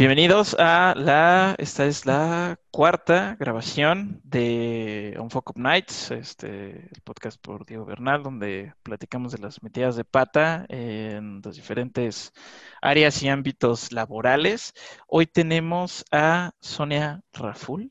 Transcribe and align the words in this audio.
Bienvenidos 0.00 0.56
a 0.58 0.94
la, 0.96 1.54
esta 1.58 1.84
es 1.84 2.06
la 2.06 2.58
cuarta 2.70 3.36
grabación 3.38 4.22
de 4.24 5.14
On 5.18 5.28
Fuck 5.28 5.50
Up 5.50 5.58
Nights, 5.58 6.10
este, 6.10 6.88
el 6.90 7.02
podcast 7.04 7.38
por 7.38 7.66
Diego 7.66 7.84
Bernal, 7.84 8.22
donde 8.22 8.72
platicamos 8.82 9.32
de 9.32 9.40
las 9.40 9.62
metidas 9.62 9.96
de 9.96 10.04
pata 10.06 10.64
en 10.70 11.42
los 11.44 11.54
diferentes 11.54 12.32
áreas 12.80 13.22
y 13.22 13.28
ámbitos 13.28 13.92
laborales. 13.92 14.72
Hoy 15.06 15.26
tenemos 15.26 16.06
a 16.10 16.52
Sonia 16.60 17.20
Raful, 17.34 17.90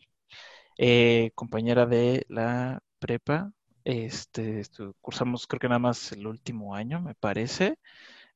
eh, 0.79 1.29
compañera 1.35 1.85
de 1.85 2.25
la 2.27 2.81
prepa. 2.97 3.51
Este, 3.83 4.63
cursamos 4.99 5.45
creo 5.45 5.59
que 5.59 5.67
nada 5.67 5.77
más 5.77 6.11
el 6.11 6.25
último 6.25 6.73
año, 6.73 7.01
me 7.01 7.13
parece. 7.13 7.77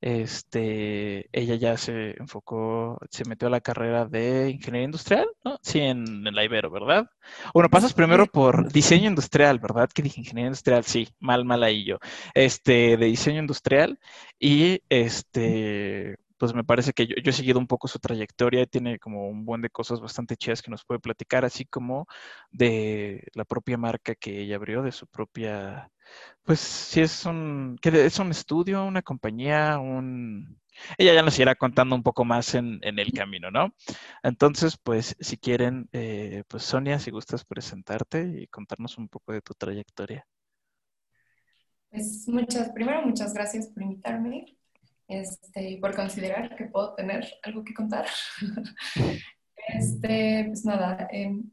Este, 0.06 1.30
ella 1.32 1.56
ya 1.56 1.78
se 1.78 2.12
enfocó, 2.20 3.00
se 3.10 3.24
metió 3.24 3.48
a 3.48 3.52
la 3.52 3.62
carrera 3.62 4.06
de 4.06 4.50
ingeniería 4.50 4.84
industrial, 4.84 5.30
¿no? 5.46 5.58
Sí, 5.62 5.80
en, 5.80 6.26
la 6.26 6.44
Ibero, 6.44 6.70
¿verdad? 6.70 7.10
Bueno, 7.54 7.70
pasas 7.70 7.94
primero 7.94 8.26
por 8.26 8.70
diseño 8.70 9.08
industrial, 9.08 9.60
¿verdad? 9.60 9.90
Que 9.90 10.02
dije 10.02 10.20
ingeniería 10.20 10.48
industrial, 10.48 10.84
sí, 10.84 11.08
mal, 11.22 11.46
mal 11.46 11.64
ahí 11.64 11.86
yo. 11.86 12.00
Este, 12.34 12.98
de 12.98 13.06
diseño 13.06 13.40
industrial 13.40 13.98
y 14.38 14.82
este, 14.90 16.18
pues 16.44 16.54
me 16.54 16.66
parece 16.66 16.92
que 16.92 17.08
yo, 17.08 17.16
he 17.24 17.32
seguido 17.32 17.58
un 17.58 17.68
poco 17.68 17.88
su 17.88 18.00
trayectoria 18.00 18.64
y 18.64 18.68
tiene 18.68 19.00
como 19.00 19.30
un 19.30 19.46
buen 19.46 19.62
de 19.62 19.70
cosas 19.70 20.02
bastante 20.02 20.36
chidas 20.36 20.62
que 20.62 20.72
nos 20.72 20.84
puede 20.84 21.00
platicar, 21.00 21.46
así 21.46 21.64
como 21.64 22.06
de 22.52 23.26
la 23.34 23.46
propia 23.46 23.78
marca 23.78 24.14
que 24.14 24.42
ella 24.42 24.58
abrió, 24.58 24.82
de 24.84 24.92
su 24.92 25.08
propia, 25.08 25.90
pues 26.44 26.60
si 26.60 27.00
es 27.00 27.26
un, 27.26 27.78
que 27.82 28.06
es 28.06 28.20
un 28.20 28.32
estudio, 28.32 28.84
una 28.84 29.02
compañía, 29.02 29.80
un... 29.80 30.60
Ella 30.98 31.14
ya 31.14 31.24
nos 31.24 31.40
irá 31.40 31.56
contando 31.56 31.96
un 31.96 32.04
poco 32.04 32.26
más 32.26 32.56
en, 32.56 32.82
el 32.84 33.14
camino, 33.14 33.50
¿no? 33.50 33.74
Entonces, 34.22 34.78
pues 34.78 35.16
si 35.22 35.38
quieren, 35.38 35.88
eh, 35.94 36.44
pues 36.50 36.64
Sonia, 36.64 37.00
si 37.00 37.10
gustas 37.10 37.46
presentarte 37.46 38.42
y 38.42 38.48
contarnos 38.48 38.98
un 38.98 39.08
poco 39.08 39.32
de 39.32 39.42
tu 39.42 39.54
trayectoria. 39.54 40.28
Pues 41.90 42.28
muchas, 42.28 42.70
primero 42.74 43.02
muchas 43.02 43.34
gracias 43.34 43.68
por 43.68 43.82
invitarme 43.84 44.58
este, 45.14 45.72
y 45.72 45.78
por 45.78 45.96
considerar 45.96 46.56
que 46.56 46.66
puedo 46.66 46.94
tener 46.96 47.28
algo 47.44 47.64
que 47.64 47.74
contar. 47.74 48.06
este, 49.68 50.46
pues 50.48 50.66
nada, 50.66 51.08
em, 51.12 51.50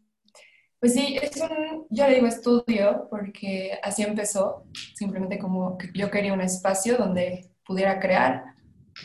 pues 0.81 0.95
sí, 0.95 1.19
es 1.21 1.37
un, 1.37 1.87
yo 1.91 2.07
le 2.07 2.15
digo 2.15 2.27
estudio 2.27 3.07
porque 3.11 3.79
así 3.83 4.03
empezó, 4.03 4.65
simplemente 4.95 5.39
como 5.39 5.77
que 5.77 5.91
yo 5.95 6.11
quería 6.11 6.33
un 6.33 6.41
espacio 6.41 6.97
donde 6.97 7.51
pudiera 7.65 8.01
crear. 8.01 8.45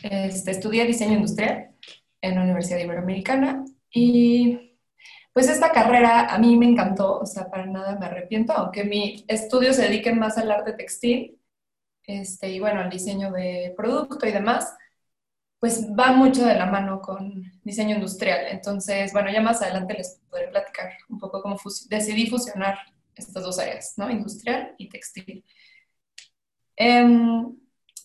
Este, 0.02 0.50
estudié 0.50 0.84
diseño 0.84 1.14
industrial 1.14 1.70
en 2.22 2.34
la 2.34 2.42
Universidad 2.42 2.80
Iberoamericana 2.80 3.64
y 3.90 4.76
pues 5.32 5.50
esta 5.50 5.70
carrera 5.70 6.34
a 6.34 6.38
mí 6.38 6.56
me 6.56 6.64
encantó, 6.64 7.18
o 7.18 7.26
sea, 7.26 7.50
para 7.50 7.66
nada 7.66 7.98
me 7.98 8.06
arrepiento, 8.06 8.54
aunque 8.54 8.84
mi 8.84 9.22
estudio 9.28 9.74
se 9.74 9.82
dedique 9.82 10.14
más 10.14 10.38
al 10.38 10.50
arte 10.50 10.72
textil, 10.72 11.38
este, 12.06 12.50
y 12.50 12.60
bueno, 12.60 12.82
el 12.82 12.90
diseño 12.90 13.32
de 13.32 13.74
producto 13.76 14.26
y 14.26 14.32
demás, 14.32 14.74
pues 15.58 15.86
va 15.98 16.12
mucho 16.12 16.44
de 16.44 16.54
la 16.54 16.66
mano 16.66 17.00
con 17.00 17.42
diseño 17.64 17.96
industrial. 17.96 18.46
Entonces, 18.50 19.12
bueno, 19.12 19.30
ya 19.30 19.40
más 19.40 19.62
adelante 19.62 19.94
les 19.94 20.20
podré 20.30 20.48
platicar 20.48 20.92
un 21.08 21.18
poco 21.18 21.42
cómo 21.42 21.56
decidí 21.88 22.26
fusionar 22.28 22.78
estas 23.14 23.42
dos 23.42 23.58
áreas, 23.58 23.94
¿no? 23.96 24.10
Industrial 24.10 24.74
y 24.78 24.88
textil. 24.88 25.44
Em, 26.76 27.56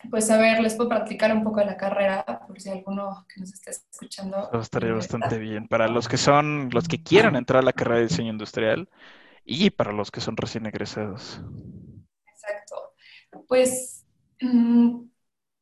pues 0.10 0.32
a 0.32 0.38
ver, 0.38 0.62
les 0.62 0.76
puedo 0.76 0.90
platicar 0.90 1.36
un 1.36 1.44
poco 1.44 1.60
de 1.60 1.66
la 1.66 1.78
carrera, 1.78 2.26
por 2.48 2.60
si 2.60 2.70
alguno 2.70 3.26
que 3.32 3.42
nos 3.42 3.54
esté 3.54 3.72
escuchando. 3.72 4.50
Eso 4.52 4.62
estaría 4.62 4.94
bastante 4.94 5.38
bien. 5.38 5.68
Para 5.68 5.88
los 5.88 6.08
que 6.08 6.18
son, 6.18 6.70
los 6.72 6.88
que 6.88 7.04
quieran 7.04 7.36
entrar 7.36 7.60
a 7.60 7.66
la 7.66 7.74
carrera 7.74 7.98
de 7.98 8.08
diseño 8.08 8.32
industrial 8.32 8.90
y 9.44 9.70
para 9.70 9.92
los 9.92 10.10
que 10.10 10.22
son 10.22 10.38
recién 10.38 10.66
egresados. 10.66 11.42
Pues 13.48 14.06
mm, 14.42 15.04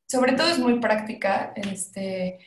sobre 0.07 0.33
todo 0.33 0.47
es 0.49 0.59
muy 0.59 0.79
práctica. 0.79 1.53
Este, 1.55 2.39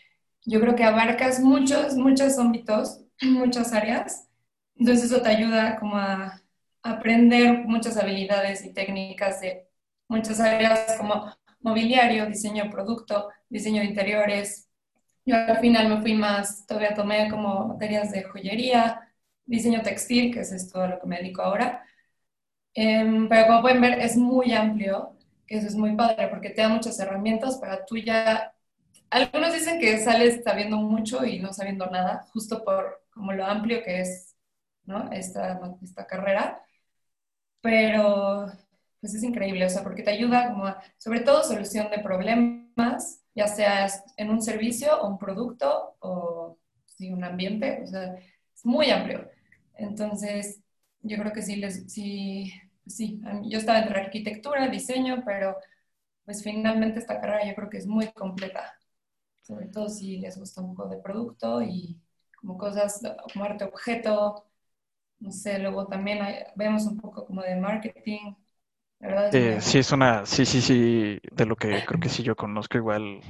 yo 0.45 0.61
creo 0.61 0.75
que 0.75 0.85
abarcas 0.85 1.41
muchos, 1.41 1.95
muchos 1.97 2.39
ámbitos, 2.39 3.01
muchas 3.23 3.73
áreas. 3.73 4.29
Entonces 4.77 5.11
eso 5.11 5.23
te 5.23 5.29
ayuda 5.29 5.79
como 5.79 5.97
a 5.97 6.43
aprender 6.83 7.65
muchas 7.67 7.97
habilidades 7.97 8.65
y 8.65 8.73
técnicas 8.73 9.41
de 9.41 9.69
muchas 10.09 10.41
áreas 10.41 10.97
como 10.99 11.33
mobiliario, 11.61 12.27
diseño 12.27 12.65
de 12.65 12.71
producto, 12.71 13.29
diseño 13.49 13.81
de 13.83 13.89
interiores. 13.89 14.69
Yo 15.25 15.37
al 15.37 15.59
final 15.59 15.89
me 15.89 16.01
fui 16.01 16.15
más, 16.15 16.67
todavía 16.67 16.95
tomé 16.95 17.31
como 17.31 17.69
materias 17.69 18.11
de 18.11 18.25
joyería, 18.25 19.09
diseño 19.47 19.83
textil, 19.83 20.33
que 20.35 20.41
es 20.41 20.71
todo 20.71 20.83
a 20.83 20.89
lo 20.89 21.01
que 21.01 21.07
me 21.07 21.19
dedico 21.19 21.43
ahora. 21.43 21.85
Em, 22.75 23.29
pero 23.29 23.47
como 23.47 23.63
pueden 23.63 23.81
ver, 23.81 23.99
es 24.01 24.17
muy 24.17 24.53
amplio 24.53 25.17
eso 25.57 25.67
es 25.67 25.75
muy 25.75 25.95
padre 25.97 26.29
porque 26.29 26.51
te 26.51 26.63
da 26.63 26.69
muchas 26.69 26.99
herramientas 26.99 27.59
para 27.59 27.85
tú 27.85 27.97
ya... 27.97 28.55
Algunos 29.11 29.53
dicen 29.53 29.79
que 29.79 29.99
sales 29.99 30.43
sabiendo 30.43 30.79
mucho 30.79 31.25
y 31.27 31.39
no 31.39 31.53
sabiendo 31.53 31.87
nada, 31.87 32.27
justo 32.33 32.65
por 32.65 33.03
como 33.11 33.33
lo 33.33 33.45
amplio 33.45 33.83
que 33.85 34.01
es 34.01 34.35
¿no? 34.85 35.13
esta, 35.13 35.61
esta 35.83 36.07
carrera, 36.07 36.63
pero 37.61 38.51
pues 39.01 39.15
es 39.15 39.23
increíble, 39.23 39.67
o 39.67 39.69
sea, 39.69 39.83
porque 39.83 40.03
te 40.03 40.13
ayuda 40.13 40.49
como 40.49 40.67
a, 40.67 40.83
sobre 40.97 41.21
todo 41.21 41.45
solución 41.45 41.91
de 41.91 41.99
problemas, 41.99 43.23
ya 43.35 43.47
sea 43.49 43.89
en 44.17 44.31
un 44.31 44.41
servicio 44.41 45.03
o 45.03 45.09
un 45.09 45.19
producto 45.19 45.97
o 46.01 46.59
sí, 46.87 47.13
un 47.13 47.25
ambiente, 47.25 47.83
o 47.83 47.87
sea, 47.87 48.15
es 48.15 48.65
muy 48.65 48.91
amplio. 48.91 49.29
Entonces, 49.75 50.62
yo 51.03 51.19
creo 51.19 51.33
que 51.33 51.43
sí, 51.43 51.57
les, 51.57 51.93
sí 51.93 52.53
sí, 52.87 53.21
yo 53.45 53.59
estaba 53.59 53.81
entre 53.81 54.01
arquitectura, 54.01 54.69
diseño, 54.69 55.23
pero 55.25 55.57
pues 56.25 56.43
finalmente 56.43 56.99
esta 56.99 57.21
carrera 57.21 57.47
yo 57.47 57.55
creo 57.55 57.71
que 57.71 57.79
es 57.79 57.87
muy 57.87 58.09
completa, 58.13 58.79
sobre 59.43 59.67
todo 59.69 59.89
si 59.89 60.19
les 60.19 60.39
gusta 60.39 60.61
un 60.61 60.75
poco 60.75 60.89
de 60.89 60.99
producto 60.99 61.63
y 61.63 62.01
como 62.37 62.59
cosas 62.59 63.01
como 63.33 63.45
arte 63.45 63.65
objeto, 63.65 64.47
no 65.21 65.31
sé, 65.31 65.59
luego 65.59 65.87
también 65.87 66.21
vemos 66.57 66.85
un 66.87 66.99
poco 66.99 67.25
como 67.27 67.43
de 67.43 67.57
marketing. 67.57 68.35
¿verdad? 68.99 69.35
Eh, 69.35 69.61
sí, 69.61 69.79
es 69.79 69.91
una, 69.91 70.25
sí, 70.27 70.47
sí, 70.47 70.61
sí, 70.61 71.19
de 71.33 71.47
lo 71.47 71.57
que 71.57 71.85
creo 71.85 72.01
que 72.01 72.09
sí 72.09 72.23
yo 72.23 72.37
conozco 72.37 72.79
igual, 72.79 73.21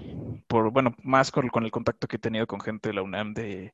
por, 0.47 0.71
bueno, 0.71 0.95
más 1.03 1.31
con, 1.31 1.49
con 1.49 1.65
el 1.65 1.71
contacto 1.71 2.07
que 2.07 2.17
he 2.17 2.19
tenido 2.19 2.47
con 2.47 2.61
gente 2.61 2.91
de 2.91 2.95
la 2.95 3.03
UNAM 3.03 3.33
de, 3.33 3.73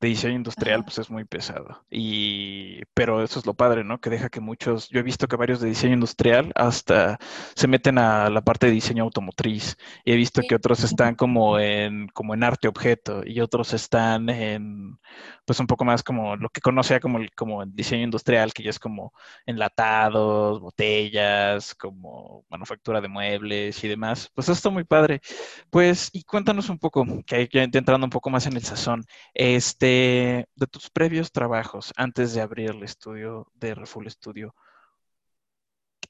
de 0.00 0.08
diseño 0.08 0.34
industrial, 0.34 0.84
pues 0.84 0.98
es 0.98 1.10
muy 1.10 1.24
pesado. 1.24 1.84
Y, 1.90 2.82
pero 2.94 3.22
eso 3.22 3.38
es 3.38 3.46
lo 3.46 3.54
padre, 3.54 3.84
¿no? 3.84 4.00
Que 4.00 4.10
deja 4.10 4.28
que 4.28 4.40
muchos, 4.40 4.88
yo 4.88 5.00
he 5.00 5.02
visto 5.02 5.28
que 5.28 5.36
varios 5.36 5.60
de 5.60 5.68
diseño 5.68 5.94
industrial 5.94 6.52
hasta 6.54 7.18
se 7.54 7.68
meten 7.68 7.98
a 7.98 8.30
la 8.30 8.42
parte 8.42 8.66
de 8.66 8.72
diseño 8.72 9.04
automotriz. 9.04 9.76
Y 10.04 10.12
he 10.12 10.16
visto 10.16 10.42
que 10.48 10.54
otros 10.54 10.84
están 10.84 11.14
como 11.14 11.58
en, 11.58 12.08
como 12.08 12.34
en 12.34 12.44
arte 12.44 12.68
objeto 12.68 13.22
y 13.24 13.40
otros 13.40 13.72
están 13.74 14.28
en, 14.28 14.98
pues 15.44 15.58
un 15.60 15.66
poco 15.66 15.84
más 15.84 16.02
como 16.02 16.36
lo 16.36 16.48
que 16.50 16.60
conocía 16.60 17.00
como 17.00 17.18
el, 17.18 17.30
como 17.34 17.62
el 17.62 17.74
diseño 17.74 18.04
industrial, 18.04 18.52
que 18.52 18.62
ya 18.62 18.70
es 18.70 18.78
como 18.78 19.12
enlatados, 19.46 20.60
botellas, 20.60 21.74
como 21.74 22.44
manufactura 22.48 23.00
de 23.00 23.08
muebles 23.08 23.82
y 23.84 23.88
demás. 23.88 24.30
Pues 24.34 24.48
está 24.48 24.70
muy 24.70 24.84
padre. 24.84 25.20
Pues, 25.70 26.10
y 26.12 26.24
cuéntanos 26.24 26.68
un 26.68 26.78
poco, 26.78 27.04
que 27.26 27.36
hay 27.36 27.48
que 27.48 27.62
entrando 27.62 28.06
un 28.06 28.10
poco 28.10 28.30
más 28.30 28.46
en 28.46 28.56
el 28.56 28.62
sazón. 28.62 29.04
Este, 29.34 29.79
de, 29.80 30.46
tus 30.70 30.90
previos 30.90 31.32
trabajos 31.32 31.92
antes 31.96 32.34
de 32.34 32.42
abrir 32.42 32.70
el 32.70 32.82
estudio 32.82 33.50
de 33.54 33.74
Refull 33.74 34.10
Studio, 34.10 34.54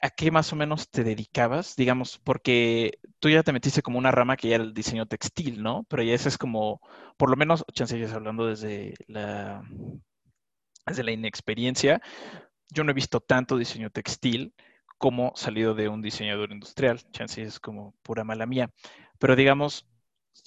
¿a 0.00 0.10
qué 0.10 0.30
más 0.30 0.52
o 0.52 0.56
menos 0.56 0.90
te 0.90 1.04
dedicabas? 1.04 1.76
Digamos, 1.76 2.18
porque 2.18 2.98
tú 3.20 3.28
ya 3.30 3.42
te 3.42 3.52
metiste 3.52 3.82
como 3.82 3.98
una 3.98 4.10
rama 4.10 4.36
que 4.36 4.54
era 4.54 4.64
el 4.64 4.74
diseño 4.74 5.06
textil, 5.06 5.62
¿no? 5.62 5.84
Pero 5.88 6.02
ya 6.02 6.14
ese 6.14 6.28
es 6.28 6.38
como, 6.38 6.80
por 7.16 7.30
lo 7.30 7.36
menos, 7.36 7.64
chances 7.72 8.12
hablando 8.12 8.46
desde 8.46 8.94
la, 9.06 9.62
desde 10.86 11.04
la 11.04 11.12
inexperiencia, 11.12 12.00
yo 12.70 12.84
no 12.84 12.90
he 12.90 12.94
visto 12.94 13.20
tanto 13.20 13.56
diseño 13.56 13.90
textil 13.90 14.54
como 14.98 15.32
salido 15.36 15.74
de 15.74 15.88
un 15.88 16.02
diseñador 16.02 16.52
industrial. 16.52 17.00
Chances 17.12 17.48
es 17.48 17.60
como 17.60 17.94
pura 18.02 18.24
mala 18.24 18.46
mía. 18.46 18.70
Pero 19.18 19.36
digamos, 19.36 19.86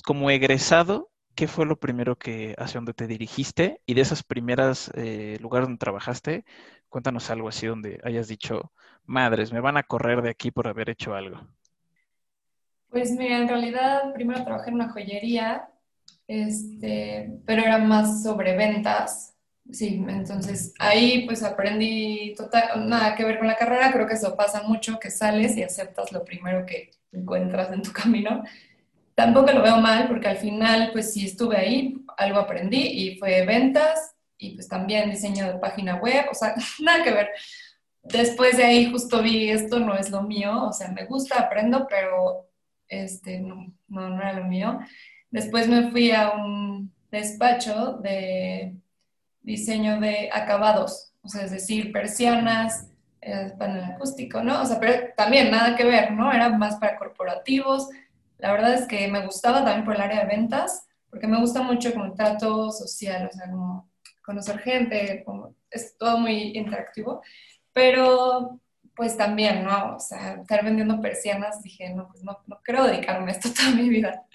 como 0.06 0.30
egresado, 0.31 1.12
¿qué 1.35 1.47
fue 1.47 1.65
lo 1.65 1.77
primero 1.80 2.18
que 2.18 2.56
hacia 2.57 2.80
donde 2.80 2.94
te 2.94 3.07
dirigiste? 3.07 3.81
Y 3.85 3.94
de 3.94 4.01
esas 4.01 4.24
primeras 4.24 4.91
eh, 4.95 5.38
lugares 5.41 5.68
donde 5.68 5.80
trabajaste, 5.80 6.45
cuéntanos 6.89 7.30
algo 7.30 7.50
así 7.50 7.68
donde 7.68 8.00
hayas 8.03 8.27
dicho, 8.27 8.71
madres, 9.06 9.51
me 9.51 9.59
van 9.62 9.77
a 9.77 9.83
correr 9.83 10.21
de 10.21 10.30
aquí 10.30 10.51
por 10.51 10.68
haber 10.68 10.89
hecho 10.89 11.13
algo. 11.15 11.39
Pues 12.89 13.12
mira, 13.12 13.39
en 13.39 13.47
realidad 13.47 14.13
primero 14.13 14.44
trabajé 14.44 14.69
en 14.69 14.75
una 14.75 14.89
joyería, 14.89 15.69
este, 16.27 17.39
pero 17.45 17.63
era 17.63 17.79
más 17.79 18.21
sobre 18.24 18.56
ventas. 18.56 19.36
Sí, 19.71 20.03
entonces 20.07 20.74
ahí 20.77 21.25
pues 21.25 21.41
aprendí 21.41 22.36
total, 22.36 22.88
nada 22.88 23.15
que 23.15 23.24
ver 23.24 23.39
con 23.39 23.47
la 23.47 23.56
carrera, 23.56 23.91
creo 23.94 24.06
que 24.06 24.13
eso 24.13 24.36
pasa 24.36 24.62
mucho, 24.63 25.00
que 25.00 25.09
sales 25.09 25.56
y 25.56 25.63
aceptas 25.63 26.12
lo 26.12 26.25
primero 26.25 26.65
que 26.65 26.91
encuentras 27.13 27.71
en 27.71 27.81
tu 27.81 27.91
camino 27.94 28.44
tampoco 29.15 29.51
lo 29.51 29.62
veo 29.62 29.77
mal 29.77 30.07
porque 30.07 30.27
al 30.27 30.38
final, 30.38 30.89
pues 30.92 31.13
si 31.13 31.25
estuve 31.25 31.57
ahí, 31.57 31.95
algo 32.18 32.39
aprendí 32.39 32.81
y 32.81 33.18
fue 33.18 33.45
ventas 33.45 34.15
y 34.38 34.56
pues 34.56 34.68
también 34.68 35.10
diseño 35.10 35.48
de 35.48 35.60
página 35.60 35.95
web, 35.95 36.25
o 36.30 36.33
sea, 36.33 36.56
nada 36.80 37.04
que 37.04 37.12
ver. 37.12 37.30
Después 38.04 38.57
de 38.57 38.65
ahí 38.65 38.92
justo 38.92 39.21
vi 39.21 39.50
esto 39.50 39.80
no 39.80 39.95
es 39.95 40.10
lo 40.10 40.24
mío, 40.24 40.65
o 40.65 40.74
sea, 40.74 40.89
me 40.89 41.06
gusta, 41.06 41.39
aprendo, 41.39 41.88
pero 41.88 42.50
este, 42.88 43.39
no, 43.39 43.74
no, 43.88 44.10
no 44.10 44.21
era 44.21 44.33
lo 44.33 44.45
mío. 44.45 44.80
Después 45.31 45.68
me 45.68 45.89
fui 45.89 46.12
a 46.12 46.31
un 46.31 46.94
despacho 47.12 47.94
de 47.94 48.75
diseño 49.42 50.00
de 50.00 50.30
acabados, 50.31 51.13
o 51.21 51.30
sea, 51.30 51.44
es 51.44 51.51
decir, 51.51 51.92
persianas, 51.92 52.89
eh, 53.21 53.54
panel 53.57 53.83
acústico, 53.86 54.44
¿no? 54.44 54.62
O 54.62 54.65
sea, 54.65 54.80
pero 54.80 55.13
también 55.15 55.50
nada 55.50 55.77
que 55.77 55.86
ver, 55.86 56.12
¿no? 56.12 56.31
Era 56.31 56.50
más 56.50 56.75
para 56.75 56.98
corporativos. 56.98 57.88
La 58.44 58.51
verdad 58.51 58.74
es 58.74 58.88
que 58.90 59.07
me 59.07 59.25
gustaba 59.25 59.63
también 59.63 59.86
por 59.86 59.95
el 59.95 60.01
área 60.01 60.19
de 60.19 60.36
ventas, 60.36 60.86
porque 61.10 61.28
me 61.28 61.40
gusta 61.40 61.62
mucho 61.62 61.88
el 61.88 62.13
trato 62.13 62.72
social, 62.72 63.30
o 63.31 63.34
sea, 63.34 63.50
como 63.50 63.90
conocer 64.22 64.60
gente, 64.60 65.24
como, 65.25 65.56
es 65.72 65.98
todo 65.98 66.18
muy 66.18 66.51
interactivo, 66.54 67.22
pero 67.72 68.60
pues 68.98 69.16
también, 69.16 69.63
¿no? 69.63 69.95
O 69.95 70.00
sea, 70.01 70.42
estar 70.42 70.62
vendiendo 70.62 71.00
persianas, 71.00 71.63
dije, 71.63 71.92
no, 71.92 72.10
pues 72.10 72.22
no, 72.22 72.38
no 72.45 72.60
quiero 72.62 72.86
dedicarme 72.86 73.31
a 73.31 73.36
esto 73.36 73.48
toda 73.56 73.72
mi 73.72 73.88
vida. 73.88 74.25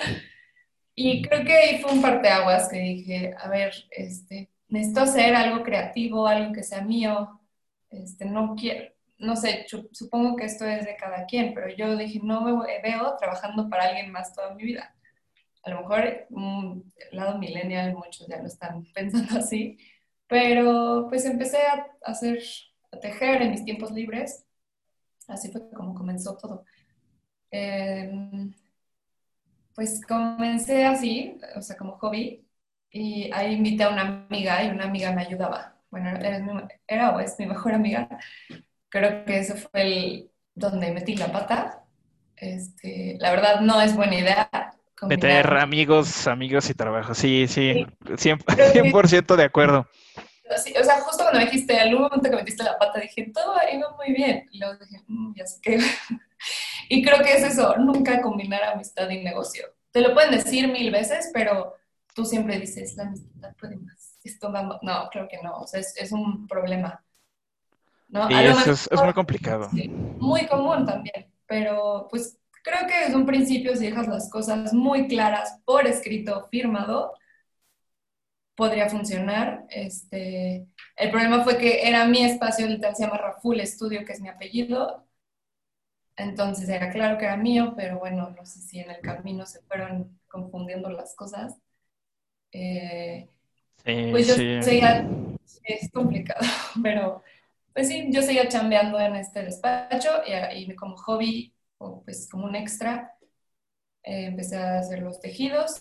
Y 0.94 1.20
creo 1.20 1.44
que 1.44 1.52
ahí 1.52 1.82
fue 1.82 1.93
un 1.93 2.00
parteaguas 2.00 2.70
que 2.70 2.78
dije, 2.78 3.34
a 3.38 3.50
ver, 3.50 3.75
este, 3.90 4.49
necesito 4.69 5.02
hacer 5.02 5.34
algo 5.34 5.62
creativo, 5.62 6.26
algo 6.26 6.54
que 6.54 6.62
sea 6.62 6.81
mío, 6.81 7.43
este, 7.90 8.25
no 8.25 8.54
quiero, 8.58 8.90
no 9.18 9.36
sé, 9.36 9.66
supongo 9.92 10.36
que 10.36 10.44
esto 10.44 10.64
es 10.64 10.84
de 10.84 10.96
cada 10.96 11.26
quien, 11.26 11.54
pero 11.54 11.68
yo 11.74 11.96
dije, 11.96 12.20
no 12.22 12.42
me 12.42 12.80
veo 12.82 13.16
trabajando 13.16 13.68
para 13.68 13.84
alguien 13.88 14.12
más 14.12 14.34
toda 14.34 14.54
mi 14.54 14.64
vida. 14.64 14.94
A 15.62 15.70
lo 15.70 15.80
mejor 15.80 16.26
un 16.30 16.92
lado 17.12 17.38
millennial, 17.38 17.94
muchos 17.94 18.26
ya 18.28 18.38
lo 18.40 18.46
están 18.46 18.84
pensando 18.94 19.38
así, 19.38 19.78
pero 20.28 21.06
pues 21.08 21.24
empecé 21.24 21.58
a 21.66 21.86
hacer, 22.04 22.42
a 22.92 22.98
tejer 23.00 23.42
en 23.42 23.50
mis 23.52 23.64
tiempos 23.64 23.90
libres. 23.92 24.44
Así 25.28 25.50
fue 25.50 25.68
como 25.70 25.94
comenzó 25.94 26.36
todo. 26.36 26.64
Em, 27.50 28.52
pues 29.74 30.00
comencé 30.06 30.84
así, 30.84 31.38
o 31.56 31.62
sea, 31.62 31.76
como 31.76 31.98
hobby, 31.98 32.44
y 32.90 33.30
ahí 33.32 33.54
invité 33.54 33.84
a 33.84 33.90
una 33.90 34.26
amiga 34.28 34.64
y 34.64 34.70
una 34.70 34.84
amiga 34.84 35.12
me 35.12 35.22
ayudaba. 35.22 35.76
Bueno, 35.90 36.10
era, 36.86 37.14
o 37.14 37.20
es 37.20 37.38
mi 37.38 37.46
mejor 37.46 37.72
amiga. 37.74 38.08
Creo 38.88 39.25
que 39.25 39.38
eso 39.38 39.55
fue 39.56 39.82
el 39.82 40.31
donde 40.55 40.93
metí 40.93 41.17
la 41.17 41.31
pata. 41.31 41.85
Este, 42.37 43.17
la 43.19 43.31
verdad 43.31 43.61
no 43.61 43.81
es 43.81 43.94
buena 43.94 44.17
idea. 44.17 44.50
Meter 45.02 45.46
amigos, 45.55 46.26
amigos 46.26 46.69
y 46.70 46.75
trabajo. 46.75 47.14
Sí, 47.14 47.46
sí, 47.46 47.87
100%, 48.05 49.37
de 49.37 49.44
acuerdo. 49.44 49.87
o 50.50 50.85
sea, 50.85 51.00
justo 51.00 51.23
cuando 51.23 51.38
me 51.38 51.44
dijiste 51.44 51.79
al 51.79 51.93
momento 51.93 52.29
que 52.29 52.37
metiste 52.37 52.64
la 52.64 52.79
pata, 52.79 53.00
dije, 53.00 53.31
todo 53.32 53.55
iba 53.73 53.94
muy 53.96 54.12
bien. 54.12 54.49
Y 54.50 54.58
luego 54.58 54.76
dije, 54.79 55.05
mm, 55.06 55.35
ya 55.37 55.46
sé 55.46 55.61
qué. 55.62 55.79
y 56.88 57.05
creo 57.05 57.23
que 57.23 57.35
es 57.35 57.44
eso, 57.44 57.76
nunca 57.76 58.20
combinar 58.20 58.64
amistad 58.64 59.08
y 59.11 59.23
negocio. 59.23 59.67
Te 59.93 60.00
lo 60.00 60.14
pueden 60.14 60.32
decir 60.32 60.69
mil 60.69 60.90
veces, 60.90 61.31
pero 61.32 61.75
tú 62.14 62.25
siempre 62.25 62.58
dices, 62.58 62.96
la 62.96 63.05
amistad 63.05 63.55
puede 63.58 63.76
más. 63.76 64.19
Esto 64.25 64.49
no, 64.50 65.08
creo 65.11 65.29
que 65.29 65.38
no, 65.43 65.61
o 65.61 65.67
sea, 65.67 65.81
es, 65.81 66.12
un 66.12 66.46
problema. 66.46 67.02
¿No? 68.08 68.31
Y 68.31 68.34
eso 68.34 68.72
es, 68.72 69.02
muy 69.02 69.12
complicado. 69.12 69.69
muy 70.19 70.46
común 70.46 70.84
también, 70.87 71.31
pero 71.46 72.08
pues 72.10 72.38
creo 72.62 72.87
que 72.87 73.05
desde 73.05 73.16
un 73.16 73.26
principio 73.26 73.76
si 73.76 73.87
dejas 73.87 74.08
las 74.08 74.31
cosas 74.31 74.72
muy 74.72 75.08
claras 75.08 75.60
por 75.64 75.87
escrito, 75.87 76.49
firmado, 76.50 77.14
podría 78.55 78.88
funcionar. 78.88 79.66
Este, 79.70 80.66
el 80.96 81.10
problema 81.10 81.44
fue 81.44 81.58
que 81.58 81.87
era 81.87 82.06
mi 82.06 82.25
espacio, 82.25 82.66
literal 82.66 82.96
se 82.96 83.05
llama 83.05 83.19
Raful 83.19 83.60
Estudio, 83.60 84.05
que 84.05 84.12
es 84.12 84.20
mi 84.20 84.28
apellido. 84.28 85.06
Entonces 86.16 86.69
era 86.69 86.90
claro 86.90 87.16
que 87.16 87.26
era 87.26 87.37
mío, 87.37 87.75
pero 87.76 88.00
bueno, 88.00 88.31
no 88.31 88.44
sé 88.44 88.61
si 88.61 88.81
en 88.81 88.90
el 88.90 89.00
camino 89.00 89.46
se 89.46 89.61
fueron 89.62 90.19
confundiendo 90.26 90.90
las 90.90 91.14
cosas. 91.14 91.56
Eh, 92.50 93.28
pues 93.84 94.26
yo 94.26 94.34
seguía, 94.34 95.08
es 95.62 95.90
complicado, 95.93 96.40
pero 96.82 97.22
pues 97.78 97.86
sí, 97.86 98.08
yo 98.10 98.22
seguía 98.22 98.48
chambeando 98.48 98.98
en 98.98 99.14
este 99.14 99.44
despacho 99.44 100.08
y, 100.26 100.75
como 100.75 100.96
hobby 100.96 101.54
o 101.78 102.02
pues 102.02 102.28
como 102.28 102.46
un 102.46 102.56
extra, 102.56 103.16
eh, 104.02 104.25
empecé 104.25 104.56
a 104.56 104.80
hacer 104.80 105.00
los 105.00 105.20
tejidos, 105.20 105.80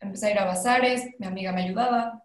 empecé 0.00 0.28
a 0.28 0.30
ir 0.30 0.38
a 0.38 0.46
bazares, 0.46 1.04
mi 1.18 1.26
amiga 1.26 1.52
me 1.52 1.64
ayudaba, 1.64 2.24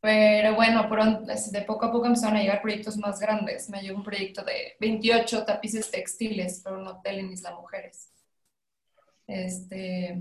pero 0.00 0.56
bueno, 0.56 0.88
de 0.88 1.62
poco 1.62 1.86
a 1.86 1.92
poco 1.92 2.06
empezaron 2.06 2.36
a 2.36 2.40
llegar 2.40 2.62
proyectos 2.62 2.96
más 2.96 3.20
grandes. 3.20 3.70
Me 3.70 3.80
llegó 3.80 3.98
un 3.98 4.02
proyecto 4.02 4.42
de 4.42 4.74
28 4.80 5.44
tapices 5.44 5.88
textiles 5.88 6.58
para 6.64 6.78
un 6.78 6.88
hotel 6.88 7.20
en 7.20 7.30
Isla 7.32 7.54
Mujeres. 7.54 8.12
Este, 9.28 10.20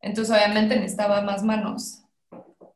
entonces, 0.00 0.34
obviamente 0.34 0.74
necesitaba 0.76 1.20
más 1.20 1.42
manos. 1.42 2.02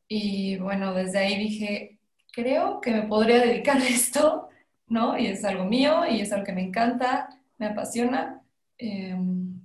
Y 0.07 0.59
bueno, 0.59 0.93
desde 0.93 1.19
ahí 1.21 1.39
dije, 1.39 1.94
creo 2.35 2.81
que 2.81 2.91
me 2.91 3.03
podría 3.03 3.41
dedicar 3.41 3.77
a 3.81 3.89
esto, 3.89 4.49
¿no? 4.89 5.19
Y 5.19 5.27
es 5.27 5.45
algo 5.45 5.65
mío 5.65 6.07
y 6.07 6.21
es 6.21 6.33
algo 6.33 6.45
que 6.45 6.53
me 6.53 6.63
encanta, 6.63 7.29
me 7.59 7.67
apasiona. 7.67 8.43
Em, 8.79 9.61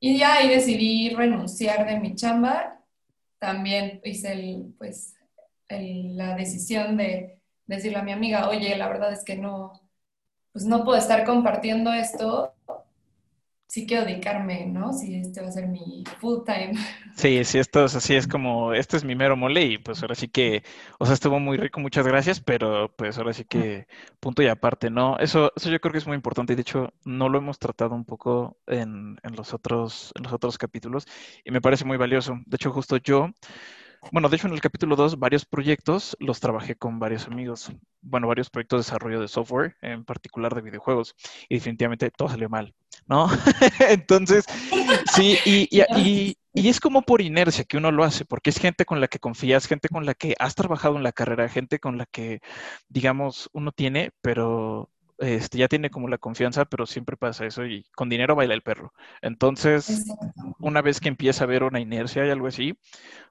y 0.00 0.18
ya 0.18 0.34
ahí 0.34 0.48
decidí 0.48 1.10
renunciar 1.10 1.86
de 1.86 1.98
mi 2.00 2.14
chamba. 2.14 2.80
También 3.38 4.00
hice 4.04 4.32
el, 4.32 4.74
pues, 4.78 5.14
la 5.68 6.34
decisión 6.34 6.96
de 6.96 7.40
decirle 7.66 7.98
a 7.98 8.02
mi 8.02 8.12
amiga, 8.12 8.48
oye, 8.48 8.76
la 8.76 8.88
verdad 8.88 9.12
es 9.12 9.24
que 9.24 9.36
no, 9.36 9.72
pues 10.52 10.64
no 10.64 10.84
puedo 10.84 10.98
estar 10.98 11.24
compartiendo 11.24 11.92
esto 11.92 12.54
sí 13.68 13.86
quiero 13.86 14.04
dedicarme, 14.06 14.66
¿no? 14.66 14.92
Si 14.92 15.14
este 15.16 15.40
va 15.42 15.48
a 15.48 15.52
ser 15.52 15.68
mi 15.68 16.02
full 16.20 16.44
time. 16.44 16.72
Sí, 17.16 17.44
sí, 17.44 17.58
esto 17.58 17.84
es 17.84 17.96
así, 17.96 18.14
es 18.14 18.28
como, 18.28 18.72
este 18.74 18.96
es 18.96 19.02
mi 19.04 19.16
mero 19.16 19.36
mole 19.36 19.64
y 19.64 19.78
pues 19.78 20.02
ahora 20.02 20.14
sí 20.14 20.28
que, 20.28 20.62
o 21.00 21.04
sea, 21.04 21.14
estuvo 21.14 21.40
muy 21.40 21.56
rico, 21.56 21.80
muchas 21.80 22.06
gracias, 22.06 22.40
pero 22.40 22.94
pues 22.96 23.18
ahora 23.18 23.32
sí 23.32 23.44
que 23.44 23.88
punto 24.20 24.40
y 24.42 24.46
aparte, 24.46 24.88
¿no? 24.88 25.18
Eso, 25.18 25.52
eso 25.56 25.68
yo 25.68 25.80
creo 25.80 25.90
que 25.92 25.98
es 25.98 26.06
muy 26.06 26.14
importante 26.14 26.52
y 26.52 26.56
de 26.56 26.62
hecho 26.62 26.92
no 27.04 27.28
lo 27.28 27.38
hemos 27.38 27.58
tratado 27.58 27.96
un 27.96 28.04
poco 28.04 28.56
en, 28.68 29.18
en 29.24 29.34
los 29.36 29.52
otros, 29.52 30.12
en 30.16 30.22
los 30.24 30.32
otros 30.32 30.58
capítulos 30.58 31.06
y 31.44 31.50
me 31.50 31.60
parece 31.60 31.84
muy 31.84 31.96
valioso. 31.96 32.38
De 32.46 32.54
hecho, 32.56 32.70
justo 32.72 32.96
yo 32.98 33.30
bueno, 34.12 34.28
de 34.28 34.36
hecho 34.36 34.46
en 34.46 34.54
el 34.54 34.60
capítulo 34.60 34.96
2 34.96 35.18
varios 35.18 35.44
proyectos 35.44 36.16
los 36.20 36.40
trabajé 36.40 36.76
con 36.76 36.98
varios 36.98 37.26
amigos. 37.26 37.72
Bueno, 38.00 38.28
varios 38.28 38.50
proyectos 38.50 38.78
de 38.78 38.90
desarrollo 38.90 39.20
de 39.20 39.28
software, 39.28 39.76
en 39.82 40.04
particular 40.04 40.54
de 40.54 40.62
videojuegos. 40.62 41.14
Y 41.48 41.56
definitivamente 41.56 42.10
todo 42.10 42.28
salió 42.28 42.48
mal, 42.48 42.74
¿no? 43.06 43.28
Entonces, 43.88 44.44
sí, 45.14 45.38
y, 45.44 45.68
y, 45.70 46.36
y, 46.54 46.68
es 46.68 46.80
como 46.80 47.02
por 47.02 47.20
inercia 47.20 47.64
que 47.64 47.76
uno 47.76 47.90
lo 47.90 48.04
hace, 48.04 48.24
porque 48.24 48.50
es 48.50 48.58
gente 48.58 48.84
con 48.84 49.00
la 49.00 49.08
que 49.08 49.18
confías, 49.18 49.66
gente 49.66 49.88
con 49.88 50.06
la 50.06 50.14
que 50.14 50.34
has 50.38 50.54
trabajado 50.54 50.96
en 50.96 51.02
la 51.02 51.12
carrera, 51.12 51.48
gente 51.48 51.78
con 51.78 51.98
la 51.98 52.06
que, 52.06 52.40
digamos, 52.88 53.50
uno 53.52 53.72
tiene, 53.72 54.12
pero 54.22 54.90
este, 55.18 55.58
ya 55.58 55.68
tiene 55.68 55.90
como 55.90 56.08
la 56.08 56.18
confianza, 56.18 56.64
pero 56.64 56.86
siempre 56.86 57.16
pasa 57.16 57.46
eso 57.46 57.66
y 57.66 57.84
con 57.94 58.08
dinero 58.08 58.34
baila 58.36 58.54
el 58.54 58.62
perro. 58.62 58.92
Entonces, 59.22 60.04
una 60.58 60.82
vez 60.82 61.00
que 61.00 61.08
empieza 61.08 61.44
a 61.44 61.46
haber 61.46 61.64
una 61.64 61.80
inercia 61.80 62.26
y 62.26 62.30
algo 62.30 62.46
así, 62.46 62.78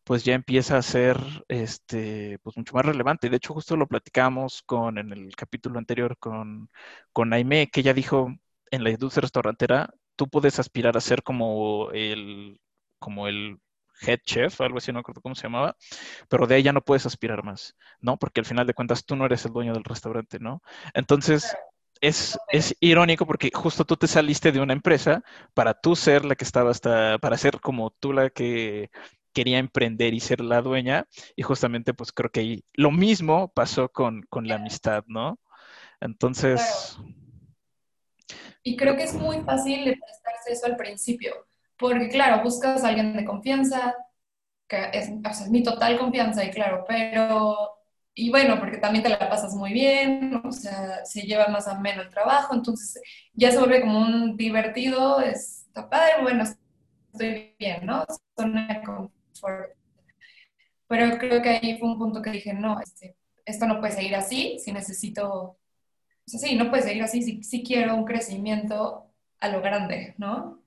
pues 0.03 0.23
ya 0.23 0.33
empieza 0.35 0.77
a 0.77 0.81
ser 0.81 1.17
este, 1.47 2.39
pues 2.43 2.57
mucho 2.57 2.73
más 2.75 2.85
relevante. 2.85 3.29
De 3.29 3.37
hecho, 3.37 3.53
justo 3.53 3.77
lo 3.77 3.87
platicamos 3.87 4.61
con, 4.63 4.97
en 4.97 5.11
el 5.13 5.35
capítulo 5.35 5.79
anterior 5.79 6.17
con, 6.17 6.69
con 7.13 7.33
Aime, 7.33 7.69
que 7.69 7.81
ella 7.81 7.93
dijo, 7.93 8.33
en 8.71 8.83
la 8.83 8.89
industria 8.91 9.21
restaurantera, 9.21 9.89
tú 10.15 10.29
puedes 10.29 10.59
aspirar 10.59 10.97
a 10.97 11.01
ser 11.01 11.23
como 11.23 11.91
el, 11.91 12.59
como 12.99 13.27
el 13.27 13.59
head 14.01 14.19
chef, 14.25 14.61
algo 14.61 14.77
así, 14.77 14.91
no 14.91 14.99
recuerdo 14.99 15.21
cómo 15.21 15.35
se 15.35 15.43
llamaba, 15.43 15.75
pero 16.29 16.47
de 16.47 16.55
ahí 16.55 16.63
ya 16.63 16.73
no 16.73 16.81
puedes 16.81 17.05
aspirar 17.05 17.43
más, 17.43 17.75
¿no? 17.99 18.17
Porque 18.17 18.41
al 18.41 18.45
final 18.45 18.67
de 18.67 18.73
cuentas 18.73 19.05
tú 19.05 19.15
no 19.15 19.25
eres 19.25 19.45
el 19.45 19.53
dueño 19.53 19.73
del 19.73 19.83
restaurante, 19.83 20.39
¿no? 20.39 20.61
Entonces, 20.93 21.55
es, 22.01 22.37
es, 22.49 22.75
irónico 22.79 23.25
porque 23.25 23.51
justo 23.53 23.85
tú 23.85 23.95
te 23.97 24.07
saliste 24.07 24.51
de 24.51 24.59
una 24.59 24.73
empresa 24.73 25.23
para 25.53 25.73
tú 25.73 25.95
ser 25.95 26.25
la 26.25 26.35
que 26.35 26.43
estaba 26.43 26.71
hasta, 26.71 27.17
para 27.19 27.37
ser 27.37 27.59
como 27.59 27.91
tú 27.91 28.13
la 28.13 28.29
que 28.29 28.89
quería 29.33 29.59
emprender 29.59 30.13
y 30.13 30.19
ser 30.19 30.41
la 30.41 30.61
dueña. 30.61 31.05
Y 31.35 31.43
justamente 31.43 31.93
pues 31.93 32.11
creo 32.11 32.31
que 32.31 32.39
ahí 32.39 32.63
lo 32.73 32.91
mismo 32.91 33.51
pasó 33.53 33.89
con, 33.89 34.23
con 34.29 34.47
la 34.47 34.55
amistad, 34.55 35.03
¿no? 35.07 35.39
Entonces... 36.01 36.97
Y 38.63 38.75
creo 38.75 38.97
que 38.97 39.03
es 39.03 39.13
muy 39.13 39.41
fácil 39.43 39.85
de 39.85 39.95
prestarse 39.97 40.51
eso 40.51 40.65
al 40.65 40.75
principio, 40.75 41.47
porque 41.77 42.09
claro, 42.09 42.43
buscas 42.43 42.83
a 42.83 42.89
alguien 42.89 43.15
de 43.15 43.23
confianza, 43.23 43.95
que 44.67 44.89
es, 44.91 45.09
o 45.09 45.33
sea, 45.33 45.45
es 45.45 45.49
mi 45.49 45.63
total 45.63 45.97
confianza 45.97 46.43
y 46.43 46.51
claro, 46.51 46.83
pero 46.85 47.76
y 48.19 48.31
bueno, 48.31 48.59
porque 48.59 48.77
también 48.77 49.03
te 49.03 49.09
la 49.09 49.29
pasas 49.29 49.53
muy 49.53 49.71
bien, 49.71 50.41
o 50.43 50.51
sea, 50.51 51.05
se 51.05 51.21
lleva 51.21 51.49
más 51.49 51.67
a 51.67 51.79
menos 51.79 52.03
el 52.03 52.11
trabajo, 52.11 52.55
entonces 52.55 52.99
ya 53.33 53.51
se 53.51 53.59
vuelve 53.59 53.81
como 53.81 53.99
un 53.99 54.35
divertido, 54.35 55.21
está 55.21 55.87
padre, 55.87 56.23
bueno, 56.23 56.43
estoy 57.13 57.55
bien, 57.59 57.85
¿no? 57.85 58.03
Zona 58.35 58.67
de 58.69 58.81
fuerte. 59.39 59.75
Pero 60.87 61.19
creo 61.19 61.43
que 61.43 61.49
ahí 61.49 61.77
fue 61.77 61.89
un 61.89 61.99
punto 61.99 62.23
que 62.23 62.31
dije, 62.31 62.55
no, 62.55 62.81
este, 62.81 63.15
esto 63.45 63.67
no 63.67 63.79
puede 63.79 63.93
seguir 63.93 64.15
así, 64.15 64.57
si 64.57 64.71
necesito, 64.71 65.29
o 65.29 65.57
sea, 66.25 66.39
sí, 66.39 66.55
no 66.55 66.71
puede 66.71 66.81
seguir 66.81 67.03
así, 67.03 67.21
si, 67.21 67.43
si 67.43 67.61
quiero 67.61 67.93
un 67.93 68.05
crecimiento 68.05 69.11
a 69.39 69.47
lo 69.49 69.61
grande, 69.61 70.15
¿no? 70.17 70.63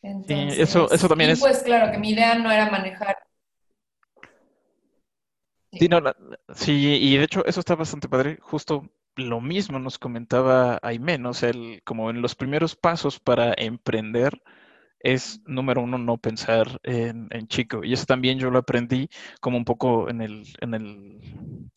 Entonces, 0.00 0.54
sí, 0.54 0.62
eso, 0.62 0.90
eso 0.90 1.08
también 1.08 1.28
y 1.28 1.32
es... 1.34 1.40
Pues 1.40 1.62
claro, 1.62 1.92
que 1.92 1.98
mi 1.98 2.12
idea 2.12 2.36
no 2.36 2.50
era 2.50 2.70
manejar 2.70 3.18
Sí, 5.78 5.88
no, 5.88 6.00
sí, 6.54 6.98
y 7.00 7.16
de 7.16 7.24
hecho 7.24 7.44
eso 7.46 7.60
está 7.60 7.74
bastante 7.74 8.08
padre. 8.08 8.38
Justo 8.40 8.90
lo 9.16 9.40
mismo 9.40 9.78
nos 9.78 9.98
comentaba 9.98 10.78
Aimé, 10.82 11.18
¿no? 11.18 11.30
O 11.30 11.34
sea, 11.34 11.50
el, 11.50 11.82
como 11.84 12.10
en 12.10 12.22
los 12.22 12.34
primeros 12.34 12.76
pasos 12.76 13.20
para 13.20 13.54
emprender 13.56 14.42
es, 15.00 15.40
número 15.46 15.82
uno, 15.82 15.98
no 15.98 16.16
pensar 16.16 16.80
en, 16.82 17.28
chico. 17.48 17.84
Y 17.84 17.92
eso 17.92 18.06
también 18.06 18.38
yo 18.38 18.50
lo 18.50 18.58
aprendí 18.58 19.08
como 19.40 19.58
un 19.58 19.64
poco 19.64 20.08
en 20.08 20.22
el, 20.22 20.44
en 20.60 20.74
el 20.74 21.20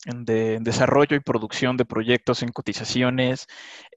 en 0.06 0.24
de, 0.24 0.58
desarrollo 0.60 1.14
y 1.16 1.20
producción 1.20 1.76
de 1.76 1.84
proyectos, 1.84 2.42
en 2.42 2.50
cotizaciones, 2.50 3.46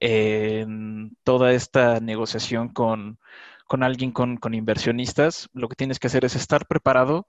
en 0.00 1.16
toda 1.24 1.52
esta 1.52 1.98
negociación 2.00 2.68
con, 2.68 3.18
con 3.66 3.82
alguien, 3.82 4.12
con, 4.12 4.36
con 4.36 4.54
inversionistas. 4.54 5.48
Lo 5.54 5.68
que 5.68 5.76
tienes 5.76 5.98
que 5.98 6.08
hacer 6.08 6.24
es 6.26 6.36
estar 6.36 6.66
preparado 6.66 7.26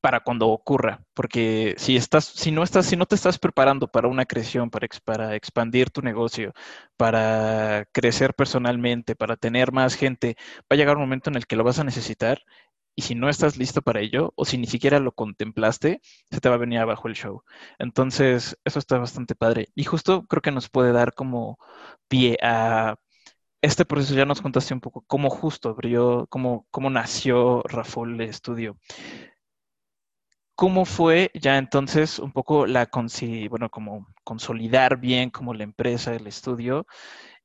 para 0.00 0.20
cuando 0.20 0.48
ocurra, 0.48 1.02
porque 1.14 1.74
si 1.78 1.96
estás, 1.96 2.24
si 2.24 2.50
no 2.52 2.62
estás, 2.62 2.86
si 2.86 2.96
no 2.96 3.06
te 3.06 3.14
estás 3.16 3.38
preparando 3.38 3.88
para 3.88 4.08
una 4.08 4.26
creación, 4.26 4.70
para, 4.70 5.34
expandir 5.34 5.90
tu 5.90 6.02
negocio, 6.02 6.52
para 6.96 7.86
crecer 7.92 8.34
personalmente, 8.34 9.16
para 9.16 9.36
tener 9.36 9.72
más 9.72 9.94
gente, 9.94 10.36
va 10.62 10.66
a 10.70 10.76
llegar 10.76 10.96
un 10.96 11.02
momento 11.02 11.30
en 11.30 11.36
el 11.36 11.46
que 11.46 11.56
lo 11.56 11.64
vas 11.64 11.78
a 11.78 11.84
necesitar 11.84 12.42
y 12.94 13.02
si 13.02 13.14
no 13.14 13.28
estás 13.28 13.56
listo 13.56 13.82
para 13.82 14.00
ello 14.00 14.32
o 14.36 14.44
si 14.44 14.58
ni 14.58 14.66
siquiera 14.66 14.98
lo 15.00 15.12
contemplaste, 15.12 16.00
se 16.30 16.40
te 16.40 16.48
va 16.48 16.56
a 16.56 16.58
venir 16.58 16.80
abajo 16.80 17.08
el 17.08 17.14
show. 17.14 17.42
Entonces, 17.78 18.58
eso 18.64 18.78
está 18.80 18.98
bastante 18.98 19.36
padre. 19.36 19.68
Y 19.76 19.84
justo 19.84 20.26
creo 20.26 20.42
que 20.42 20.50
nos 20.50 20.68
puede 20.68 20.92
dar 20.92 21.14
como 21.14 21.58
pie 22.08 22.38
a 22.42 22.96
este 23.62 23.84
proceso. 23.84 24.14
Ya 24.14 24.24
nos 24.26 24.42
contaste 24.42 24.74
un 24.74 24.80
poco 24.80 25.04
cómo 25.06 25.30
justo 25.30 25.68
abrió, 25.70 26.26
cómo, 26.28 26.66
cómo 26.70 26.90
nació 26.90 27.62
Rafol 27.64 28.20
Estudio. 28.20 28.76
¿Cómo 30.58 30.86
fue 30.86 31.30
ya 31.34 31.56
entonces 31.56 32.18
un 32.18 32.32
poco 32.32 32.66
la, 32.66 32.88
bueno, 33.48 33.70
como 33.70 34.08
consolidar 34.24 34.96
bien 34.98 35.30
como 35.30 35.54
la 35.54 35.62
empresa, 35.62 36.12
el 36.16 36.26
estudio? 36.26 36.84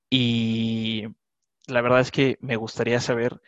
Y 0.09 1.05
la 1.67 1.81
verdad 1.81 1.99
es 1.99 2.11
que 2.11 2.39
me 2.41 2.55
gustaría 2.55 2.99
saber, 2.99 3.39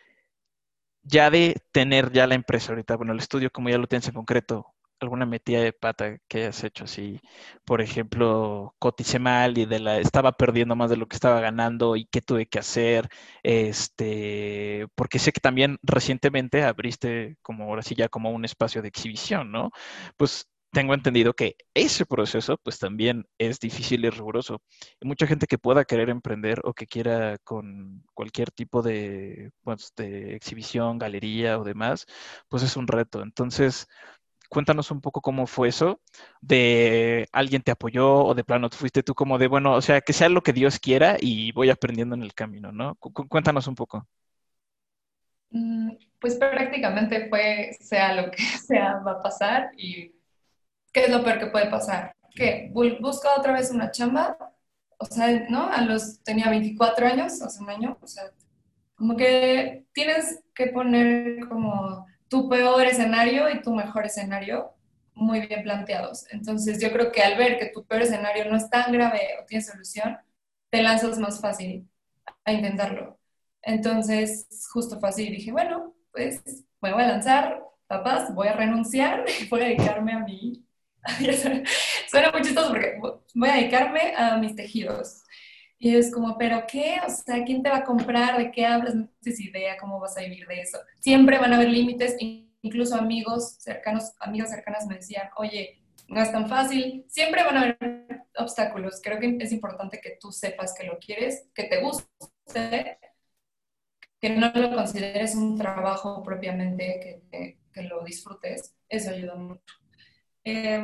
ya 1.02 1.32
de 1.32 1.56
tener 1.72 2.12
ya 2.12 2.28
la 2.28 2.36
empresa 2.36 2.74
ahorita, 2.74 2.96
bueno, 2.96 3.14
el 3.14 3.20
estudio 3.20 3.50
como 3.52 3.70
ya 3.70 3.80
lo 3.80 3.88
tienes 3.88 4.08
en 4.08 4.14
concreto, 4.14 4.75
alguna 5.00 5.26
metida 5.26 5.62
de 5.62 5.74
pata 5.74 6.18
que 6.28 6.40
hayas 6.40 6.64
hecho 6.64 6.86
así, 6.86 7.20
por 7.66 7.82
ejemplo, 7.82 8.76
cotice 8.80 9.20
mal 9.20 9.58
y 9.58 9.66
de 9.66 9.80
la 9.80 10.00
estaba 10.00 10.32
perdiendo 10.34 10.76
más 10.76 10.90
de 10.90 10.98
lo 10.98 11.08
que 11.08 11.16
estaba 11.16 11.40
ganando 11.42 11.96
y 11.96 12.06
qué 12.08 12.22
tuve 12.22 12.48
que 12.48 12.60
hacer, 12.60 13.10
este, 13.44 14.88
porque 14.96 15.20
sé 15.20 15.32
que 15.32 15.42
también 15.42 15.78
recientemente 15.84 16.64
abriste 16.64 17.38
como 17.42 17.66
ahora 17.66 17.82
sí 17.84 17.96
ya 17.96 18.10
como 18.10 18.32
un 18.32 18.46
espacio 18.46 18.82
de 18.82 18.88
exhibición, 18.90 19.52
¿no? 19.52 19.72
Pues 20.18 20.48
tengo 20.72 20.94
entendido 20.94 21.34
que 21.34 21.56
ese 21.74 22.06
proceso 22.06 22.58
pues 22.62 22.80
también 22.80 23.26
es 23.38 23.60
difícil 23.60 24.04
y 24.06 24.10
riguroso. 24.10 24.62
Y 25.00 25.08
mucha 25.08 25.26
gente 25.28 25.48
que 25.48 25.58
pueda 25.58 25.86
querer 25.86 26.10
emprender 26.10 26.60
o 26.66 26.74
que 26.74 26.86
quiera 26.88 27.38
con 27.46 28.04
cualquier 28.14 28.52
tipo 28.52 28.82
de, 28.82 29.52
pues, 29.64 29.94
de 29.96 30.36
exhibición, 30.36 30.98
galería 30.98 31.60
o 31.60 31.64
demás, 31.64 32.06
pues 32.50 32.64
es 32.64 32.76
un 32.76 32.88
reto. 32.88 33.22
Entonces, 33.24 33.88
cuéntanos 34.50 34.92
un 34.92 35.02
poco 35.02 35.22
cómo 35.22 35.48
fue 35.48 35.70
eso, 35.70 36.02
de 36.42 37.28
alguien 37.32 37.62
te 37.62 37.72
apoyó 37.72 38.26
o 38.26 38.36
de 38.36 38.44
plano 38.44 38.70
fuiste 38.70 39.04
tú 39.04 39.14
como 39.16 39.38
de, 39.38 39.48
bueno, 39.48 39.74
o 39.74 39.82
sea, 39.82 40.02
que 40.02 40.14
sea 40.14 40.30
lo 40.30 40.44
que 40.44 40.54
Dios 40.54 40.80
quiera 40.80 41.18
y 41.20 41.52
voy 41.52 41.70
aprendiendo 41.70 42.16
en 42.16 42.24
el 42.24 42.34
camino, 42.34 42.72
¿no? 42.72 42.96
cuéntanos 42.96 43.68
un 43.68 43.76
poco. 43.76 44.08
Mm, 45.52 45.92
pues 46.20 46.36
prácticamente 46.36 47.30
fue, 47.30 47.72
sea 47.80 48.14
lo 48.14 48.32
que 48.32 48.44
sea, 48.68 49.00
va 49.06 49.14
a 49.14 49.22
pasar 49.22 49.72
y 49.78 50.14
¿qué 50.92 51.06
es 51.06 51.10
lo 51.10 51.24
peor 51.24 51.40
que 51.40 51.48
puede 51.48 51.70
pasar? 51.70 52.16
Que 52.34 52.70
busco 52.74 53.30
otra 53.38 53.54
vez 53.54 53.72
una 53.72 53.92
chamba, 53.92 54.38
o 54.98 55.06
sea, 55.06 55.48
¿no? 55.50 55.70
A 55.70 55.82
los, 55.82 56.22
tenía 56.24 56.50
24 56.50 57.08
años, 57.08 57.42
hace 57.42 57.64
un 57.64 57.70
año, 57.70 57.98
o 58.02 58.08
sea, 58.08 58.24
como 58.96 59.16
que 59.16 59.86
tienes 59.94 60.44
que 60.54 60.68
poner 60.68 61.48
como 61.48 62.06
tu 62.30 62.50
peor 62.50 62.86
escenario 62.86 63.50
y 63.50 63.62
tu 63.62 63.74
mejor 63.74 64.06
escenario 64.06 64.74
muy 65.14 65.48
bien 65.48 65.64
planteados. 65.64 66.26
Entonces 66.32 66.82
yo 66.82 66.92
creo 66.92 67.12
que 67.12 67.22
al 67.24 67.38
ver 67.38 67.58
que 67.58 67.68
tu 67.68 67.86
peor 67.86 68.04
escenario 68.04 68.46
no 68.46 68.58
es 68.58 68.70
tan 68.70 68.92
grave 68.92 69.22
o 69.42 69.46
tiene 69.46 69.64
solución, 69.64 70.18
te 70.70 70.84
lanzas 70.84 71.18
más 71.20 71.40
fácil 71.40 71.90
a 72.44 72.52
intentarlo. 72.52 73.18
Entonces 73.62 74.48
justo 74.72 75.00
fue 75.00 75.10
así, 75.10 75.30
dije, 75.30 75.52
bueno, 75.52 75.96
pues 76.12 76.44
me 76.82 76.94
voy 76.94 77.04
a 77.04 77.08
lanzar, 77.08 77.64
papás, 77.88 78.34
voy 78.34 78.48
a 78.48 78.54
renunciar 78.54 79.26
voy 79.50 79.62
a 79.62 79.66
dedicarme 79.66 80.14
a 80.14 80.20
mí. 80.20 80.66
Suena 82.10 82.32
muy 82.32 82.42
chistoso 82.42 82.70
porque 82.70 83.00
voy 83.36 83.50
a 83.50 83.56
dedicarme 83.56 84.14
a 84.16 84.38
mis 84.38 84.56
tejidos. 84.56 85.25
Y 85.78 85.96
es 85.96 86.12
como, 86.12 86.38
¿pero 86.38 86.64
qué? 86.68 87.00
O 87.06 87.10
sea, 87.10 87.44
¿quién 87.44 87.62
te 87.62 87.70
va 87.70 87.78
a 87.78 87.84
comprar? 87.84 88.38
¿De 88.38 88.52
qué 88.52 88.66
hablas? 88.66 88.96
No 88.96 89.10
tienes 89.22 89.40
idea 89.42 89.78
cómo 89.78 90.00
vas 90.00 90.18
a 90.18 90.22
vivir 90.22 90.48
de 90.48 90.62
eso. 90.62 90.80
Siempre 91.00 91.38
van 91.38 91.54
a 91.54 91.58
haber 91.58 91.70
límites, 91.70 92.16
incluso 92.62 92.96
amigos 92.96 93.58
cercanos, 93.60 94.14
amigas 94.20 94.50
cercanas 94.50 94.88
me 94.88 94.96
decían, 94.96 95.30
oye, 95.38 95.82
no 96.08 96.22
es 96.22 96.32
tan 96.32 96.48
fácil. 96.48 97.06
Siempre 97.08 97.44
van 97.44 97.58
a 97.58 97.62
haber 97.62 98.26
obstáculos. 98.38 99.02
Creo 99.04 99.20
que 99.20 99.38
es 99.40 99.52
importante 99.52 100.00
que 100.02 100.18
tú 100.20 100.32
sepas 100.32 100.74
que 100.74 100.86
lo 100.86 100.98
quieres, 101.00 101.50
que 101.54 101.66
te 101.66 101.82
guste, 101.82 103.00
que 104.20 104.30
no 104.30 104.52
lo 104.54 104.76
consideres 104.76 105.36
un 105.36 105.58
trabajo 105.58 106.24
propiamente, 106.24 107.22
que, 107.32 107.58
que, 107.74 107.84
lo 107.84 108.04
disfrutes. 108.04 108.76
Eso 108.88 109.12
ayuda 109.12 109.36
mucho. 109.36 109.76
Eh, 110.44 110.82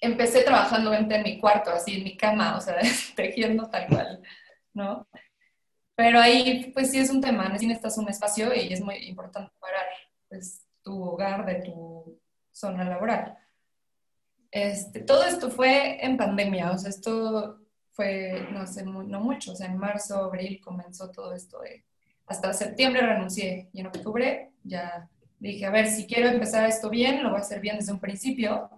empecé 0.00 0.42
trabajando 0.42 0.92
en 0.92 1.22
mi 1.22 1.38
cuarto, 1.38 1.70
así 1.70 1.96
en 1.96 2.04
mi 2.04 2.16
cama, 2.16 2.56
o 2.56 2.60
sea, 2.60 2.76
tejiendo 3.16 3.68
tal 3.68 3.86
cual, 3.88 4.22
¿no? 4.74 5.06
Pero 5.94 6.20
ahí, 6.20 6.70
pues 6.74 6.90
sí 6.90 6.98
es 6.98 7.10
un 7.10 7.20
tema, 7.22 7.48
necesitas 7.48 7.96
un 7.96 8.08
espacio 8.08 8.54
y 8.54 8.72
es 8.72 8.80
muy 8.80 8.96
importante 9.08 9.52
parar, 9.58 9.86
pues, 10.28 10.62
tu 10.82 11.02
hogar 11.02 11.46
de 11.46 11.62
tu 11.62 12.20
zona 12.52 12.84
laboral. 12.84 13.36
Este, 14.50 15.00
todo 15.00 15.24
esto 15.24 15.50
fue 15.50 16.04
en 16.04 16.16
pandemia, 16.16 16.70
o 16.70 16.78
sea, 16.78 16.90
esto 16.90 17.60
fue, 17.92 18.46
no 18.52 18.66
sé, 18.66 18.84
no 18.84 19.20
mucho, 19.20 19.52
o 19.52 19.56
sea, 19.56 19.66
en 19.66 19.78
marzo, 19.78 20.16
abril 20.16 20.60
comenzó 20.62 21.10
todo 21.10 21.34
esto 21.34 21.60
de, 21.60 21.84
hasta 22.26 22.52
septiembre 22.52 23.02
renuncié 23.02 23.68
y 23.72 23.80
en 23.80 23.86
octubre 23.86 24.52
ya 24.62 25.08
dije, 25.38 25.64
a 25.66 25.70
ver, 25.70 25.88
si 25.88 26.06
quiero 26.06 26.28
empezar 26.28 26.68
esto 26.68 26.90
bien, 26.90 27.22
lo 27.22 27.30
voy 27.30 27.38
a 27.38 27.42
hacer 27.42 27.60
bien 27.60 27.78
desde 27.78 27.92
un 27.92 28.00
principio, 28.00 28.75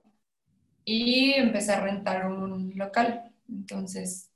y 0.89 1.35
empecé 1.35 1.73
a 1.73 1.81
rentar 1.81 2.27
un 2.27 2.73
local. 2.75 3.31
Entonces, 3.47 4.31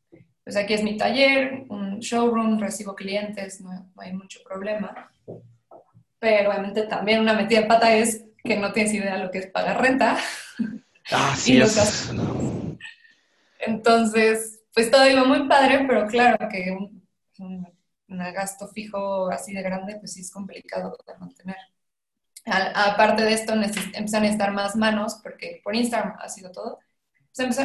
pues 0.44 0.54
aquí 0.54 0.74
es 0.74 0.82
mi 0.82 0.98
taller, 0.98 1.64
un 1.70 1.98
showroom, 2.00 2.60
recibo 2.60 2.94
clientes, 2.94 3.62
no, 3.62 3.90
hay 3.96 4.12
mucho 4.12 4.40
problema. 4.44 5.10
Pero 6.18 6.50
obviamente 6.50 6.82
también 6.82 7.20
una 7.20 7.32
metida 7.32 7.62
de 7.62 7.66
pata 7.66 7.94
es 7.94 8.26
que 8.44 8.58
no 8.58 8.70
tienes 8.70 8.92
idea 8.92 9.16
de 9.16 9.24
lo 9.24 9.30
que 9.30 9.38
es 9.38 9.46
pagar 9.46 9.80
renta. 9.80 10.18
Ah, 11.10 11.34
es. 11.36 12.12
Entonces, 13.58 14.60
pues 14.72 14.88
todo 14.88 15.10
iba 15.10 15.24
muy 15.24 15.48
padre, 15.48 15.84
pero 15.88 16.06
claro 16.06 16.48
que 16.48 16.70
un, 16.70 17.04
un, 17.40 17.66
gasto 18.32 18.68
fijo 18.68 19.28
así 19.28 19.52
de 19.52 19.62
grande, 19.62 19.96
pues 19.96 20.12
sí 20.12 20.20
es 20.20 20.30
complicado 20.30 20.96
de 21.04 21.18
mantener 21.18 21.56
aparte 22.44 23.22
de 23.22 23.32
esto, 23.32 23.52
empezaron 23.52 24.26
a 24.26 24.30
estar 24.30 24.52
más 24.52 24.76
manos, 24.76 25.20
porque 25.22 25.60
por 25.62 25.74
Instagram 25.74 26.16
ha 26.20 26.28
sido 26.28 26.50
todo. 26.50 26.78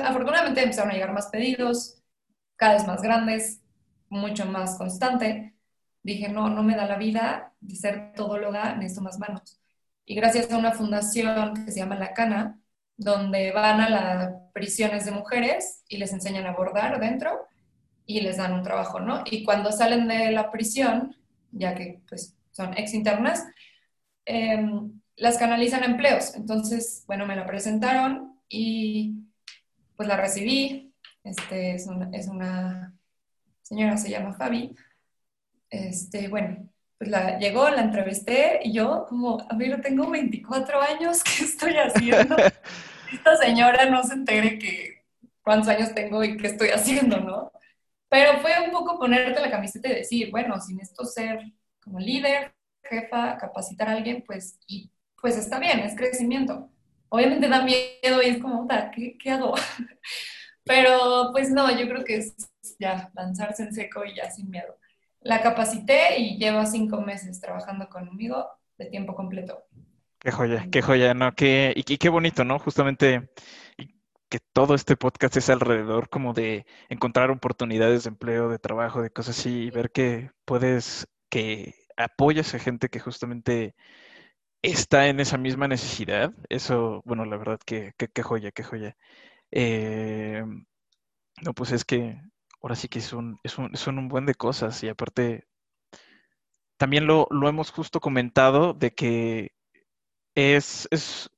afortunadamente 0.03 0.61
empezaron 0.61 0.91
a 0.91 0.93
llegar 0.93 1.13
más 1.13 1.27
pedidos, 1.27 2.01
cada 2.55 2.73
vez 2.73 2.87
más 2.87 3.01
grandes, 3.01 3.61
mucho 4.09 4.45
más 4.45 4.77
constante. 4.77 5.55
Dije, 6.03 6.29
no, 6.29 6.49
no 6.49 6.63
me 6.63 6.75
da 6.75 6.87
la 6.87 6.97
vida 6.97 7.53
de 7.59 7.75
ser 7.75 8.13
todóloga, 8.15 8.75
necesito 8.75 9.01
más 9.01 9.19
manos. 9.19 9.59
Y 10.05 10.15
gracias 10.15 10.51
a 10.51 10.57
una 10.57 10.71
fundación 10.71 11.65
que 11.65 11.71
se 11.71 11.79
llama 11.79 11.95
La 11.95 12.13
Cana, 12.13 12.59
donde 12.95 13.51
van 13.51 13.81
a 13.81 13.89
las 13.89 14.33
prisiones 14.53 15.05
de 15.05 15.11
mujeres 15.11 15.83
y 15.87 15.97
les 15.97 16.13
enseñan 16.13 16.47
a 16.47 16.53
bordar 16.53 16.99
dentro 16.99 17.47
y 18.05 18.21
les 18.21 18.37
dan 18.37 18.53
un 18.53 18.63
trabajo, 18.63 18.99
¿no? 18.99 19.23
Y 19.25 19.43
cuando 19.43 19.71
salen 19.71 20.07
de 20.07 20.31
la 20.31 20.49
prisión, 20.49 21.15
ya 21.51 21.75
que 21.75 22.01
pues 22.07 22.35
son 22.51 22.75
ex 22.77 22.93
internas, 22.93 23.45
Em, 24.27 24.91
las 25.15 25.37
canalizan 25.37 25.83
a 25.83 25.85
empleos. 25.85 26.35
Entonces, 26.35 27.05
bueno, 27.07 27.25
me 27.25 27.35
la 27.35 27.45
presentaron 27.45 28.37
y 28.49 29.15
pues 29.95 30.07
la 30.07 30.17
recibí. 30.17 30.93
Este, 31.23 31.75
es, 31.75 31.87
una, 31.87 32.09
es 32.11 32.27
una 32.27 32.93
señora, 33.61 33.95
se 33.95 34.09
llama 34.09 34.33
Fabi. 34.33 34.75
Este, 35.69 36.27
bueno, 36.27 36.69
pues 36.97 37.09
la, 37.09 37.39
llegó, 37.39 37.69
la 37.69 37.81
entrevisté 37.81 38.59
y 38.63 38.73
yo 38.73 39.05
como, 39.07 39.39
a 39.49 39.55
ver, 39.55 39.81
tengo 39.81 40.09
24 40.09 40.81
años, 40.81 41.23
¿qué 41.23 41.45
estoy 41.45 41.75
haciendo? 41.75 42.35
Esta 43.13 43.37
señora 43.37 43.85
no 43.85 44.03
se 44.03 44.13
entere 44.13 44.59
que 44.59 45.05
cuántos 45.41 45.69
años 45.69 45.95
tengo 45.95 46.21
y 46.21 46.35
qué 46.35 46.47
estoy 46.47 46.69
haciendo, 46.69 47.21
¿no? 47.21 47.51
Pero 48.09 48.39
fue 48.39 48.51
un 48.65 48.71
poco 48.71 48.99
ponerte 48.99 49.39
la 49.39 49.51
camiseta 49.51 49.89
y 49.89 49.95
decir, 49.95 50.31
bueno, 50.31 50.59
sin 50.59 50.81
esto 50.81 51.05
ser 51.05 51.39
como 51.81 51.99
líder, 51.99 52.56
jefa, 52.89 53.37
capacitar 53.37 53.89
a 53.89 53.93
alguien, 53.93 54.23
pues, 54.25 54.59
y, 54.67 54.91
pues 55.21 55.37
está 55.37 55.59
bien, 55.59 55.79
es 55.79 55.95
crecimiento. 55.95 56.69
Obviamente 57.09 57.47
da 57.47 57.63
miedo 57.63 58.21
y 58.23 58.27
es 58.27 58.41
como, 58.41 58.67
¿qué, 58.93 59.17
qué 59.17 59.31
hago? 59.31 59.53
Pero 60.67 61.29
pues 61.31 61.49
no, 61.49 61.71
yo 61.71 61.87
creo 61.87 62.03
que 62.03 62.17
es 62.17 62.35
ya 62.79 63.09
lanzarse 63.15 63.63
en 63.63 63.73
seco 63.73 64.03
y 64.05 64.15
ya 64.15 64.29
sin 64.29 64.49
miedo. 64.49 64.77
La 65.21 65.41
capacité 65.41 66.19
y 66.19 66.37
lleva 66.37 66.65
cinco 66.65 67.01
meses 67.01 67.39
trabajando 67.39 67.89
conmigo 67.89 68.47
de 68.77 68.85
tiempo 68.85 69.15
completo. 69.15 69.63
Qué 70.19 70.31
joya, 70.31 70.67
qué 70.71 70.81
joya, 70.81 71.13
¿no? 71.13 71.33
Qué, 71.33 71.73
y, 71.75 71.97
qué 71.97 72.09
bonito, 72.09 72.43
¿no? 72.43 72.59
Justamente 72.59 73.29
que 74.29 74.39
todo 74.51 74.75
este 74.75 74.97
podcast 74.97 75.37
es 75.37 75.49
alrededor 75.49 76.09
como 76.09 76.33
de 76.33 76.65
encontrar 76.89 77.31
oportunidades 77.31 78.03
de 78.03 78.09
empleo, 78.09 78.49
de 78.49 78.59
trabajo, 78.59 79.01
de 79.01 79.09
cosas 79.09 79.39
así, 79.39 79.63
y 79.63 79.69
ver 79.69 79.91
que 79.91 80.31
puedes, 80.43 81.07
que 81.29 81.75
apoyas 81.97 82.53
a 82.55 82.59
gente 82.59 82.89
que 82.89 82.99
justamente 82.99 83.75
está 84.61 85.07
en 85.07 85.19
esa 85.19 85.37
misma 85.37 85.67
necesidad. 85.67 86.33
Eso, 86.49 87.01
bueno, 87.05 87.25
la 87.25 87.37
verdad 87.37 87.59
que, 87.65 87.93
qué 87.97 88.23
joya, 88.23 88.51
qué 88.51 88.63
joya. 88.63 88.97
Eh, 89.51 90.43
no, 91.43 91.53
pues 91.53 91.71
es 91.71 91.85
que 91.85 92.19
ahora 92.61 92.75
sí 92.75 92.87
que 92.87 92.99
es 92.99 93.13
un, 93.13 93.39
es 93.43 93.57
un, 93.57 93.75
son 93.75 93.97
un 93.99 94.07
buen 94.07 94.25
de 94.25 94.35
cosas 94.35 94.83
y 94.83 94.89
aparte 94.89 95.47
también 96.77 97.07
lo, 97.07 97.27
lo 97.31 97.49
hemos 97.49 97.71
justo 97.71 97.99
comentado 97.99 98.73
de 98.73 98.91
que 98.93 99.51
es, 100.35 100.87
es 100.91 101.29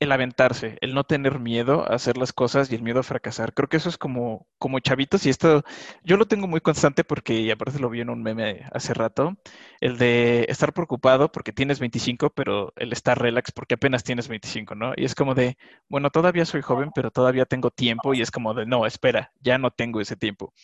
el 0.00 0.12
aventarse, 0.12 0.78
el 0.80 0.94
no 0.94 1.04
tener 1.04 1.38
miedo 1.40 1.82
a 1.82 1.94
hacer 1.94 2.16
las 2.16 2.32
cosas 2.32 2.72
y 2.72 2.74
el 2.74 2.82
miedo 2.82 3.00
a 3.00 3.02
fracasar. 3.02 3.52
Creo 3.52 3.68
que 3.68 3.76
eso 3.76 3.90
es 3.90 3.98
como, 3.98 4.48
como 4.58 4.80
chavitos 4.80 5.26
y 5.26 5.28
esto 5.30 5.62
yo 6.02 6.16
lo 6.16 6.26
tengo 6.26 6.48
muy 6.48 6.60
constante 6.62 7.04
porque, 7.04 7.52
aparte 7.52 7.78
lo 7.78 7.90
vi 7.90 8.00
en 8.00 8.08
un 8.10 8.22
meme 8.22 8.66
hace 8.72 8.94
rato, 8.94 9.36
el 9.80 9.98
de 9.98 10.46
estar 10.48 10.72
preocupado 10.72 11.30
porque 11.30 11.52
tienes 11.52 11.80
25, 11.80 12.30
pero 12.30 12.72
el 12.76 12.92
estar 12.92 13.20
relax 13.20 13.52
porque 13.52 13.74
apenas 13.74 14.02
tienes 14.02 14.28
25, 14.28 14.74
¿no? 14.74 14.92
Y 14.96 15.04
es 15.04 15.14
como 15.14 15.34
de, 15.34 15.58
bueno, 15.88 16.10
todavía 16.10 16.46
soy 16.46 16.62
joven, 16.62 16.90
pero 16.94 17.10
todavía 17.10 17.44
tengo 17.44 17.70
tiempo 17.70 18.14
y 18.14 18.22
es 18.22 18.30
como 18.30 18.54
de, 18.54 18.64
no, 18.66 18.86
espera, 18.86 19.32
ya 19.40 19.58
no 19.58 19.70
tengo 19.70 20.00
ese 20.00 20.16
tiempo. 20.16 20.54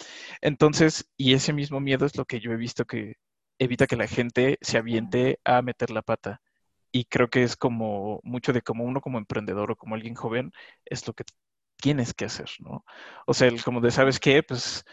Entonces, 0.40 1.10
y 1.18 1.34
ese 1.34 1.52
mismo 1.52 1.80
miedo 1.80 2.06
es 2.06 2.16
lo 2.16 2.24
que 2.24 2.40
yo 2.40 2.52
he 2.52 2.56
visto 2.56 2.86
que 2.86 3.16
evita 3.58 3.86
que 3.86 3.96
la 3.96 4.06
gente 4.06 4.58
se 4.62 4.78
aviente 4.78 5.40
a 5.44 5.62
meter 5.62 5.90
la 5.90 6.02
pata 6.02 6.40
y 6.96 7.04
creo 7.06 7.28
que 7.30 7.42
es 7.42 7.56
como 7.56 8.20
mucho 8.24 8.52
de 8.52 8.62
como 8.62 8.84
uno 8.84 9.00
como 9.00 9.18
emprendedor 9.18 9.70
o 9.72 9.76
como 9.76 9.94
alguien 9.94 10.14
joven 10.14 10.52
es 10.84 11.06
lo 11.06 11.14
que 11.14 11.24
tienes 11.76 12.14
que 12.14 12.24
hacer, 12.26 12.48
¿no? 12.60 12.84
O 13.26 13.34
sea, 13.34 13.50
como 13.64 13.80
de, 13.80 13.90
¿sabes 13.90 14.18
qué? 14.20 14.42
Pues 14.42 14.84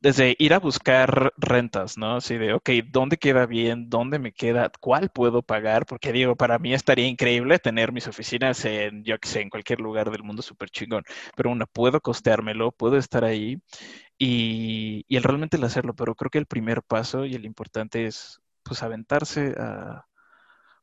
desde 0.00 0.34
ir 0.38 0.54
a 0.54 0.58
buscar 0.60 1.32
rentas, 1.36 1.98
¿no? 1.98 2.16
Así 2.16 2.38
de, 2.38 2.54
ok, 2.54 2.70
¿dónde 2.90 3.18
queda 3.18 3.44
bien? 3.46 3.90
¿Dónde 3.90 4.18
me 4.18 4.32
queda? 4.32 4.70
¿Cuál 4.80 5.10
puedo 5.10 5.42
pagar? 5.42 5.84
Porque 5.86 6.12
digo, 6.12 6.36
para 6.36 6.58
mí 6.58 6.72
estaría 6.74 7.06
increíble 7.06 7.58
tener 7.58 7.92
mis 7.92 8.08
oficinas 8.08 8.64
en, 8.64 9.04
yo 9.04 9.18
que 9.18 9.28
sé, 9.28 9.42
en 9.42 9.50
cualquier 9.50 9.80
lugar 9.80 10.10
del 10.10 10.22
mundo 10.22 10.42
súper 10.42 10.70
chingón, 10.70 11.04
pero 11.36 11.50
una, 11.50 11.66
puedo 11.66 12.00
costeármelo, 12.00 12.72
puedo 12.72 12.96
estar 12.96 13.24
ahí 13.24 13.58
y, 14.18 15.04
y 15.08 15.16
el 15.16 15.22
realmente 15.24 15.56
el 15.56 15.64
hacerlo, 15.64 15.94
pero 15.94 16.14
creo 16.14 16.30
que 16.30 16.38
el 16.38 16.46
primer 16.46 16.82
paso 16.82 17.24
y 17.26 17.34
el 17.34 17.44
importante 17.46 18.06
es, 18.06 18.40
pues, 18.62 18.82
aventarse 18.82 19.54
a 19.58 20.06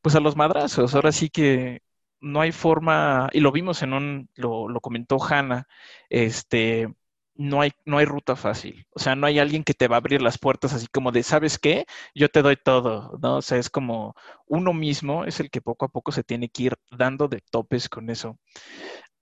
pues 0.02 0.16
a 0.16 0.20
los 0.20 0.36
madrazos. 0.36 0.96
Ahora 0.96 1.12
sí 1.12 1.30
que 1.30 1.82
no 2.20 2.42
hay 2.42 2.52
forma, 2.52 3.30
y 3.34 3.40
lo 3.42 3.52
vimos 3.52 3.82
en 3.84 3.94
un, 3.94 4.30
lo, 4.36 4.68
lo 4.70 4.82
comentó 4.82 5.18
Hanna, 5.24 5.68
este, 6.10 6.88
no 7.36 7.62
hay, 7.62 7.72
no 7.86 7.98
hay 8.00 8.06
ruta 8.06 8.36
fácil. 8.36 8.86
O 8.92 9.00
sea, 9.00 9.16
no 9.16 9.28
hay 9.28 9.40
alguien 9.40 9.64
que 9.64 9.74
te 9.74 9.88
va 9.88 9.98
a 9.98 10.00
abrir 10.00 10.22
las 10.22 10.38
puertas 10.40 10.74
así 10.74 10.88
como 10.88 11.12
de, 11.12 11.24
¿sabes 11.24 11.60
qué? 11.60 11.86
Yo 12.16 12.30
te 12.30 12.42
doy 12.42 12.58
todo, 12.58 13.18
¿no? 13.22 13.38
O 13.38 13.42
sea, 13.42 13.58
es 13.58 13.70
como 13.70 14.16
uno 14.48 14.74
mismo 14.74 15.26
es 15.26 15.40
el 15.40 15.50
que 15.52 15.62
poco 15.62 15.86
a 15.86 15.90
poco 15.90 16.12
se 16.12 16.24
tiene 16.24 16.50
que 16.50 16.64
ir 16.64 16.74
dando 16.92 17.28
de 17.28 17.42
topes 17.52 17.90
con 17.90 18.10
eso. 18.10 18.38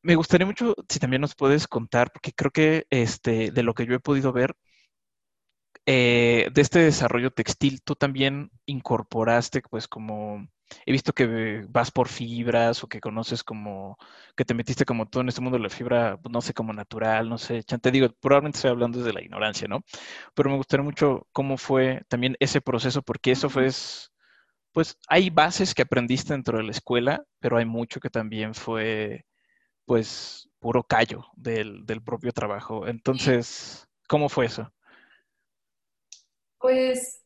Me 0.04 0.16
gustaría 0.16 0.46
mucho 0.48 0.76
si 0.90 1.00
también 1.00 1.22
nos 1.22 1.36
puedes 1.36 1.68
contar, 1.68 2.12
porque 2.12 2.32
creo 2.34 2.52
que 2.52 2.88
este, 2.92 3.52
de 3.52 3.64
lo 3.64 3.74
que 3.74 3.86
yo 3.86 3.96
he 3.96 4.00
podido 4.00 4.32
ver, 4.34 4.56
eh, 5.86 6.50
de 6.54 6.62
este 6.62 6.80
desarrollo 6.80 7.32
textil, 7.32 7.82
tú 7.84 7.96
también 7.96 8.52
incorporaste 8.66 9.62
pues 9.62 9.88
como 9.88 10.48
he 10.86 10.92
visto 10.92 11.14
que 11.14 11.66
vas 11.70 11.92
por 11.92 12.08
fibras 12.10 12.84
o 12.84 12.88
que 12.88 13.00
conoces 13.02 13.44
como, 13.44 13.98
que 14.36 14.46
te 14.46 14.54
metiste 14.54 14.86
como 14.86 15.08
todo 15.08 15.22
en 15.22 15.30
este 15.30 15.42
mundo 15.42 15.58
de 15.58 15.64
la 15.64 15.70
fibra, 15.70 16.20
no 16.30 16.42
sé, 16.42 16.54
como 16.54 16.74
natural, 16.74 17.30
no 17.30 17.38
sé, 17.38 17.64
te 17.64 17.92
digo, 17.92 18.10
probablemente 18.22 18.58
estoy 18.58 18.72
hablando 18.72 19.00
desde 19.00 19.14
la 19.14 19.22
ignorancia, 19.22 19.68
¿no? 19.68 19.84
Pero 20.34 20.50
me 20.50 20.58
gustaría 20.58 20.84
mucho 20.84 21.28
cómo 21.32 21.58
fue 21.58 22.04
también 22.10 22.36
ese 22.40 22.62
proceso, 22.62 23.02
porque 23.04 23.32
eso 23.32 23.50
fue, 23.50 23.70
pues 24.74 24.98
hay 25.08 25.30
bases 25.30 25.74
que 25.74 25.84
aprendiste 25.84 26.34
dentro 26.34 26.58
de 26.58 26.64
la 26.64 26.72
escuela, 26.72 27.24
pero 27.40 27.58
hay 27.58 27.66
mucho 27.66 28.00
que 28.00 28.10
también 28.10 28.54
fue, 28.54 29.26
pues, 29.86 30.50
puro 30.60 30.84
callo 30.84 31.26
del, 31.36 31.86
del 31.86 32.04
propio 32.04 32.32
trabajo. 32.34 32.88
Entonces, 32.88 33.88
¿cómo 34.08 34.30
fue 34.30 34.48
eso? 34.48 34.72
Pues 36.60 37.25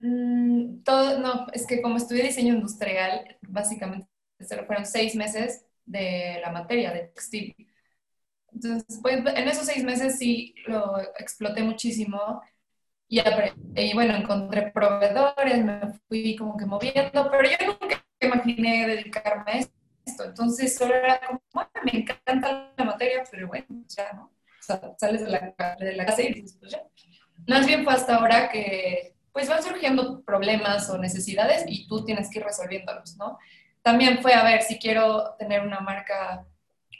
Mm, 0.00 0.82
todo, 0.82 1.18
no, 1.18 1.46
es 1.52 1.66
que 1.66 1.80
como 1.82 1.96
estudié 1.96 2.24
diseño 2.24 2.54
industrial, 2.54 3.38
básicamente 3.42 4.08
fueron 4.66 4.84
seis 4.86 5.14
meses 5.16 5.64
de 5.84 6.38
la 6.42 6.50
materia 6.50 6.92
de 6.92 7.08
textil. 7.08 7.54
Entonces, 8.52 9.00
pues, 9.02 9.18
en 9.18 9.48
esos 9.48 9.66
seis 9.66 9.84
meses 9.84 10.18
sí 10.18 10.54
lo 10.66 10.98
exploté 11.18 11.62
muchísimo 11.62 12.42
y, 13.08 13.20
y, 13.76 13.94
bueno, 13.94 14.14
encontré 14.16 14.72
proveedores, 14.72 15.64
me 15.64 15.80
fui 16.08 16.36
como 16.36 16.56
que 16.56 16.66
moviendo, 16.66 17.30
pero 17.30 17.44
yo 17.48 17.66
nunca 17.66 18.04
imaginé 18.20 18.88
dedicarme 18.88 19.52
a 19.52 19.58
esto. 19.58 20.24
Entonces, 20.24 20.76
solo 20.76 20.94
era 20.94 21.20
como, 21.20 21.42
me 21.84 22.00
encanta 22.00 22.72
la 22.76 22.84
materia, 22.84 23.24
pero 23.30 23.48
bueno, 23.48 23.66
ya, 23.88 24.12
¿no? 24.14 24.24
O 24.26 24.62
sea, 24.62 24.80
sales 24.98 25.22
de 25.24 25.30
la, 25.30 25.76
de 25.78 25.92
la 25.96 26.06
casa 26.06 26.22
y 26.22 26.34
dices, 26.34 26.56
pues 26.60 26.72
ya. 26.72 26.82
Más 27.48 27.66
bien 27.66 27.84
fue 27.84 27.92
hasta 27.94 28.16
ahora 28.16 28.48
que 28.50 29.15
pues 29.36 29.50
van 29.50 29.62
surgiendo 29.62 30.22
problemas 30.22 30.88
o 30.88 30.96
necesidades 30.96 31.66
y 31.68 31.86
tú 31.86 32.06
tienes 32.06 32.30
que 32.30 32.38
ir 32.38 32.44
resolviéndolos, 32.46 33.18
¿no? 33.18 33.36
También 33.82 34.22
fue 34.22 34.32
a 34.32 34.42
ver 34.42 34.62
si 34.62 34.78
quiero 34.78 35.34
tener 35.38 35.60
una 35.60 35.80
marca 35.80 36.46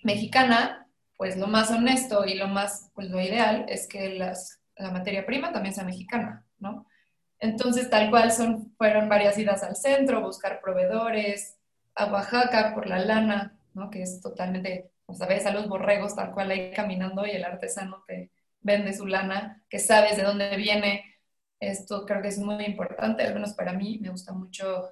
mexicana, 0.03 0.87
pues 1.17 1.39
lo 1.39 1.47
más 1.47 1.71
honesto 1.71 2.27
y 2.27 2.35
lo 2.35 2.47
más, 2.47 2.91
pues 2.95 3.09
lo 3.09 3.23
ideal 3.23 3.65
es 3.71 3.89
que 3.89 4.11
las, 4.11 4.61
la 4.77 4.91
materia 4.91 5.25
prima 5.25 5.51
también 5.51 5.75
sea 5.75 5.85
mexicana, 5.85 6.45
¿no? 6.59 6.87
Entonces, 7.39 7.89
tal 7.89 8.11
cual 8.11 8.31
son, 8.31 8.71
fueron 8.77 9.09
varias 9.09 9.39
idas 9.39 9.63
al 9.63 9.75
centro, 9.75 10.21
buscar 10.21 10.61
proveedores, 10.61 11.57
a 11.95 12.05
Oaxaca 12.13 12.75
por 12.75 12.87
la 12.87 12.99
lana, 12.99 13.57
¿no? 13.73 13.89
Que 13.89 14.03
es 14.03 14.21
totalmente, 14.21 14.91
pues 15.07 15.23
a 15.23 15.27
veces 15.27 15.47
a 15.47 15.55
los 15.55 15.69
borregos 15.69 16.15
tal 16.15 16.33
cual 16.33 16.51
ahí 16.51 16.71
caminando 16.73 17.27
y 17.27 17.31
el 17.31 17.47
artesano 17.47 18.05
te 18.07 18.31
vende 18.61 18.93
su 18.93 19.07
lana, 19.07 19.63
que 19.71 19.79
sabes 19.79 20.19
de 20.19 20.23
dónde 20.23 20.55
viene, 20.59 21.16
esto 21.61 22.05
creo 22.05 22.23
que 22.23 22.29
es 22.29 22.39
muy 22.39 22.65
importante, 22.65 23.23
al 23.23 23.35
menos 23.35 23.55
para 23.55 23.73
mí 23.73 23.99
me 24.01 24.11
gusta 24.11 24.33
mucho 24.33 24.91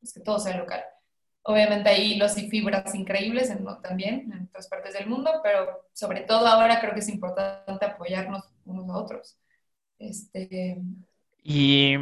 pues, 0.00 0.12
que 0.12 0.20
todo 0.20 0.38
sea 0.38 0.56
local. 0.56 0.82
Obviamente 1.44 1.88
hay 1.88 2.12
hilos 2.12 2.38
y 2.38 2.48
fibras 2.48 2.94
increíbles 2.94 3.50
en, 3.50 3.64
también 3.82 4.32
en 4.32 4.44
otras 4.44 4.68
partes 4.68 4.94
del 4.94 5.08
mundo, 5.08 5.40
pero 5.42 5.88
sobre 5.92 6.20
todo 6.20 6.46
ahora 6.46 6.80
creo 6.80 6.94
que 6.94 7.00
es 7.00 7.08
importante 7.08 7.84
apoyarnos 7.84 8.44
unos 8.64 8.88
a 8.88 8.98
otros. 8.98 9.38
Este... 9.98 10.80
Y 11.42 11.96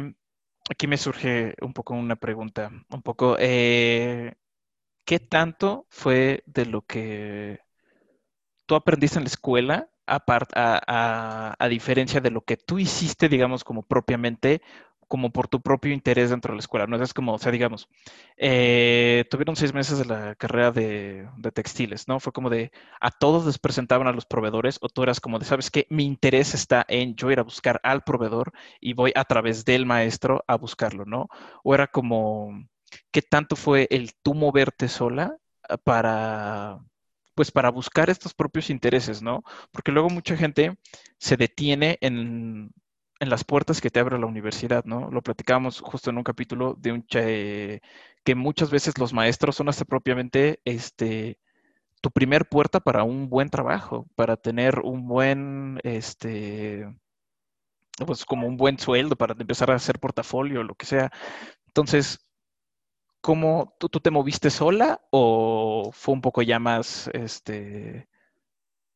aquí 0.69 0.85
me 0.85 0.97
surge 0.97 1.55
un 1.61 1.73
poco 1.73 1.95
una 1.95 2.15
pregunta, 2.15 2.71
un 2.89 3.01
poco, 3.01 3.35
eh, 3.39 4.35
¿qué 5.05 5.19
tanto 5.19 5.87
fue 5.89 6.43
de 6.45 6.65
lo 6.67 6.83
que 6.83 7.59
tú 8.67 8.75
aprendiste 8.75 9.17
en 9.17 9.23
la 9.23 9.29
escuela 9.29 9.90
a, 10.11 11.55
a, 11.59 11.67
diferencia 11.69 12.21
de 12.21 12.31
lo 12.31 12.41
que 12.41 12.57
tú 12.57 12.79
hiciste, 12.79 13.29
digamos, 13.29 13.63
como 13.63 13.83
propiamente, 13.83 14.61
como 15.07 15.31
por 15.31 15.47
tu 15.47 15.61
propio 15.61 15.93
interés 15.93 16.29
dentro 16.29 16.53
de 16.53 16.57
la 16.57 16.61
escuela, 16.61 16.87
¿no? 16.87 17.01
Es 17.01 17.13
como, 17.13 17.33
o 17.33 17.37
sea, 17.39 17.51
digamos, 17.51 17.89
eh, 18.37 19.25
tuvieron 19.29 19.55
seis 19.55 19.73
meses 19.73 19.97
de 19.99 20.05
la 20.05 20.35
carrera 20.35 20.71
de, 20.71 21.27
textiles, 21.53 22.07
¿no? 22.07 22.19
Fue 22.19 22.31
como 22.33 22.49
de, 22.49 22.71
a 23.01 23.11
todos 23.11 23.45
les 23.45 23.59
presentaban 23.59 24.07
a 24.07 24.13
los 24.13 24.25
proveedores, 24.25 24.77
o 24.81 24.89
tú 24.89 25.03
eras 25.03 25.19
como 25.19 25.39
de, 25.39 25.45
¿sabes 25.45 25.71
qué? 25.71 25.87
Mi 25.89 26.05
interés 26.05 26.53
está 26.53 26.85
en 26.87 27.15
yo 27.15 27.31
ir 27.31 27.39
a 27.39 27.43
buscar 27.43 27.79
al 27.83 28.03
proveedor 28.03 28.53
y 28.79 28.93
voy 28.93 29.11
a 29.15 29.25
través 29.25 29.65
del 29.65 29.85
maestro 29.85 30.43
a 30.47 30.55
buscarlo, 30.55 31.05
¿no? 31.05 31.27
O 31.63 31.75
era 31.75 31.87
como, 31.87 32.67
¿qué 33.11 33.21
tanto 33.21 33.55
fue 33.55 33.87
el 33.91 34.13
tú 34.23 34.33
moverte 34.33 34.87
sola 34.87 35.37
para 35.83 36.79
pues 37.41 37.51
para 37.51 37.71
buscar 37.71 38.11
estos 38.11 38.35
propios 38.35 38.69
intereses, 38.69 39.23
¿no? 39.23 39.43
Porque 39.71 39.91
luego 39.91 40.11
mucha 40.11 40.37
gente 40.37 40.77
se 41.17 41.37
detiene 41.37 41.97
en 42.01 42.71
en 43.19 43.29
las 43.29 43.43
puertas 43.43 43.81
que 43.81 43.89
te 43.89 43.99
abre 43.99 44.19
la 44.19 44.27
universidad, 44.27 44.85
¿no? 44.85 45.09
Lo 45.09 45.23
platicábamos 45.23 45.79
justo 45.79 46.11
en 46.11 46.17
un 46.17 46.23
capítulo 46.23 46.75
de 46.77 46.91
un 46.91 47.03
que 47.03 48.35
muchas 48.35 48.69
veces 48.69 48.99
los 48.99 49.11
maestros 49.11 49.55
son 49.55 49.69
hasta 49.69 49.85
propiamente 49.85 50.61
este 50.65 51.39
tu 52.01 52.11
primer 52.11 52.47
puerta 52.47 52.79
para 52.79 53.03
un 53.03 53.27
buen 53.29 53.49
trabajo, 53.49 54.07
para 54.15 54.37
tener 54.37 54.81
un 54.81 55.07
buen 55.07 55.79
este 55.83 56.87
pues 58.05 58.23
como 58.23 58.47
un 58.47 58.57
buen 58.57 58.77
sueldo 58.77 59.15
para 59.15 59.33
empezar 59.39 59.71
a 59.71 59.75
hacer 59.75 59.99
portafolio, 59.99 60.63
lo 60.63 60.75
que 60.75 60.85
sea. 60.85 61.11
Entonces, 61.67 62.19
¿cómo 63.21 63.75
tú, 63.79 63.89
tú 63.89 63.99
te 63.99 64.11
moviste 64.11 64.49
sola 64.49 65.01
o 65.11 65.91
fue 65.93 66.13
un 66.13 66.21
poco 66.21 66.41
ya 66.41 66.59
más 66.59 67.09
este 67.13 68.09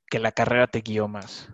que 0.09 0.19
la 0.19 0.31
carrera 0.31 0.67
te 0.67 0.81
guió 0.81 1.07
más? 1.07 1.49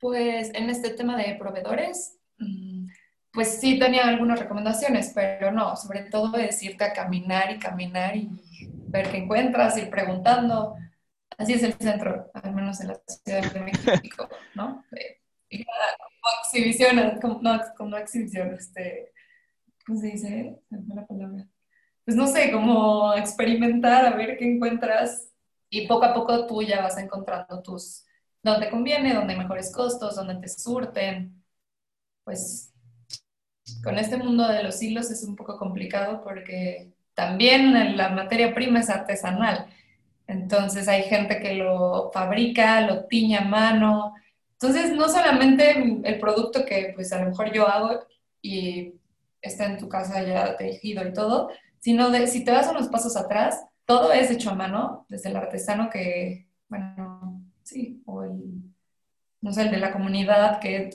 Pues 0.00 0.50
en 0.54 0.70
este 0.70 0.90
tema 0.90 1.16
de 1.16 1.34
proveedores, 1.34 2.18
mm, 2.38 2.86
pues 3.32 3.60
sí 3.60 3.78
tenía 3.78 4.06
algunas 4.06 4.38
recomendaciones, 4.38 5.12
pero 5.14 5.50
no, 5.50 5.76
sobre 5.76 6.02
todo 6.04 6.30
decirte 6.32 6.84
a 6.84 6.92
caminar 6.92 7.50
y 7.50 7.58
caminar 7.58 8.16
y 8.16 8.30
ver 8.88 9.10
qué 9.10 9.18
encuentras, 9.18 9.76
ir 9.76 9.90
preguntando. 9.90 10.76
Así 11.36 11.52
es 11.52 11.62
el 11.62 11.74
centro, 11.74 12.30
al 12.34 12.54
menos 12.54 12.80
en 12.80 12.88
la 12.88 13.00
Ciudad 13.06 13.52
de 13.52 13.60
México, 13.60 14.28
¿no? 14.54 14.77
Exhibición, 16.58 17.20
como, 17.20 17.40
no, 17.42 17.60
como 17.76 17.96
exhibición, 17.96 18.54
este, 18.54 19.12
¿cómo 19.86 20.00
se 20.00 20.06
dice? 20.08 20.58
La 20.70 21.06
palabra. 21.06 21.46
Pues 22.04 22.16
no 22.16 22.26
sé, 22.26 22.50
como 22.50 23.14
experimentar, 23.14 24.06
a 24.06 24.16
ver 24.16 24.36
qué 24.38 24.50
encuentras 24.50 25.30
y 25.70 25.86
poco 25.86 26.06
a 26.06 26.14
poco 26.14 26.46
tú 26.46 26.62
ya 26.62 26.82
vas 26.82 26.98
encontrando 26.98 27.62
tus 27.62 28.04
donde 28.42 28.70
conviene, 28.70 29.14
donde 29.14 29.36
mejores 29.36 29.72
costos, 29.72 30.16
donde 30.16 30.36
te 30.36 30.48
surten. 30.48 31.42
Pues 32.24 32.72
con 33.82 33.98
este 33.98 34.16
mundo 34.16 34.48
de 34.48 34.62
los 34.62 34.82
hilos 34.82 35.10
es 35.10 35.22
un 35.24 35.36
poco 35.36 35.58
complicado 35.58 36.22
porque 36.22 36.92
también 37.14 37.96
la 37.96 38.10
materia 38.10 38.54
prima 38.54 38.80
es 38.80 38.90
artesanal. 38.90 39.66
Entonces 40.26 40.88
hay 40.88 41.04
gente 41.04 41.40
que 41.40 41.54
lo 41.54 42.10
fabrica, 42.12 42.80
lo 42.82 43.06
tiña 43.06 43.40
a 43.40 43.44
mano. 43.44 44.14
Entonces 44.60 44.92
no 44.92 45.08
solamente 45.08 46.00
el 46.04 46.18
producto 46.18 46.64
que 46.64 46.92
pues 46.94 47.12
a 47.12 47.20
lo 47.20 47.30
mejor 47.30 47.52
yo 47.52 47.68
hago 47.68 48.00
y 48.42 48.94
está 49.40 49.66
en 49.66 49.78
tu 49.78 49.88
casa 49.88 50.22
ya 50.22 50.56
tejido 50.56 51.06
y 51.06 51.12
todo, 51.12 51.50
sino 51.78 52.10
de 52.10 52.26
si 52.26 52.44
te 52.44 52.50
vas 52.50 52.68
unos 52.68 52.88
pasos 52.88 53.16
atrás, 53.16 53.64
todo 53.84 54.12
es 54.12 54.30
hecho 54.30 54.50
a 54.50 54.54
mano, 54.54 55.06
desde 55.08 55.30
el 55.30 55.36
artesano 55.36 55.88
que, 55.90 56.48
bueno, 56.68 57.40
sí, 57.62 58.02
o 58.04 58.24
el, 58.24 58.62
no 59.40 59.52
sé, 59.52 59.62
el 59.62 59.70
de 59.70 59.78
la 59.78 59.92
comunidad 59.92 60.60
que 60.60 60.90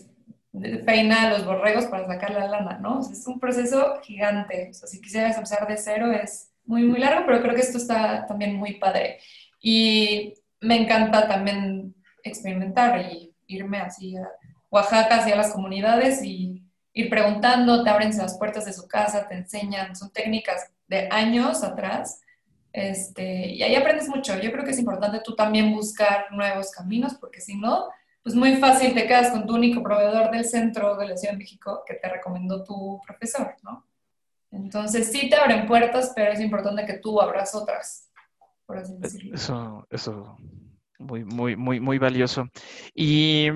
peina 0.85 1.31
los 1.31 1.45
borregos 1.45 1.85
para 1.85 2.05
sacar 2.05 2.31
la 2.31 2.47
lana, 2.47 2.77
¿no? 2.77 2.99
es 2.99 3.25
un 3.25 3.39
proceso 3.39 3.99
gigante. 4.03 4.69
O 4.69 4.73
sea, 4.73 4.87
si 4.87 5.01
quisieras 5.01 5.35
empezar 5.35 5.67
de 5.67 5.77
cero 5.77 6.11
es 6.11 6.51
muy, 6.65 6.83
muy 6.83 6.99
largo, 6.99 7.25
pero 7.25 7.41
creo 7.41 7.55
que 7.55 7.61
esto 7.61 7.77
está 7.77 8.27
también 8.27 8.55
muy 8.55 8.75
padre. 8.75 9.19
Y 9.59 10.33
me 10.59 10.75
encanta 10.75 11.27
también 11.27 11.95
experimentar 12.23 13.01
y 13.01 13.32
irme 13.53 13.79
así 13.79 14.15
a 14.17 14.27
Oaxaca, 14.69 15.17
hacia 15.17 15.35
las 15.35 15.51
comunidades 15.51 16.23
y 16.23 16.63
ir 16.93 17.09
preguntando, 17.09 17.83
te 17.83 17.89
abren 17.89 18.15
las 18.17 18.37
puertas 18.37 18.65
de 18.65 18.73
su 18.73 18.87
casa, 18.87 19.27
te 19.27 19.35
enseñan, 19.35 19.95
son 19.95 20.11
técnicas 20.11 20.71
de 20.87 21.07
años 21.11 21.63
atrás 21.63 22.23
este, 22.73 23.49
y 23.51 23.61
ahí 23.61 23.75
aprendes 23.75 24.09
mucho. 24.09 24.37
Yo 24.39 24.51
creo 24.51 24.65
que 24.65 24.71
es 24.71 24.79
importante 24.79 25.21
tú 25.23 25.35
también 25.35 25.73
buscar 25.73 26.25
nuevos 26.31 26.71
caminos, 26.71 27.13
porque 27.13 27.39
si 27.39 27.55
no, 27.55 27.89
pues 28.23 28.35
muy 28.35 28.55
fácil 28.55 28.95
te 28.95 29.05
quedas 29.05 29.29
con 29.29 29.45
tu 29.45 29.53
único 29.53 29.83
proveedor 29.83 30.31
del 30.31 30.43
centro 30.43 30.97
de 30.97 31.07
la 31.07 31.15
Ciudad 31.15 31.33
de 31.33 31.37
México 31.37 31.83
que 31.85 31.93
te 31.93 32.09
recomendó 32.09 32.63
tu 32.63 32.99
profesor, 33.05 33.55
¿no? 33.61 33.85
Entonces 34.49 35.11
sí 35.11 35.29
te 35.29 35.35
abren 35.35 35.67
puertas, 35.67 36.13
pero 36.15 36.31
es 36.31 36.39
importante 36.39 36.85
que 36.85 36.93
tú 36.93 37.21
abras 37.21 37.53
otras, 37.53 38.09
por 38.65 38.77
así 38.77 38.95
decirlo. 38.97 39.35
Eso, 39.35 39.87
eso, 39.91 40.37
muy, 40.99 41.23
muy, 41.25 41.55
muy, 41.55 41.79
muy 41.79 41.97
valioso. 41.97 42.49
¿Y 42.93 43.47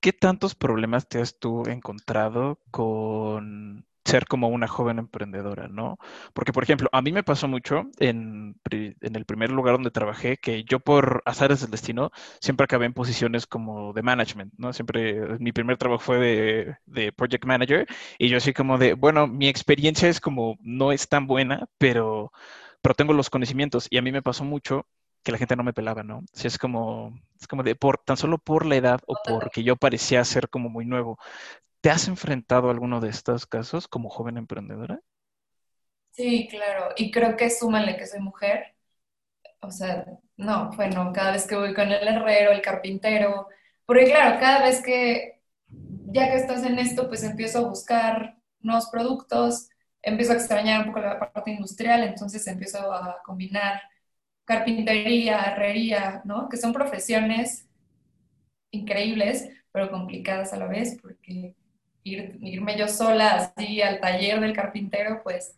qué 0.00 0.12
tantos 0.12 0.54
problemas 0.54 1.08
te 1.08 1.20
has 1.20 1.38
tú 1.38 1.64
encontrado 1.66 2.60
con 2.70 3.86
ser 4.04 4.26
como 4.26 4.48
una 4.48 4.66
joven 4.68 4.98
emprendedora, 4.98 5.68
¿no? 5.68 5.98
Porque, 6.32 6.52
por 6.52 6.62
ejemplo, 6.62 6.88
a 6.92 7.02
mí 7.02 7.12
me 7.12 7.22
pasó 7.22 7.46
mucho 7.46 7.90
en, 7.98 8.56
el 8.70 9.24
primer 9.26 9.50
lugar 9.50 9.74
donde 9.74 9.90
trabajé 9.90 10.38
que 10.38 10.64
yo 10.64 10.80
por 10.80 11.22
azares 11.26 11.60
del 11.60 11.70
destino 11.70 12.10
siempre 12.40 12.64
acabé 12.64 12.86
en 12.86 12.94
posiciones 12.94 13.46
como 13.46 13.92
de 13.92 14.02
management, 14.02 14.54
¿no? 14.56 14.72
Siempre, 14.72 15.38
mi 15.38 15.52
primer 15.52 15.76
trabajo 15.76 16.02
fue 16.02 16.18
de, 16.18 16.76
de 16.86 17.12
project 17.12 17.44
manager 17.44 17.86
y 18.18 18.28
yo 18.28 18.38
así 18.38 18.52
como 18.54 18.78
de, 18.78 18.94
bueno, 18.94 19.26
mi 19.26 19.48
experiencia 19.48 20.08
es 20.08 20.20
como, 20.20 20.56
no 20.62 20.92
es 20.92 21.08
tan 21.08 21.26
buena, 21.26 21.68
pero, 21.78 22.32
pero 22.82 22.94
tengo 22.94 23.12
los 23.12 23.30
conocimientos 23.30 23.88
y 23.90 23.98
a 23.98 24.02
mí 24.02 24.12
me 24.12 24.22
pasó 24.22 24.44
mucho 24.44 24.86
que 25.28 25.32
la 25.32 25.38
gente 25.38 25.56
no 25.56 25.62
me 25.62 25.74
pelaba, 25.74 26.02
¿no? 26.02 26.24
Si 26.32 26.46
es 26.46 26.56
como, 26.56 27.12
es 27.38 27.46
como 27.46 27.62
de, 27.62 27.76
por, 27.76 27.98
tan 27.98 28.16
solo 28.16 28.38
por 28.38 28.64
la 28.64 28.76
edad 28.76 29.00
o 29.06 29.14
porque 29.28 29.62
yo 29.62 29.76
parecía 29.76 30.24
ser 30.24 30.48
como 30.48 30.70
muy 30.70 30.86
nuevo. 30.86 31.18
¿Te 31.82 31.90
has 31.90 32.08
enfrentado 32.08 32.68
a 32.68 32.70
alguno 32.70 32.98
de 32.98 33.10
estos 33.10 33.44
casos 33.44 33.88
como 33.88 34.08
joven 34.08 34.38
emprendedora? 34.38 35.02
Sí, 36.12 36.48
claro. 36.50 36.94
Y 36.96 37.10
creo 37.10 37.36
que 37.36 37.50
súmale 37.50 37.98
que 37.98 38.06
soy 38.06 38.20
mujer. 38.20 38.74
O 39.60 39.70
sea, 39.70 40.06
no, 40.38 40.70
bueno, 40.70 41.12
cada 41.12 41.32
vez 41.32 41.46
que 41.46 41.56
voy 41.56 41.74
con 41.74 41.92
el 41.92 42.08
herrero, 42.08 42.50
el 42.50 42.62
carpintero, 42.62 43.48
porque 43.84 44.06
claro, 44.06 44.40
cada 44.40 44.62
vez 44.64 44.82
que, 44.82 45.42
ya 46.06 46.30
que 46.30 46.36
estás 46.36 46.64
en 46.64 46.78
esto, 46.78 47.06
pues 47.06 47.22
empiezo 47.22 47.58
a 47.58 47.68
buscar 47.68 48.38
nuevos 48.60 48.88
productos, 48.88 49.68
empiezo 50.00 50.32
a 50.32 50.36
extrañar 50.36 50.80
un 50.80 50.86
poco 50.86 51.00
la 51.00 51.18
parte 51.18 51.50
industrial, 51.50 52.02
entonces 52.04 52.46
empiezo 52.46 52.90
a 52.90 53.20
combinar 53.26 53.82
carpintería, 54.48 55.42
herrería, 55.42 56.22
¿no? 56.24 56.48
Que 56.48 56.56
son 56.56 56.72
profesiones 56.72 57.68
increíbles, 58.70 59.46
pero 59.70 59.90
complicadas 59.90 60.54
a 60.54 60.56
la 60.56 60.66
vez, 60.66 60.98
porque 61.02 61.54
irme 62.02 62.78
yo 62.78 62.88
sola 62.88 63.52
así 63.54 63.82
al 63.82 64.00
taller 64.00 64.40
del 64.40 64.54
carpintero, 64.54 65.20
pues 65.22 65.54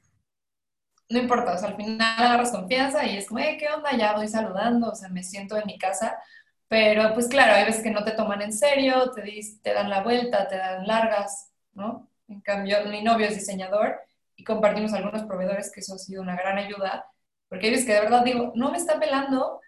no 1.08 1.20
importa, 1.20 1.54
o 1.54 1.64
al 1.64 1.76
final 1.76 2.00
agarras 2.00 2.50
confianza 2.50 3.06
y 3.06 3.16
es 3.16 3.28
como, 3.28 3.40
¿qué 3.40 3.68
onda? 3.72 3.96
Ya 3.96 4.14
voy 4.14 4.26
saludando, 4.26 4.90
o 4.90 4.94
sea, 4.96 5.08
me 5.08 5.22
siento 5.22 5.56
en 5.56 5.66
mi 5.66 5.78
casa, 5.78 6.18
pero 6.66 7.14
pues 7.14 7.28
claro, 7.28 7.54
hay 7.54 7.66
veces 7.66 7.84
que 7.84 7.92
no 7.92 8.02
te 8.02 8.12
toman 8.12 8.42
en 8.42 8.52
serio, 8.52 9.12
te, 9.12 9.22
te 9.62 9.72
dan 9.72 9.88
la 9.88 10.02
vuelta, 10.02 10.48
te 10.48 10.56
dan 10.56 10.84
largas, 10.84 11.52
¿no? 11.74 12.08
En 12.26 12.40
cambio, 12.40 12.84
mi 12.86 13.02
novio 13.02 13.26
es 13.26 13.36
diseñador 13.36 14.00
y 14.34 14.42
compartimos 14.42 14.92
algunos 14.94 15.22
proveedores 15.22 15.70
que 15.70 15.78
eso 15.78 15.94
ha 15.94 15.98
sido 15.98 16.22
una 16.22 16.34
gran 16.34 16.58
ayuda, 16.58 17.06
porque 17.50 17.66
hay 17.66 17.72
veces 17.72 17.86
que 17.86 17.92
de 17.92 18.00
verdad 18.00 18.24
digo, 18.24 18.52
no 18.54 18.70
me 18.70 18.78
está 18.78 18.98
pelando 18.98 19.60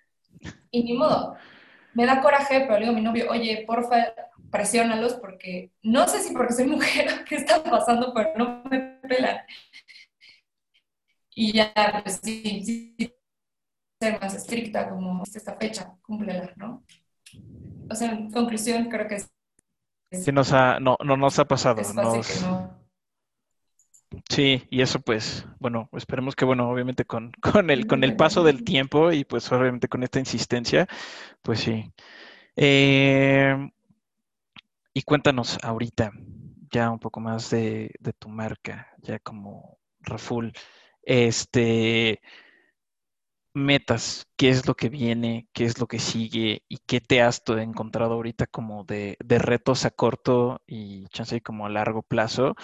y 0.70 0.84
ni 0.84 0.94
modo. 0.94 1.36
Me 1.94 2.06
da 2.06 2.22
coraje, 2.22 2.60
pero 2.60 2.74
le 2.74 2.80
digo 2.80 2.92
a 2.92 2.94
mi 2.94 3.02
novio, 3.02 3.26
oye, 3.28 3.64
porfa, 3.66 4.14
presiónalos 4.50 5.14
porque 5.14 5.72
no 5.82 6.06
sé 6.06 6.20
si 6.20 6.32
porque 6.32 6.54
soy 6.54 6.66
mujer 6.66 7.08
o 7.08 7.24
qué 7.28 7.34
está 7.34 7.62
pasando, 7.62 8.14
pero 8.14 8.30
no 8.38 8.62
me 8.70 8.78
pelan. 9.02 9.38
Y 11.34 11.52
ya, 11.52 11.72
pues 12.04 12.20
sí, 12.22 12.62
sí, 12.64 13.14
ser 14.00 14.20
más 14.20 14.34
estricta, 14.34 14.88
como 14.88 15.24
esta 15.24 15.56
fecha, 15.56 15.96
cúmplela, 16.02 16.52
¿no? 16.56 16.84
O 17.90 17.94
sea, 17.94 18.12
en 18.12 18.30
conclusión, 18.30 18.88
creo 18.88 19.08
que 19.08 19.16
es. 19.16 19.30
Sí, 20.12 20.30
nos 20.30 20.52
ha, 20.52 20.78
no, 20.78 20.96
no 21.04 21.16
nos 21.16 21.38
ha 21.38 21.46
pasado. 21.46 21.80
Sí, 24.28 24.66
y 24.70 24.82
eso 24.82 25.00
pues, 25.00 25.46
bueno, 25.58 25.88
esperemos 25.92 26.36
que, 26.36 26.44
bueno, 26.44 26.68
obviamente 26.68 27.04
con, 27.04 27.32
con, 27.42 27.70
el, 27.70 27.86
con 27.86 28.04
el 28.04 28.16
paso 28.16 28.44
del 28.44 28.64
tiempo 28.64 29.12
y 29.12 29.24
pues 29.24 29.50
obviamente 29.52 29.88
con 29.88 30.02
esta 30.02 30.18
insistencia, 30.18 30.86
pues 31.42 31.60
sí. 31.60 31.92
Eh, 32.56 33.70
y 34.94 35.02
cuéntanos 35.02 35.58
ahorita 35.62 36.12
ya 36.72 36.90
un 36.90 36.98
poco 36.98 37.20
más 37.20 37.50
de, 37.50 37.90
tu 38.18 38.28
marca, 38.28 38.88
ya 39.02 39.18
como 39.18 39.78
Raful. 40.00 40.52
Este, 41.02 42.20
metas, 43.54 44.26
qué 44.36 44.48
es 44.48 44.66
lo 44.66 44.74
que 44.74 44.88
viene, 44.88 45.48
qué 45.52 45.64
es 45.64 45.78
lo 45.78 45.86
que 45.86 45.98
sigue 45.98 46.62
y 46.68 46.78
qué 46.78 47.00
te 47.00 47.22
has 47.22 47.42
encontrado 47.48 48.14
ahorita 48.14 48.46
como 48.46 48.84
de, 48.84 49.16
retos 49.20 49.84
a 49.84 49.90
corto 49.90 50.62
y 50.66 51.06
chance 51.08 51.40
como 51.42 51.66
a 51.66 51.70
largo 51.70 52.02
plazo 52.02 52.54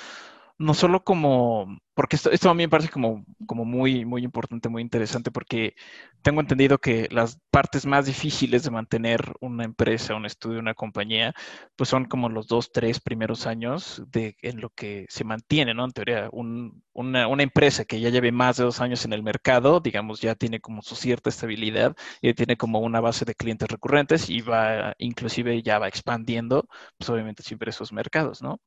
no 0.59 0.75
solo 0.75 1.05
como, 1.05 1.79
porque 1.95 2.17
esto, 2.17 2.31
esto 2.33 2.51
a 2.51 2.55
mí 2.55 2.65
me 2.65 2.69
parece 2.69 2.91
como, 2.91 3.25
como 3.47 3.65
muy, 3.65 4.05
muy 4.05 4.25
importante, 4.25 4.69
muy 4.69 4.83
interesante, 4.83 5.31
porque 5.31 5.75
tengo 6.23 6.41
entendido 6.41 6.79
que 6.79 7.09
las 7.13 7.39
partes 7.51 7.87
más 7.87 8.07
difíciles 8.07 8.65
de 8.65 8.71
mantener 8.71 9.33
una 9.41 9.65
empresa, 9.65 10.17
un 10.17 10.27
estudio, 10.27 10.59
una 10.59 10.75
compañía, 10.75 11.33
pues 11.77 11.89
son 11.89 12.07
como 12.07 12.29
los 12.29 12.49
dos, 12.49 12.73
tres 12.73 13.01
primeros 13.01 13.47
años 13.47 14.03
de, 14.09 14.37
en 14.43 14.61
lo 14.61 14.71
que 14.71 15.07
se 15.09 15.25
mantiene, 15.25 15.75
¿no? 15.75 15.85
En 15.85 15.93
teoría, 15.93 16.29
un, 16.33 16.83
una, 16.93 17.29
una, 17.29 17.43
empresa 17.45 17.85
que 17.85 18.01
ya 18.01 18.11
lleve 18.11 18.33
más 18.33 18.57
de 18.57 18.65
dos 18.65 18.81
años 18.81 19.05
en 19.05 19.13
el 19.13 19.23
mercado, 19.23 19.81
digamos, 19.81 20.21
ya 20.21 20.35
tiene 20.35 20.61
como 20.61 20.83
su 20.83 20.97
cierta 20.97 21.31
estabilidad 21.31 21.97
y 22.21 22.35
tiene 22.35 22.57
como 22.57 22.81
una 22.81 23.01
base 23.01 23.25
de 23.25 23.35
clientes 23.37 23.69
recurrentes 23.69 24.29
y 24.29 24.41
va, 24.41 24.95
inclusive 24.99 25.63
ya 25.63 25.79
va 25.79 25.89
expandiendo, 25.89 26.69
pues 26.99 27.11
obviamente 27.11 27.43
siempre 27.45 27.71
esos 27.71 27.93
mercados, 27.93 28.43
¿no? 28.43 28.61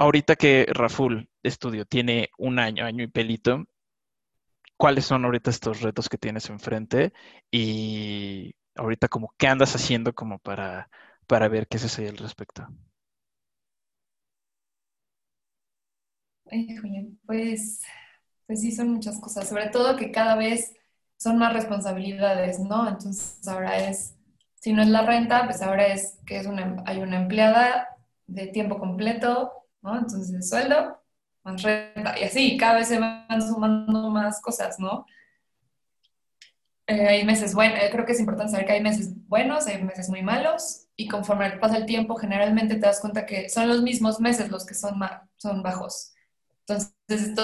Ahorita 0.00 0.34
que 0.36 0.66
Raful 0.70 1.28
Estudio 1.42 1.84
tiene 1.84 2.30
un 2.38 2.58
año, 2.58 2.86
año 2.86 3.04
y 3.04 3.08
pelito, 3.08 3.66
¿cuáles 4.78 5.04
son 5.04 5.26
ahorita 5.26 5.50
estos 5.50 5.82
retos 5.82 6.08
que 6.08 6.16
tienes 6.16 6.48
enfrente? 6.48 7.12
Y 7.50 8.54
ahorita 8.76 9.08
como, 9.08 9.34
¿qué 9.36 9.46
andas 9.46 9.76
haciendo 9.76 10.14
como 10.14 10.38
para, 10.38 10.88
para 11.26 11.48
ver 11.48 11.68
qué 11.68 11.78
se 11.78 11.86
hace 11.86 12.08
al 12.08 12.16
respecto? 12.16 12.66
pues, 17.26 17.82
pues 18.46 18.60
sí, 18.62 18.72
son 18.72 18.88
muchas 18.88 19.20
cosas, 19.20 19.48
sobre 19.50 19.68
todo 19.68 19.96
que 19.96 20.10
cada 20.10 20.34
vez 20.34 20.74
son 21.18 21.36
más 21.36 21.52
responsabilidades, 21.52 22.58
¿no? 22.58 22.88
Entonces 22.88 23.46
ahora 23.46 23.76
es, 23.90 24.16
si 24.54 24.72
no 24.72 24.80
es 24.80 24.88
la 24.88 25.02
renta, 25.02 25.44
pues 25.44 25.60
ahora 25.60 25.88
es 25.88 26.18
que 26.24 26.38
es 26.38 26.46
hay 26.86 27.00
una 27.02 27.20
empleada 27.20 27.88
de 28.26 28.46
tiempo 28.46 28.78
completo, 28.78 29.59
¿no? 29.82 29.98
Entonces, 29.98 30.48
sueldo, 30.48 31.00
más 31.42 31.62
renta, 31.62 32.18
y 32.18 32.24
así, 32.24 32.56
cada 32.56 32.78
vez 32.78 32.88
se 32.88 32.98
van 32.98 33.42
sumando 33.42 34.10
más 34.10 34.40
cosas, 34.40 34.78
¿no? 34.78 35.06
Eh, 36.86 37.06
hay 37.06 37.24
meses 37.24 37.54
buenos, 37.54 37.78
eh, 37.78 37.88
creo 37.92 38.04
que 38.04 38.12
es 38.12 38.20
importante 38.20 38.50
saber 38.52 38.66
que 38.66 38.72
hay 38.72 38.82
meses 38.82 39.12
buenos, 39.28 39.66
hay 39.66 39.82
meses 39.82 40.08
muy 40.08 40.22
malos, 40.22 40.88
y 40.96 41.06
conforme 41.08 41.50
pasa 41.52 41.76
el 41.76 41.86
tiempo, 41.86 42.16
generalmente 42.16 42.74
te 42.74 42.80
das 42.80 43.00
cuenta 43.00 43.26
que 43.26 43.48
son 43.48 43.68
los 43.68 43.80
mismos 43.82 44.20
meses 44.20 44.50
los 44.50 44.66
que 44.66 44.74
son, 44.74 44.98
son 45.36 45.62
bajos. 45.62 46.12
Entonces, 46.66 46.92
esto 47.08 47.42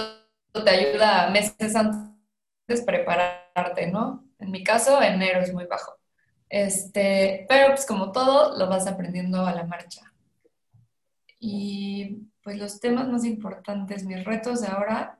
te 0.53 0.70
ayuda 0.70 1.31
meses 1.31 1.77
antes 1.77 2.83
prepararte, 2.85 3.87
¿no? 3.90 4.25
En 4.38 4.51
mi 4.51 4.64
caso, 4.64 5.01
enero 5.01 5.40
es 5.40 5.53
muy 5.53 5.66
bajo. 5.66 5.96
Este, 6.49 7.46
pero 7.49 7.68
pues 7.68 7.87
como 7.87 8.12
todo, 8.12 8.59
lo 8.59 8.68
vas 8.68 8.87
aprendiendo 8.87 9.46
a 9.46 9.55
la 9.55 9.64
marcha. 9.64 10.12
Y 11.38 12.29
pues 12.42 12.59
los 12.59 12.81
temas 12.81 13.09
más 13.09 13.25
importantes, 13.25 14.05
mis 14.05 14.25
retos 14.25 14.61
de 14.61 14.68
ahora, 14.68 15.18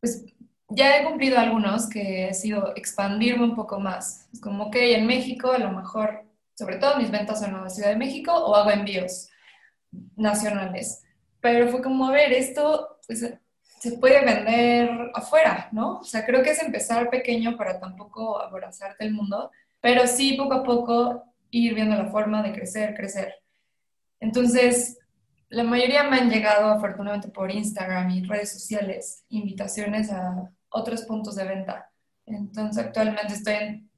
pues 0.00 0.24
ya 0.68 0.96
he 0.96 1.04
cumplido 1.04 1.38
algunos 1.38 1.88
que 1.88 2.28
ha 2.30 2.34
sido 2.34 2.74
expandirme 2.76 3.44
un 3.44 3.56
poco 3.56 3.80
más. 3.80 4.28
Es 4.32 4.40
como 4.40 4.70
que 4.70 4.94
en 4.96 5.06
México 5.06 5.50
a 5.52 5.58
lo 5.58 5.72
mejor, 5.72 6.24
sobre 6.54 6.76
todo 6.76 6.96
mis 6.96 7.10
ventas 7.10 7.40
son 7.40 7.54
en 7.54 7.62
la 7.62 7.70
Ciudad 7.70 7.90
de 7.90 7.96
México 7.96 8.32
o 8.32 8.54
hago 8.54 8.70
envíos 8.70 9.28
nacionales. 10.16 11.02
Pero 11.40 11.68
fue 11.68 11.82
como, 11.82 12.06
a 12.06 12.12
ver, 12.12 12.32
esto 12.32 12.98
pues, 13.06 13.34
se 13.80 13.92
puede 13.98 14.24
vender 14.24 15.10
afuera, 15.14 15.68
¿no? 15.72 15.98
O 16.00 16.04
sea, 16.04 16.24
creo 16.24 16.42
que 16.42 16.50
es 16.50 16.62
empezar 16.62 17.10
pequeño 17.10 17.56
para 17.56 17.80
tampoco 17.80 18.40
abrazarte 18.40 19.04
el 19.04 19.14
mundo, 19.14 19.50
pero 19.80 20.06
sí 20.06 20.34
poco 20.34 20.54
a 20.54 20.62
poco 20.62 21.24
ir 21.50 21.74
viendo 21.74 21.96
la 21.96 22.10
forma 22.10 22.42
de 22.42 22.52
crecer, 22.52 22.94
crecer. 22.94 23.39
Entonces, 24.20 24.98
la 25.48 25.64
mayoría 25.64 26.04
me 26.04 26.18
han 26.18 26.30
llegado 26.30 26.70
afortunadamente 26.70 27.28
por 27.28 27.50
Instagram 27.50 28.10
y 28.10 28.22
redes 28.22 28.52
sociales, 28.52 29.24
invitaciones 29.30 30.12
a 30.12 30.50
otros 30.68 31.02
puntos 31.02 31.34
de 31.34 31.44
venta. 31.44 31.90
Entonces, 32.26 32.84
actualmente 32.84 33.34
estoy 33.34 33.54
en 33.54 33.90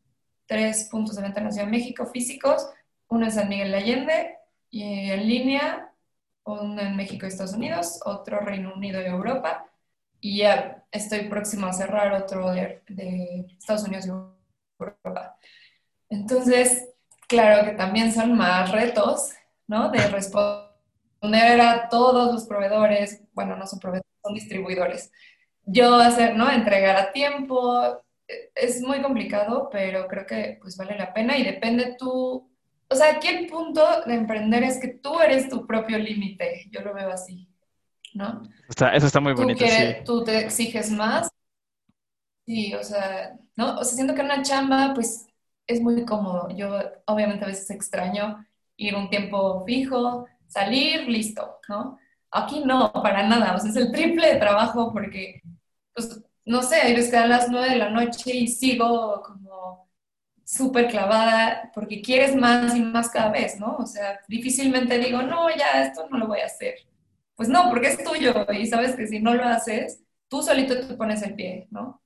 tres 0.47 0.89
puntos 0.91 1.17
de 1.17 1.23
venta 1.23 1.41
en 1.41 1.53
Ciudad 1.53 1.67
de 1.67 1.73
México 1.73 2.07
físicos, 2.07 2.67
uno 3.09 3.27
en 3.27 3.33
San 3.33 3.49
Miguel 3.49 3.71
de 3.73 3.77
Allende 3.77 4.37
y 4.71 5.11
en 5.11 5.29
línea, 5.29 5.93
uno 6.45 6.81
en 6.81 6.97
México 6.97 7.27
y 7.27 7.29
Estados 7.29 7.53
Unidos, 7.53 8.01
otro 8.05 8.41
Reino 8.41 8.73
Unido 8.75 9.03
y 9.03 9.07
Europa, 9.07 9.67
y 10.21 10.39
ya 10.39 10.85
estoy 10.91 11.29
próximo 11.29 11.67
a 11.67 11.73
cerrar 11.73 12.13
otro 12.13 12.53
de, 12.53 12.83
de 12.89 13.47
Estados 13.59 13.85
Unidos 13.85 14.07
y 14.07 14.11
Europa. 14.81 15.37
Entonces, 16.09 16.89
claro 17.29 17.65
que 17.65 17.77
también 17.77 18.13
son 18.13 18.35
más 18.37 18.71
retos, 18.71 19.33
¿no? 19.73 19.89
De 19.89 20.07
responder 20.09 21.61
a 21.63 21.89
todos 21.89 22.31
los 22.31 22.45
proveedores, 22.45 23.23
bueno, 23.33 23.57
no 23.57 23.67
son 23.67 23.79
proveedores, 23.79 24.13
son 24.23 24.35
distribuidores. 24.35 25.11
Yo 25.65 25.95
hacer, 25.95 26.37
¿no? 26.37 26.51
Entregar 26.51 26.97
a 26.97 27.13
tiempo, 27.13 28.03
es 28.55 28.83
muy 28.83 29.01
complicado, 29.01 29.71
pero 29.73 30.07
creo 30.09 30.27
que 30.27 30.59
pues 30.61 30.77
vale 30.77 30.99
la 30.99 31.15
pena 31.15 31.39
y 31.39 31.43
depende 31.43 31.97
tú, 31.99 32.51
o 32.87 32.95
sea, 32.95 33.13
aquí 33.17 33.29
el 33.29 33.47
punto 33.47 33.83
de 34.05 34.15
emprender 34.15 34.63
es 34.63 34.79
que 34.79 34.89
tú 34.89 35.19
eres 35.21 35.49
tu 35.49 35.67
propio 35.67 35.99
límite, 35.99 36.69
yo 36.71 36.83
lo 36.83 36.93
veo 36.93 37.11
así, 37.11 37.49
¿no? 38.13 38.43
eso 38.69 39.07
está 39.07 39.21
muy 39.21 39.33
bonito, 39.33 39.65
sí. 39.67 39.97
Tú 40.05 40.23
te 40.23 40.39
exiges 40.39 40.91
más, 40.91 41.31
sí, 42.45 42.75
o 42.75 42.85
sea, 42.85 43.39
¿no? 43.57 43.79
O 43.79 43.85
sea, 43.85 43.95
siento 43.95 44.15
que 44.15 44.21
una 44.21 44.43
chamba, 44.43 44.93
pues, 44.95 45.27
es 45.67 45.81
muy 45.81 46.05
cómodo. 46.05 46.49
Yo 46.55 46.79
obviamente 47.07 47.45
a 47.45 47.49
veces 47.49 47.71
extraño 47.71 48.45
ir 48.77 48.95
un 48.97 49.11
tiempo 49.11 49.65
fijo, 49.67 50.27
salir, 50.49 51.09
listo, 51.09 51.59
¿no? 51.69 51.99
Aquí 52.31 52.63
no, 52.65 52.93
para 52.93 53.23
nada, 53.27 53.57
es 53.57 53.77
el 53.77 53.93
triple 53.93 54.33
de 54.35 54.41
trabajo 54.41 54.93
porque, 54.93 55.43
pues, 55.95 56.21
no 56.45 56.63
sé, 56.63 56.77
veces 56.95 57.11
que 57.11 57.17
a 57.17 57.27
las 57.27 57.49
nueve 57.49 57.71
de 57.71 57.77
la 57.77 57.91
noche 57.91 58.35
y 58.35 58.49
sigo 58.49 59.23
como 59.23 59.89
súper 60.45 60.89
clavada 60.89 61.71
porque 61.75 62.03
quieres 62.03 62.35
más 62.37 62.77
y 62.77 62.81
más 62.81 63.11
cada 63.11 63.31
vez, 63.31 63.59
¿no? 63.59 63.77
O 63.77 63.87
sea, 63.87 64.21
difícilmente 64.29 64.99
digo, 64.99 65.23
no, 65.23 65.49
ya, 65.51 65.85
esto 65.85 66.09
no 66.11 66.19
lo 66.19 66.27
voy 66.29 66.41
a 66.41 66.47
hacer. 66.47 66.77
Pues 67.37 67.49
no, 67.49 67.71
porque 67.71 67.89
es 67.89 68.05
tuyo 68.05 68.47
y 68.53 68.67
sabes 68.67 68.95
que 68.97 69.07
si 69.07 69.21
no 69.21 69.35
lo 69.35 69.45
haces, 69.45 70.03
tú 70.29 70.43
solito 70.43 70.79
te 70.87 70.95
pones 70.95 71.23
el 71.23 71.35
pie, 71.35 71.69
¿no? 71.71 72.03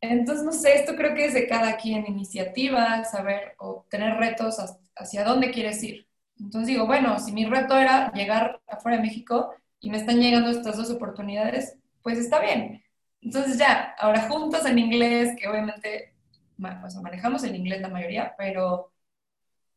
Entonces, 0.00 0.44
no 0.44 0.52
sé, 0.52 0.76
esto 0.76 0.96
creo 0.96 1.14
que 1.14 1.26
es 1.26 1.34
de 1.34 1.46
cada 1.46 1.76
quien 1.76 2.06
iniciativa, 2.06 3.04
saber 3.04 3.54
o 3.58 3.86
tener 3.90 4.16
retos 4.16 4.58
hacia 5.00 5.24
dónde 5.24 5.50
quieres 5.50 5.82
ir. 5.82 6.06
Entonces 6.38 6.68
digo, 6.68 6.86
bueno, 6.86 7.18
si 7.18 7.32
mi 7.32 7.44
reto 7.44 7.76
era 7.76 8.12
llegar 8.12 8.60
afuera 8.66 8.96
de 8.96 9.02
México 9.02 9.54
y 9.80 9.90
me 9.90 9.98
están 9.98 10.20
llegando 10.20 10.50
estas 10.50 10.76
dos 10.76 10.90
oportunidades, 10.90 11.76
pues 12.02 12.18
está 12.18 12.40
bien. 12.40 12.82
Entonces 13.20 13.58
ya, 13.58 13.94
ahora 13.98 14.28
juntos 14.28 14.64
en 14.64 14.78
inglés, 14.78 15.36
que 15.38 15.48
obviamente 15.48 16.14
manejamos 16.56 17.44
el 17.44 17.56
inglés 17.56 17.80
la 17.80 17.88
mayoría, 17.88 18.34
pero 18.36 18.92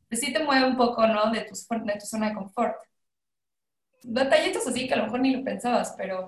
pues 0.08 0.22
sí 0.22 0.32
te 0.32 0.44
mueve 0.44 0.68
un 0.68 0.78
poco, 0.78 1.06
¿no? 1.08 1.32
De 1.32 1.42
tu, 1.42 1.56
de 1.56 1.94
tu 1.94 2.06
zona 2.06 2.30
de 2.30 2.36
confort. 2.36 2.76
Detallitos 4.04 4.68
así 4.68 4.88
que 4.88 4.94
a 4.94 4.98
lo 4.98 5.06
mejor 5.06 5.22
ni 5.22 5.36
lo 5.36 5.44
pensabas, 5.44 5.96
pero 5.98 6.28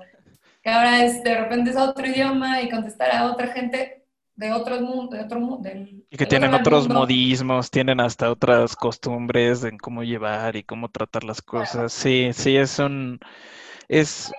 que 0.64 0.70
ahora 0.70 1.04
es 1.04 1.24
de 1.24 1.36
repente 1.36 1.72
es 1.72 1.78
otro 1.78 2.06
idioma 2.08 2.62
y 2.62 2.70
contestar 2.70 3.12
a 3.12 3.32
otra 3.32 3.48
gente 3.48 4.05
de 4.36 4.52
otros 4.52 4.82
mundos, 4.82 5.12
de 5.12 5.26
otro 5.26 5.40
mundo. 5.40 5.70
Y 6.10 6.18
que 6.18 6.26
tienen 6.26 6.54
otros 6.54 6.88
modismos, 6.88 7.72
tienen 7.72 8.00
hasta 8.00 8.32
otras 8.32 8.76
costumbres 8.76 9.64
en 9.64 9.78
cómo 9.78 10.04
llevar 10.04 10.56
y 10.56 10.64
cómo 10.64 10.90
tratar 10.90 11.24
las 11.24 11.42
cosas. 11.42 11.94
Sí, 11.94 12.32
sí, 12.34 12.58
es 12.58 12.80
un... 12.80 13.20
Es... 13.88 14.32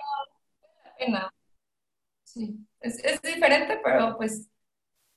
Sí, 2.23 2.59
es, 2.79 3.03
es 3.03 3.21
diferente, 3.21 3.79
pero 3.83 4.17
pues 4.17 4.49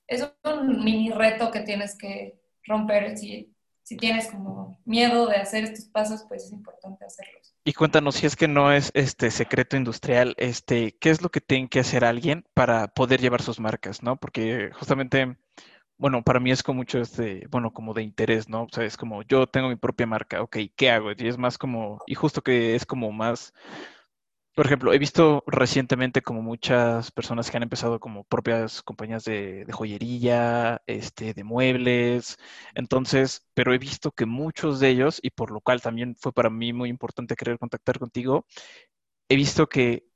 es 0.06 0.28
un 0.44 0.84
mini 0.84 1.10
reto 1.10 1.50
que 1.50 1.60
tienes 1.60 1.96
que 1.96 2.40
romper 2.64 3.16
si 3.16 3.54
si 3.90 3.96
tienes 3.96 4.28
como 4.28 4.80
miedo 4.84 5.26
de 5.26 5.34
hacer 5.34 5.64
estos 5.64 5.86
pasos, 5.86 6.24
pues 6.28 6.44
es 6.44 6.52
importante 6.52 7.04
hacerlos. 7.04 7.56
Y 7.64 7.72
cuéntanos, 7.72 8.14
si 8.14 8.26
es 8.26 8.36
que 8.36 8.46
no 8.46 8.72
es 8.72 8.92
este 8.94 9.32
secreto 9.32 9.76
industrial, 9.76 10.36
este, 10.38 10.96
¿qué 11.00 11.10
es 11.10 11.22
lo 11.22 11.30
que 11.30 11.40
tiene 11.40 11.68
que 11.68 11.80
hacer 11.80 12.04
alguien 12.04 12.44
para 12.54 12.86
poder 12.86 13.20
llevar 13.20 13.42
sus 13.42 13.58
marcas, 13.58 14.00
no? 14.04 14.16
Porque 14.16 14.70
justamente, 14.74 15.36
bueno, 15.98 16.22
para 16.22 16.38
mí 16.38 16.52
es 16.52 16.62
como 16.62 16.76
mucho 16.76 17.00
este, 17.00 17.48
bueno, 17.50 17.72
como 17.72 17.92
de 17.92 18.04
interés, 18.04 18.48
¿no? 18.48 18.62
O 18.62 18.68
sea, 18.70 18.84
es 18.84 18.96
como 18.96 19.24
yo 19.24 19.48
tengo 19.48 19.68
mi 19.68 19.74
propia 19.74 20.06
marca, 20.06 20.40
ok, 20.40 20.56
¿qué 20.76 20.92
hago? 20.92 21.10
Y 21.10 21.26
es 21.26 21.36
más 21.36 21.58
como, 21.58 21.98
y 22.06 22.14
justo 22.14 22.42
que 22.42 22.76
es 22.76 22.86
como 22.86 23.10
más 23.10 23.52
por 24.54 24.66
ejemplo, 24.66 24.92
he 24.92 24.98
visto 24.98 25.44
recientemente 25.46 26.22
como 26.22 26.42
muchas 26.42 27.10
personas 27.12 27.50
que 27.50 27.56
han 27.56 27.62
empezado 27.62 28.00
como 28.00 28.24
propias 28.24 28.82
compañías 28.82 29.24
de, 29.24 29.66
joyería, 29.72 30.82
este, 30.86 31.34
de 31.34 31.44
muebles, 31.44 32.36
entonces, 32.74 33.46
pero 33.54 33.72
he 33.74 33.78
visto 33.78 34.12
que 34.12 34.26
muchos 34.26 34.80
de 34.80 34.88
ellos, 34.90 35.20
y 35.22 35.30
por 35.30 35.50
lo 35.50 35.60
cual 35.60 35.80
también 35.80 36.16
fue 36.18 36.32
para 36.32 36.50
mí 36.50 36.72
muy 36.72 36.88
importante 36.90 37.36
querer 37.36 37.58
contactar 37.58 37.98
contigo, 37.98 38.46
he 39.28 39.36
visto 39.36 39.68
que 39.68 40.06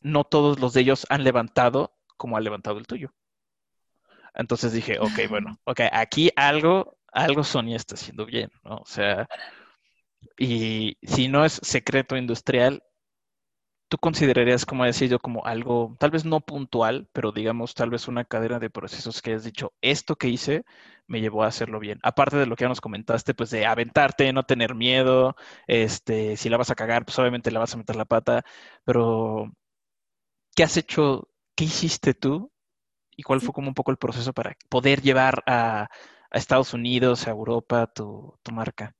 no 0.00 0.24
todos 0.24 0.60
los 0.60 0.72
de 0.74 0.82
ellos 0.82 1.06
han 1.10 1.24
levantado 1.24 1.94
como 2.16 2.36
ha 2.36 2.40
levantado 2.40 2.78
el 2.78 2.86
tuyo. 2.86 3.12
Entonces 4.34 4.72
dije, 4.72 4.98
ok, 4.98 5.28
bueno, 5.28 5.58
ok, 5.64 5.80
aquí 5.92 6.30
algo, 6.36 6.98
algo 7.12 7.44
Sonia 7.44 7.76
está 7.76 7.94
haciendo 7.94 8.26
bien, 8.26 8.50
¿no? 8.64 8.76
O 8.78 8.86
sea, 8.86 9.28
Y 10.38 10.96
si 11.02 11.28
no 11.28 11.44
es 11.44 11.60
secreto 11.62 12.16
industrial, 12.16 12.82
¿tú 13.94 13.98
considerarías, 13.98 14.66
como 14.66 14.84
decía 14.84 15.06
yo, 15.06 15.20
como 15.20 15.46
algo, 15.46 15.96
tal 16.00 16.10
vez 16.10 16.24
no 16.24 16.40
puntual, 16.40 17.08
pero 17.12 17.30
digamos, 17.30 17.74
tal 17.74 17.90
vez 17.90 18.08
una 18.08 18.24
cadena 18.24 18.58
de 18.58 18.68
procesos 18.68 19.22
que 19.22 19.34
has 19.34 19.44
dicho, 19.44 19.72
esto 19.82 20.16
que 20.16 20.26
hice 20.28 20.64
me 21.06 21.20
llevó 21.20 21.44
a 21.44 21.46
hacerlo 21.46 21.78
bien? 21.78 22.00
Aparte 22.02 22.36
de 22.36 22.46
lo 22.46 22.56
que 22.56 22.64
ya 22.64 22.68
nos 22.68 22.80
comentaste, 22.80 23.34
pues 23.34 23.50
de 23.50 23.66
aventarte, 23.66 24.32
no 24.32 24.42
tener 24.44 24.74
miedo, 24.74 25.36
este, 25.68 26.36
si 26.36 26.48
la 26.48 26.56
vas 26.56 26.70
a 26.70 26.74
cagar, 26.74 27.04
pues 27.04 27.16
obviamente 27.20 27.52
la 27.52 27.60
vas 27.60 27.74
a 27.74 27.76
meter 27.76 27.94
la 27.94 28.04
pata, 28.04 28.44
pero 28.84 29.52
¿qué 30.56 30.64
has 30.64 30.76
hecho? 30.76 31.28
¿Qué 31.54 31.64
hiciste 31.64 32.14
tú? 32.14 32.50
¿Y 33.16 33.22
cuál 33.24 33.40
fue 33.40 33.54
como 33.54 33.68
un 33.68 33.74
poco 33.74 33.90
el 33.92 33.98
proceso 33.98 34.32
para 34.32 34.56
poder 34.70 35.02
llevar 35.02 35.42
a, 35.46 35.88
Estados 36.32 36.74
Unidos, 36.74 37.28
a 37.28 37.30
Europa, 37.30 37.86
tu, 37.88 38.38
tu 38.42 38.52
marca? 38.52 38.94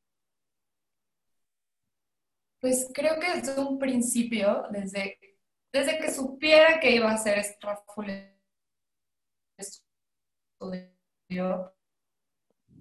Pues 2.65 2.89
creo 2.95 3.21
que 3.21 3.31
desde 3.31 3.61
un 3.61 3.79
principio, 3.79 4.65
desde, 4.71 5.19
desde 5.71 5.99
que 5.99 6.11
supiera 6.11 6.81
que 6.81 6.93
iba 6.93 7.11
a 7.11 7.19
ser 7.19 7.45
Full 7.95 8.09
estudio, 9.59 9.85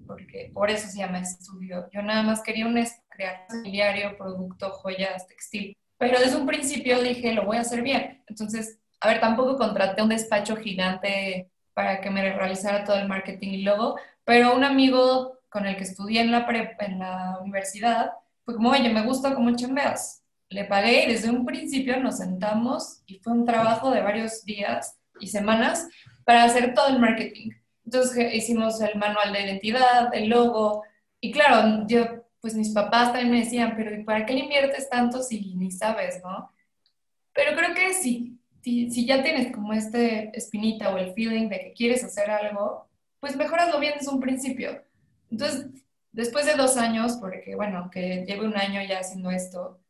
porque 0.08 0.52
por 0.54 0.69
eso 0.69 0.88
se 0.88 1.00
llama 1.00 1.19
estudio. 1.19 1.89
Yo 1.91 2.02
nada 2.02 2.24
más 2.24 2.41
quería 2.41 2.65
un 2.65 2.82
crear 3.10 3.46
diario, 3.62 4.17
producto, 4.17 4.72
joyas, 4.72 5.28
textil. 5.28 5.78
Pero 5.98 6.17
desde 6.17 6.38
un 6.38 6.48
principio 6.48 7.02
dije, 7.02 7.34
lo 7.34 7.43
voy 7.43 7.58
a 7.58 7.62
hacer 7.62 7.82
bien. 7.82 8.24
Entonces, 8.28 8.80
a 9.02 9.10
ver, 9.10 9.19
tampoco 9.19 9.58
contraté 9.58 10.02
un 10.02 10.08
despacho 10.08 10.56
gigante 10.56 11.52
para 11.74 12.00
que 12.00 12.10
me 12.10 12.34
realizara 12.34 12.86
todo 12.86 13.00
el 13.00 13.10
marketing 13.10 13.50
y 13.50 13.63
logo, 13.63 14.00
pero 14.24 14.56
un 14.56 14.63
amigo 14.63 15.39
con 15.50 15.65
el 15.65 15.76
que 15.76 15.84
estudié 15.84 16.22
en 16.22 16.32
la, 16.32 16.48
en 16.80 17.00
la 17.00 17.39
universidad 17.41 18.13
fue 18.45 18.56
como, 18.56 18.69
oye, 18.69 18.89
me 18.89 19.06
gusta 19.06 19.34
cómo 19.34 19.56
chambeas. 19.56 20.23
Le 20.49 20.65
pagué 20.65 21.06
y 21.06 21.13
desde 21.13 21.29
un 21.29 21.45
principio 21.45 21.99
nos 21.99 22.17
sentamos 22.17 23.01
y 23.06 23.19
fue 23.19 23.34
un 23.34 23.45
trabajo 23.45 23.91
de 23.91 24.01
varios 24.01 24.43
días 24.45 24.99
y 25.19 25.27
semanas 25.27 25.88
para 26.25 26.43
hacer 26.43 26.73
todo 26.73 26.88
el 26.88 26.99
marketing. 26.99 27.51
Entonces 27.86 28.34
hicimos 28.34 28.79
el 28.82 28.97
manual 28.97 29.34
de 29.34 29.41
identidad, 29.41 30.13
el 30.13 30.29
logo, 30.29 30.84
y 31.23 31.32
claro, 31.32 31.86
yo, 31.88 32.25
pues 32.41 32.53
mis 32.53 32.71
papás 32.71 33.13
también 33.13 33.32
me 33.32 33.39
decían, 33.39 33.75
pero 33.77 34.03
¿para 34.03 34.25
qué 34.25 34.34
le 34.34 34.41
inviertes 34.41 34.89
tanto 34.89 35.23
si 35.23 35.56
ni 35.56 35.71
sabes, 35.71 36.21
no? 36.21 36.51
Pero 37.34 37.56
creo 37.56 37.73
que 37.73 37.93
sí, 37.93 38.38
si, 38.62 38.91
si 38.91 39.06
ya 39.06 39.23
tienes 39.23 39.53
como 39.53 39.71
este 39.71 40.38
espinita 40.38 40.93
o 40.93 40.97
el 40.97 41.13
feeling 41.13 41.47
de 41.47 41.60
que 41.60 41.73
quieres 41.73 42.03
hacer 42.03 42.29
algo, 42.29 42.89
pues 43.21 43.38
mejoraslo 43.38 43.79
bien 43.79 43.93
desde 43.97 44.12
un 44.12 44.19
principio. 44.19 44.84
Entonces, 45.32 45.67
después 46.13 46.45
de 46.45 46.56
dos 46.56 46.78
años, 46.78 47.17
porque 47.19 47.56
bueno, 47.56 47.89
que 47.91 48.23
llevo 48.26 48.45
un 48.45 48.56
año 48.56 48.82
ya 48.88 48.99
haciendo 48.99 49.32
esto, 49.32 49.82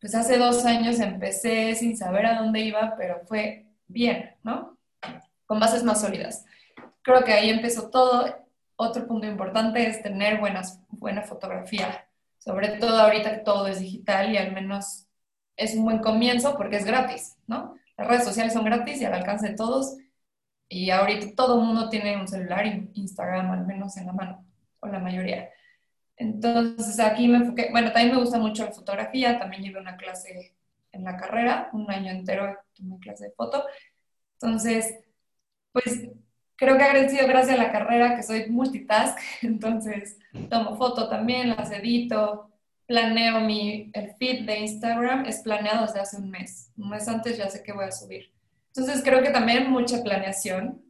pues 0.00 0.14
hace 0.14 0.38
dos 0.38 0.64
años 0.64 0.98
empecé 1.00 1.74
sin 1.76 1.96
saber 1.96 2.26
a 2.26 2.40
dónde 2.40 2.60
iba, 2.60 2.96
pero 2.96 3.20
fue 3.26 3.66
bien, 3.86 4.36
¿no? 4.42 4.78
Con 5.46 5.60
bases 5.60 5.84
más 5.84 6.00
sólidas. 6.00 6.44
Creo 7.02 7.24
que 7.24 7.32
ahí 7.32 7.50
empezó 7.50 7.90
todo. 7.90 8.34
Otro 8.76 9.06
punto 9.06 9.26
importante 9.26 9.86
es 9.86 10.02
tener 10.02 10.40
buenas, 10.40 10.80
buena 10.88 11.22
fotografía, 11.22 12.08
sobre 12.38 12.68
todo 12.78 12.98
ahorita 12.98 13.30
que 13.32 13.44
todo 13.44 13.66
es 13.68 13.80
digital 13.80 14.32
y 14.32 14.38
al 14.38 14.52
menos 14.52 15.06
es 15.56 15.74
un 15.74 15.84
buen 15.84 15.98
comienzo 15.98 16.56
porque 16.56 16.76
es 16.76 16.86
gratis, 16.86 17.36
¿no? 17.46 17.76
Las 17.98 18.08
redes 18.08 18.24
sociales 18.24 18.54
son 18.54 18.64
gratis 18.64 19.00
y 19.00 19.04
al 19.04 19.14
alcance 19.14 19.48
de 19.50 19.56
todos 19.56 19.98
y 20.68 20.90
ahorita 20.90 21.34
todo 21.36 21.60
el 21.60 21.66
mundo 21.66 21.90
tiene 21.90 22.16
un 22.16 22.28
celular 22.28 22.66
y 22.66 22.90
Instagram 22.94 23.50
al 23.50 23.66
menos 23.66 23.96
en 23.98 24.06
la 24.06 24.12
mano 24.14 24.49
o 24.80 24.88
la 24.88 24.98
mayoría. 24.98 25.50
Entonces 26.16 27.00
aquí 27.00 27.28
me 27.28 27.38
enfoqué, 27.38 27.68
bueno, 27.70 27.92
también 27.92 28.14
me 28.14 28.20
gusta 28.20 28.38
mucho 28.38 28.64
la 28.64 28.72
fotografía, 28.72 29.38
también 29.38 29.62
llevé 29.62 29.80
una 29.80 29.96
clase 29.96 30.54
en 30.92 31.04
la 31.04 31.16
carrera, 31.16 31.70
un 31.72 31.90
año 31.90 32.10
entero 32.10 32.58
tomé 32.74 32.98
clase 32.98 33.24
de 33.24 33.30
foto. 33.32 33.64
Entonces, 34.34 34.98
pues 35.72 36.08
creo 36.56 36.76
que 36.76 37.08
sido 37.08 37.26
gracias 37.26 37.58
a 37.58 37.62
la 37.62 37.72
carrera 37.72 38.16
que 38.16 38.22
soy 38.22 38.50
multitask, 38.50 39.18
entonces 39.42 40.18
tomo 40.50 40.76
foto 40.76 41.08
también, 41.08 41.50
las 41.50 41.70
edito, 41.72 42.50
planeo 42.86 43.40
mi, 43.40 43.90
el 43.94 44.14
feed 44.16 44.46
de 44.46 44.58
Instagram, 44.58 45.24
es 45.24 45.40
planeado 45.40 45.86
desde 45.86 46.00
hace 46.00 46.16
un 46.16 46.28
mes. 46.28 46.70
Un 46.76 46.90
mes 46.90 47.08
antes 47.08 47.38
ya 47.38 47.48
sé 47.48 47.62
que 47.62 47.72
voy 47.72 47.84
a 47.86 47.92
subir. 47.92 48.32
Entonces 48.74 49.02
creo 49.02 49.22
que 49.22 49.30
también 49.30 49.70
mucha 49.70 50.02
planeación, 50.02 50.82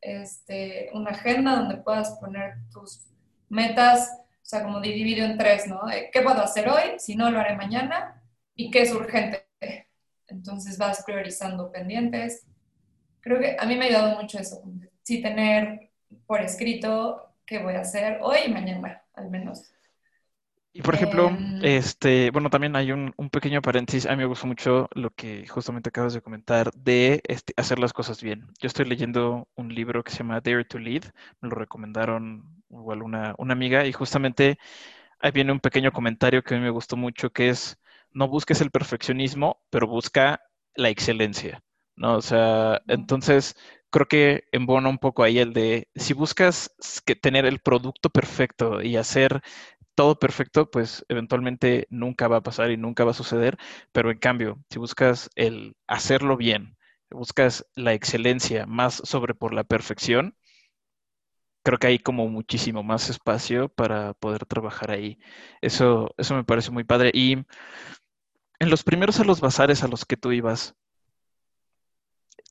este, 0.00 0.90
una 0.94 1.10
agenda 1.10 1.56
donde 1.56 1.76
puedas 1.76 2.18
poner 2.18 2.54
tus 2.72 3.13
metas, 3.48 4.10
o 4.18 4.46
sea, 4.46 4.62
como 4.62 4.80
dividido 4.80 5.24
en 5.24 5.38
tres, 5.38 5.66
¿no? 5.66 5.80
¿Qué 6.12 6.20
puedo 6.22 6.42
hacer 6.42 6.68
hoy? 6.68 6.98
Si 6.98 7.16
no, 7.16 7.30
lo 7.30 7.40
haré 7.40 7.56
mañana. 7.56 8.22
¿Y 8.54 8.70
qué 8.70 8.82
es 8.82 8.92
urgente? 8.92 9.46
Entonces 10.28 10.78
vas 10.78 11.02
priorizando 11.04 11.70
pendientes. 11.72 12.46
Creo 13.20 13.38
que 13.40 13.56
a 13.58 13.64
mí 13.66 13.76
me 13.76 13.86
ha 13.86 13.88
ayudado 13.88 14.20
mucho 14.20 14.38
eso, 14.38 14.62
sí 15.02 15.22
tener 15.22 15.90
por 16.26 16.40
escrito 16.40 17.34
qué 17.46 17.58
voy 17.58 17.74
a 17.74 17.80
hacer 17.80 18.18
hoy 18.22 18.38
y 18.46 18.52
mañana, 18.52 19.02
al 19.14 19.30
menos. 19.30 19.70
Y 20.76 20.82
por 20.82 20.96
ejemplo, 20.96 21.28
em, 21.28 21.60
este, 21.62 22.30
bueno, 22.32 22.50
también 22.50 22.74
hay 22.74 22.90
un, 22.90 23.14
un, 23.16 23.30
pequeño 23.30 23.62
paréntesis. 23.62 24.06
A 24.06 24.10
mí 24.10 24.16
me 24.16 24.24
gustó 24.24 24.48
mucho 24.48 24.88
lo 24.92 25.10
que 25.10 25.46
justamente 25.46 25.90
acabas 25.90 26.14
de 26.14 26.20
comentar 26.20 26.72
de 26.72 27.22
este, 27.28 27.54
hacer 27.56 27.78
las 27.78 27.92
cosas 27.92 28.20
bien. 28.20 28.48
Yo 28.58 28.66
estoy 28.66 28.86
leyendo 28.86 29.46
un 29.54 29.72
libro 29.72 30.02
que 30.02 30.10
se 30.10 30.18
llama 30.18 30.40
Dare 30.40 30.64
to 30.64 30.80
Lead. 30.80 31.04
Me 31.40 31.48
lo 31.48 31.54
recomendaron 31.54 32.63
igual 32.78 33.02
una, 33.02 33.34
una 33.38 33.52
amiga 33.54 33.86
y 33.86 33.92
justamente 33.92 34.58
ahí 35.20 35.30
viene 35.32 35.52
un 35.52 35.60
pequeño 35.60 35.92
comentario 35.92 36.42
que 36.42 36.54
a 36.54 36.58
mí 36.58 36.64
me 36.64 36.70
gustó 36.70 36.96
mucho 36.96 37.30
que 37.32 37.48
es 37.50 37.78
no 38.12 38.28
busques 38.28 38.60
el 38.60 38.70
perfeccionismo, 38.70 39.60
pero 39.70 39.86
busca 39.88 40.40
la 40.76 40.88
excelencia. 40.90 41.62
¿no? 41.96 42.16
O 42.16 42.22
sea, 42.22 42.82
entonces 42.88 43.56
creo 43.90 44.06
que 44.08 44.44
embona 44.52 44.88
un 44.88 44.98
poco 44.98 45.22
ahí 45.22 45.38
el 45.38 45.52
de 45.52 45.88
si 45.94 46.14
buscas 46.14 46.70
que 47.06 47.16
tener 47.16 47.46
el 47.46 47.60
producto 47.60 48.10
perfecto 48.10 48.82
y 48.82 48.96
hacer 48.96 49.42
todo 49.94 50.18
perfecto, 50.18 50.70
pues 50.70 51.04
eventualmente 51.08 51.86
nunca 51.90 52.28
va 52.28 52.38
a 52.38 52.42
pasar 52.42 52.70
y 52.70 52.76
nunca 52.76 53.04
va 53.04 53.12
a 53.12 53.14
suceder, 53.14 53.56
pero 53.92 54.10
en 54.10 54.18
cambio, 54.18 54.58
si 54.70 54.78
buscas 54.78 55.30
el 55.36 55.76
hacerlo 55.86 56.36
bien, 56.36 56.76
buscas 57.10 57.66
la 57.76 57.92
excelencia 57.94 58.66
más 58.66 58.94
sobre 59.04 59.34
por 59.34 59.54
la 59.54 59.64
perfección, 59.64 60.36
creo 61.64 61.78
que 61.78 61.88
hay 61.88 61.98
como 61.98 62.28
muchísimo 62.28 62.82
más 62.84 63.10
espacio 63.10 63.68
para 63.68 64.14
poder 64.14 64.46
trabajar 64.46 64.90
ahí. 64.92 65.18
Eso, 65.62 66.14
eso 66.18 66.34
me 66.36 66.44
parece 66.44 66.70
muy 66.70 66.84
padre. 66.84 67.10
Y 67.14 67.38
en 68.58 68.70
los 68.70 68.84
primeros 68.84 69.20
a 69.20 69.24
los 69.24 69.40
bazares 69.40 69.82
a 69.82 69.88
los 69.88 70.04
que 70.04 70.16
tú 70.16 70.32
ibas, 70.32 70.74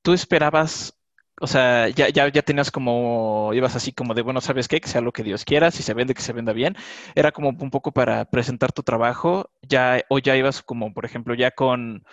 ¿tú 0.02 0.14
esperabas 0.14 0.98
o 1.42 1.48
sea, 1.48 1.90
ya, 1.90 2.10
ya, 2.10 2.28
ya 2.30 2.42
tenías 2.44 2.72
como, 2.72 3.52
ibas 3.54 3.76
así 3.76 3.92
como 3.92 4.14
de, 4.14 4.22
bueno, 4.22 4.40
¿sabes 4.40 4.68
qué? 4.68 4.80
Que 4.80 4.88
sea 4.88 5.02
lo 5.02 5.12
que 5.12 5.24
Dios 5.24 5.46
quiera, 5.46 5.72
si 5.72 5.84
se 5.84 5.94
vende, 5.94 6.14
que 6.14 6.22
se 6.22 6.34
venda 6.34 6.54
bien. 6.54 6.76
Era 7.16 7.32
como 7.32 7.50
un 7.50 7.72
poco 7.72 7.92
para 7.92 8.26
presentar 8.26 8.72
tu 8.72 8.84
trabajo, 8.84 9.50
ya, 9.62 10.02
o 10.10 10.20
ya 10.20 10.38
ibas 10.38 10.62
como, 10.62 10.94
por 10.94 11.06
ejemplo, 11.06 11.34
ya 11.34 11.52
con, 11.52 12.06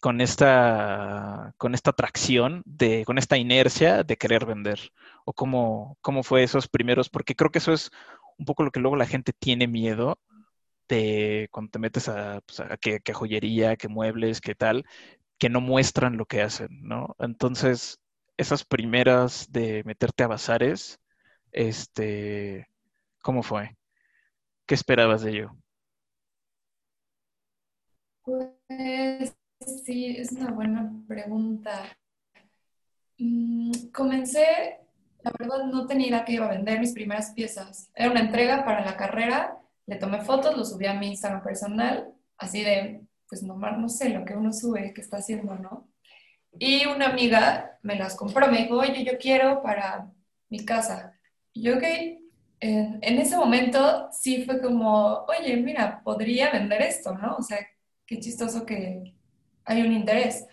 con 0.00 0.20
esta, 0.20 1.54
con 1.58 1.74
esta 1.74 1.90
atracción, 1.90 2.62
de, 2.64 3.04
con 3.04 3.18
esta 3.18 3.36
inercia 3.36 4.04
de 4.04 4.16
querer 4.16 4.46
vender. 4.46 4.92
O 5.24 5.32
cómo, 5.32 5.96
cómo 6.00 6.22
fue 6.22 6.42
esos 6.42 6.68
primeros, 6.68 7.08
porque 7.08 7.34
creo 7.34 7.50
que 7.50 7.58
eso 7.58 7.72
es 7.72 7.90
un 8.38 8.44
poco 8.46 8.64
lo 8.64 8.70
que 8.70 8.80
luego 8.80 8.96
la 8.96 9.06
gente 9.06 9.32
tiene 9.32 9.68
miedo 9.68 10.18
de 10.88 11.48
cuando 11.52 11.70
te 11.70 11.78
metes 11.78 12.08
a, 12.08 12.40
pues, 12.42 12.60
a 12.60 12.78
joyería, 13.14 13.76
que 13.76 13.88
muebles, 13.88 14.40
que 14.40 14.54
tal, 14.54 14.84
que 15.38 15.48
no 15.48 15.60
muestran 15.60 16.16
lo 16.16 16.26
que 16.26 16.42
hacen, 16.42 16.68
¿no? 16.82 17.16
Entonces, 17.18 18.00
esas 18.36 18.64
primeras 18.64 19.50
de 19.50 19.82
meterte 19.84 20.24
a 20.24 20.28
bazares, 20.28 21.00
este, 21.52 22.68
¿cómo 23.22 23.42
fue? 23.42 23.76
¿Qué 24.66 24.74
esperabas 24.74 25.22
de 25.22 25.30
ello? 25.30 25.56
Pues 28.24 29.34
sí, 29.84 30.16
es 30.16 30.32
una 30.32 30.50
buena 30.52 30.92
pregunta. 31.08 31.84
Mm, 33.18 33.88
comencé, 33.92 34.81
la 35.22 35.32
verdad 35.38 35.64
no 35.64 35.86
tenía 35.86 36.08
idea 36.08 36.24
que 36.24 36.32
iba 36.32 36.46
a 36.46 36.50
vender 36.50 36.80
mis 36.80 36.92
primeras 36.92 37.32
piezas. 37.32 37.90
Era 37.94 38.10
una 38.10 38.20
entrega 38.20 38.64
para 38.64 38.84
la 38.84 38.96
carrera, 38.96 39.58
le 39.86 39.96
tomé 39.96 40.20
fotos, 40.20 40.56
lo 40.56 40.64
subí 40.64 40.86
a 40.86 40.94
mi 40.94 41.08
Instagram 41.08 41.42
personal, 41.42 42.12
así 42.38 42.62
de, 42.62 43.02
pues 43.28 43.42
nomás 43.42 43.78
no 43.78 43.88
sé 43.88 44.08
lo 44.10 44.24
que 44.24 44.34
uno 44.34 44.52
sube, 44.52 44.92
que 44.92 45.00
está 45.00 45.18
haciendo, 45.18 45.54
¿no? 45.54 45.88
Y 46.58 46.86
una 46.86 47.08
amiga 47.08 47.78
me 47.82 47.96
las 47.96 48.16
compró, 48.16 48.48
me 48.48 48.58
dijo, 48.58 48.76
oye, 48.76 49.04
yo 49.04 49.18
quiero 49.18 49.62
para 49.62 50.10
mi 50.48 50.64
casa. 50.64 51.18
Y 51.52 51.62
yo, 51.62 51.76
ok, 51.76 51.84
en, 52.60 53.18
ese 53.18 53.36
momento 53.36 54.08
sí 54.12 54.44
fue 54.44 54.60
como, 54.60 55.24
oye, 55.24 55.56
mira, 55.56 56.02
podría 56.04 56.50
vender 56.50 56.82
esto, 56.82 57.16
¿no? 57.16 57.36
O 57.36 57.42
sea, 57.42 57.58
qué 58.06 58.20
chistoso 58.20 58.64
que 58.66 59.14
hay 59.64 59.82
un 59.82 59.92
interés. 59.92 60.46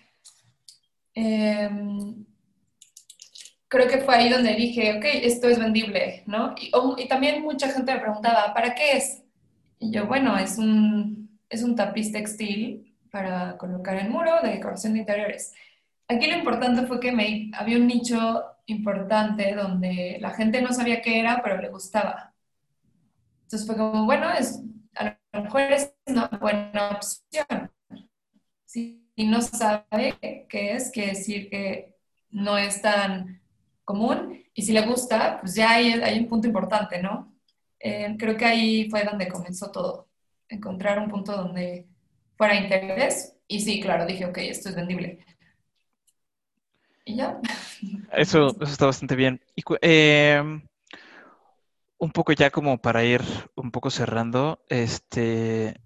Em, 1.14 2.26
creo 3.70 3.88
que 3.88 4.00
fue 4.00 4.16
ahí 4.16 4.30
donde 4.30 4.56
dije, 4.56 4.98
ok, 4.98 5.06
esto 5.24 5.48
es 5.48 5.60
vendible, 5.60 6.24
¿no? 6.26 6.56
Y, 6.60 6.72
y, 6.98 7.08
también 7.08 7.44
mucha 7.44 7.70
gente 7.70 7.94
me 7.94 8.02
preguntaba, 8.02 8.54
¿para 8.54 8.76
qué 8.76 8.98
es? 8.98 9.24
Y 9.80 9.92
yo, 9.92 10.08
bueno, 10.08 10.38
es 10.38 10.58
un, 10.58 11.40
es 11.50 11.64
un 11.64 11.76
tapiz 11.76 12.12
textil 12.12 12.98
para 13.12 13.58
colocar 13.58 13.98
en 13.98 14.12
muro 14.12 14.42
de 14.42 14.50
decoración 14.50 14.94
de 14.94 15.00
interiores. 15.00 15.54
Aquí 16.08 16.28
lo 16.28 16.38
importante 16.38 16.88
fue 16.88 17.00
que 17.00 17.12
me, 17.12 17.52
había 17.54 17.78
un 17.78 17.88
nicho 17.88 18.44
importante 18.66 19.54
donde 19.56 20.18
la 20.20 20.32
gente 20.32 20.62
no 20.62 20.74
sabía 20.74 21.02
qué 21.02 21.20
era, 21.20 21.42
pero 21.44 21.62
le 21.62 21.70
gustaba. 21.70 22.34
Entonces 23.44 23.68
fue 23.68 23.78
como, 23.78 24.06
bueno, 24.06 24.32
es, 24.34 24.62
a 24.96 25.18
lo 25.34 25.44
mejor 25.44 25.62
es 25.62 25.94
una 26.08 26.28
buena 26.28 26.90
opción. 26.92 27.72
Si 28.66 29.04
no 29.18 29.42
sabe 29.42 30.18
qué 30.50 30.74
es, 30.74 30.92
quiere 30.92 31.10
decir 31.10 31.50
que 31.50 31.96
no 32.32 32.58
es 32.58 32.82
tan 32.82 33.40
común. 33.90 34.44
Y 34.54 34.62
si 34.62 34.72
le 34.72 34.86
gusta, 34.86 35.40
pues 35.42 35.56
ya 35.56 35.72
hay, 35.72 35.94
hay 35.94 36.20
un 36.20 36.28
punto 36.28 36.48
importante, 36.48 37.02
¿no? 37.02 37.34
Eh, 37.80 38.16
creo 38.20 38.38
que 38.38 38.46
ahí 38.46 38.88
fue 38.88 39.04
donde 39.04 39.28
comenzó 39.28 39.72
todo. 39.72 40.08
Encontrar 40.48 41.00
un 41.00 41.10
punto 41.10 41.36
donde 41.36 41.88
fuera 42.38 42.56
interés. 42.56 43.36
Y 43.48 43.62
sí, 43.62 43.82
claro, 43.82 44.06
dije, 44.06 44.28
ok, 44.28 44.38
esto 44.38 44.70
es 44.70 44.76
vendible. 44.76 45.26
Y 47.04 47.16
ya. 47.16 47.40
Eso, 48.12 48.50
eso 48.62 48.72
está 48.72 48.86
bastante 48.86 49.16
bien. 49.16 49.42
Y, 49.56 49.64
eh, 49.82 50.62
un 51.98 52.12
poco 52.12 52.32
ya 52.34 52.52
como 52.52 52.78
para 52.80 53.04
ir 53.04 53.22
un 53.56 53.72
poco 53.72 53.90
cerrando, 53.90 54.60
este, 54.68 55.80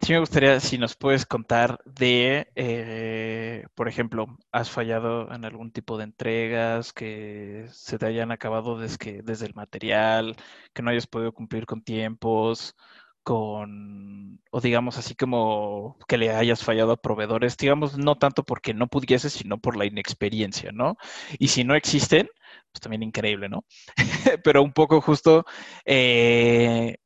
sí 0.00 0.12
me 0.12 0.20
gustaría 0.20 0.60
si 0.60 0.78
nos 0.78 0.96
puedes 0.96 1.26
contar 1.26 1.80
de, 1.84 2.50
eh, 2.54 3.64
por 3.74 3.88
ejemplo, 3.88 4.38
¿has 4.52 4.70
fallado 4.70 5.32
en 5.32 5.44
algún 5.44 5.72
tipo 5.72 5.98
de 5.98 6.04
entregas 6.04 6.92
que 6.92 7.66
se 7.72 7.98
te 7.98 8.06
hayan 8.06 8.30
acabado 8.32 8.78
desde, 8.78 9.22
desde 9.22 9.46
el 9.46 9.54
material, 9.54 10.36
que 10.72 10.82
no 10.82 10.90
hayas 10.90 11.06
podido 11.06 11.32
cumplir 11.32 11.66
con 11.66 11.82
tiempos? 11.82 12.76
con, 13.22 14.40
o 14.50 14.60
digamos 14.62 14.96
así 14.96 15.14
como 15.14 15.98
que 16.08 16.16
le 16.16 16.30
hayas 16.30 16.64
fallado 16.64 16.92
a 16.92 16.96
proveedores, 16.96 17.58
digamos, 17.58 17.98
no 17.98 18.16
tanto 18.16 18.42
porque 18.42 18.72
no 18.72 18.86
pudieses, 18.88 19.34
sino 19.34 19.58
por 19.58 19.76
la 19.76 19.84
inexperiencia, 19.84 20.72
¿no? 20.72 20.96
Y 21.38 21.48
si 21.48 21.62
no 21.62 21.74
existen, 21.74 22.30
pues 22.72 22.80
también 22.80 23.02
increíble, 23.02 23.50
¿no? 23.50 23.66
Pero 24.44 24.62
un 24.62 24.72
poco 24.72 25.02
justo 25.02 25.44
eh, 25.84 26.96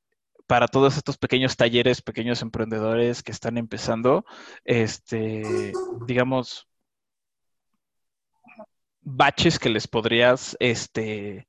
para 0.53 0.69
todos 0.69 0.99
estos 0.99 1.17
pequeños 1.17 1.57
talleres, 1.57 2.03
pequeños 2.03 2.43
emprendedores 2.43 3.23
que 3.23 3.33
están 3.33 3.57
empezando, 3.57 4.27
este, 4.67 5.73
digamos, 6.07 6.69
baches 9.01 9.59
que 9.59 9.71
les 9.71 9.89
podrías, 9.89 10.55
este, 10.61 11.49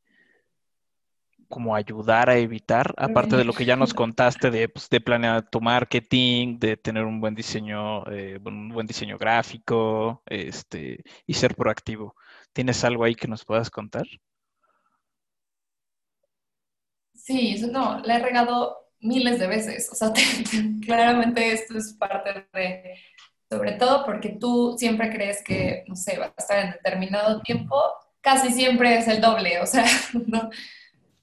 como 1.49 1.75
ayudar 1.75 2.29
a 2.29 2.37
evitar, 2.37 2.93
aparte 2.95 3.35
de 3.35 3.43
lo 3.43 3.51
que 3.51 3.65
ya 3.65 3.75
nos 3.75 3.93
contaste 3.93 4.49
de, 4.49 4.69
pues, 4.69 4.87
de 4.87 5.01
planear 5.01 5.49
tu 5.49 5.59
marketing, 5.59 6.57
de 6.57 6.77
tener 6.77 7.03
un 7.03 7.19
buen 7.19 7.35
diseño, 7.35 8.09
eh, 8.09 8.39
un 8.45 8.69
buen 8.69 8.87
diseño 8.87 9.17
gráfico, 9.17 10.23
este, 10.27 11.03
y 11.27 11.33
ser 11.33 11.55
proactivo. 11.55 12.15
¿Tienes 12.53 12.81
algo 12.85 13.03
ahí 13.03 13.15
que 13.15 13.27
nos 13.27 13.43
puedas 13.43 13.69
contar? 13.69 14.05
Sí, 17.13 17.61
no, 17.69 17.99
le 17.99 18.15
he 18.15 18.19
regado 18.19 18.82
miles 19.03 19.39
de 19.39 19.47
veces. 19.47 19.89
O 19.91 19.95
sea, 19.95 20.11
claramente 20.85 21.51
esto 21.51 21.77
es 21.77 21.93
parte 21.93 22.47
de, 22.53 22.95
sobre 23.49 23.73
todo 23.73 24.05
porque 24.05 24.29
tú 24.29 24.75
siempre 24.77 25.11
crees 25.11 25.43
que, 25.43 25.83
no 25.87 25.95
sé, 25.95 26.17
va 26.17 26.25
a 26.25 26.33
estar 26.37 26.65
en 26.65 26.71
determinado 26.71 27.41
tiempo, 27.41 27.81
casi 28.21 28.51
siempre 28.51 28.97
es 28.97 29.07
el 29.07 29.21
doble, 29.21 29.59
o 29.59 29.65
sea, 29.65 29.85
no, 30.27 30.49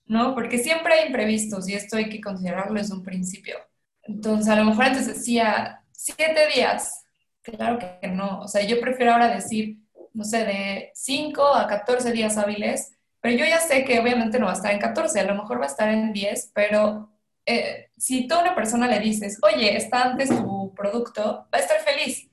¿no? 0.07 0.35
Porque 0.35 0.59
siempre 0.59 0.95
hay 0.95 1.07
imprevistos 1.07 1.68
y 1.68 1.74
esto 1.74 1.97
hay 1.97 2.09
que 2.09 2.20
considerarlo 2.20 2.78
desde 2.78 2.95
un 2.95 3.03
principio. 3.03 3.57
Entonces, 4.03 4.49
a 4.49 4.57
lo 4.57 4.64
mejor 4.64 4.87
antes 4.87 5.07
decía 5.07 5.83
siete 5.93 6.49
días, 6.55 7.05
claro 7.43 7.78
que 7.78 8.09
no, 8.09 8.41
o 8.41 8.49
sea, 8.49 8.62
yo 8.62 8.81
prefiero 8.81 9.12
ahora 9.12 9.28
decir, 9.28 9.78
no 10.12 10.24
sé, 10.24 10.45
de 10.45 10.91
5 10.95 11.55
a 11.55 11.66
14 11.66 12.12
días 12.12 12.37
hábiles, 12.37 12.97
pero 13.20 13.37
yo 13.37 13.45
ya 13.45 13.61
sé 13.61 13.85
que 13.85 14.01
obviamente 14.01 14.39
no 14.39 14.47
va 14.47 14.53
a 14.53 14.55
estar 14.55 14.72
en 14.72 14.81
14, 14.81 15.20
a 15.20 15.24
lo 15.24 15.35
mejor 15.35 15.61
va 15.61 15.64
a 15.64 15.68
estar 15.68 15.89
en 15.89 16.12
10, 16.12 16.53
pero 16.55 17.10
eh, 17.51 17.91
si 17.97 18.29
tú 18.29 18.35
a 18.37 18.43
una 18.43 18.55
persona 18.55 18.87
le 18.87 19.01
dices, 19.01 19.39
oye, 19.43 19.77
está 19.77 20.05
antes 20.05 20.29
tu 20.29 20.73
producto, 20.75 21.49
va 21.53 21.59
a 21.59 21.59
estar 21.59 21.81
feliz. 21.81 22.31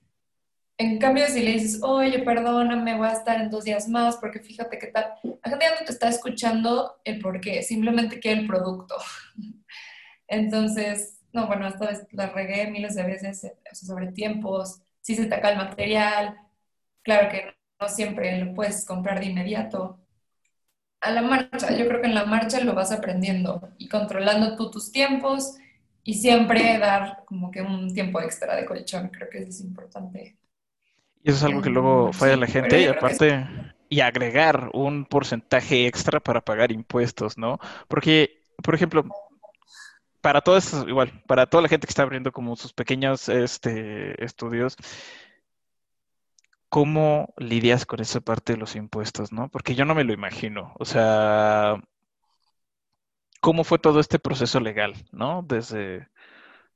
En 0.78 1.00
cambio, 1.00 1.26
si 1.28 1.42
le 1.42 1.54
dices, 1.54 1.82
oye, 1.82 2.20
perdóname, 2.20 2.96
voy 2.96 3.08
a 3.08 3.14
estar 3.14 3.42
en 3.42 3.50
dos 3.50 3.64
días 3.64 3.90
más 3.90 4.18
porque 4.18 4.40
fíjate 4.40 4.78
qué 4.78 4.88
tal, 4.88 5.14
la 5.24 5.50
gente 5.50 5.66
ya 5.66 5.80
no 5.80 5.86
te 5.86 5.92
está 5.92 6.08
escuchando 6.08 6.98
el 7.04 7.20
por 7.20 7.42
qué, 7.42 7.64
simplemente 7.64 8.20
quiere 8.20 8.42
el 8.42 8.48
producto. 8.48 8.96
Entonces, 10.28 11.20
no, 11.34 11.48
bueno, 11.48 11.68
esta 11.68 11.88
vez 11.88 12.06
la 12.12 12.30
regué 12.30 12.70
miles 12.70 12.94
de 12.94 13.04
veces 13.04 13.52
sobre 13.74 14.12
tiempos, 14.12 14.82
si 15.02 15.16
se 15.16 15.26
te 15.26 15.34
acaba 15.34 15.54
el 15.54 15.70
material, 15.70 16.38
claro 17.02 17.30
que 17.30 17.56
no 17.80 17.90
siempre 17.90 18.38
lo 18.38 18.54
puedes 18.54 18.86
comprar 18.86 19.20
de 19.20 19.28
inmediato. 19.28 20.00
A 21.02 21.12
la 21.12 21.22
marcha, 21.22 21.76
yo 21.76 21.88
creo 21.88 22.02
que 22.02 22.08
en 22.08 22.16
la 22.16 22.26
marcha 22.26 22.60
lo 22.62 22.74
vas 22.74 22.92
aprendiendo 22.92 23.70
y 23.78 23.88
controlando 23.88 24.56
tú 24.56 24.72
tus 24.72 24.92
tiempos 24.92 25.58
y 26.04 26.16
siempre 26.16 26.78
dar 26.80 27.24
como 27.26 27.52
que 27.52 27.62
un 27.62 27.94
tiempo 27.94 28.22
extra 28.22 28.56
de 28.56 28.66
colchón, 28.66 29.10
creo 29.10 29.30
que 29.30 29.40
eso 29.40 29.50
es 29.50 29.62
importante. 29.62 30.38
Y 31.22 31.30
eso 31.30 31.38
es 31.38 31.44
algo 31.44 31.62
que 31.62 31.70
luego 31.70 32.14
falla 32.14 32.38
la 32.38 32.48
gente 32.48 32.82
y 32.82 32.86
aparte, 32.86 33.46
y 33.90 34.00
agregar 34.00 34.70
un 34.74 35.06
porcentaje 35.06 35.86
extra 35.86 36.20
para 36.20 36.42
pagar 36.42 36.72
impuestos, 36.72 37.38
¿no? 37.38 37.60
Porque, 37.88 38.44
por 38.64 38.74
ejemplo, 38.74 39.04
para 40.22 40.42
todos, 40.42 40.74
igual, 40.88 41.12
para 41.28 41.46
toda 41.46 41.64
la 41.64 41.70
gente 41.70 41.88
que 41.88 41.92
está 41.92 42.04
abriendo 42.04 42.32
como 42.32 42.56
sus 42.56 42.74
pequeños 42.74 43.30
este, 43.30 44.24
estudios, 44.24 44.76
¿cómo 46.70 47.34
lidias 47.38 47.86
con 47.86 48.02
esa 48.02 48.22
parte 48.22 48.54
de 48.54 48.60
los 48.60 48.76
impuestos, 48.76 49.32
no? 49.32 49.50
Porque 49.50 49.76
yo 49.76 49.86
no 49.86 49.96
me 49.96 50.04
lo 50.04 50.14
imagino. 50.14 50.74
O 50.80 50.86
sea, 50.86 51.76
¿cómo 53.42 53.64
fue 53.64 53.80
todo 53.80 54.00
este 54.00 54.20
proceso 54.20 54.60
legal, 54.60 54.94
no? 55.12 55.44
Desde 55.48 56.08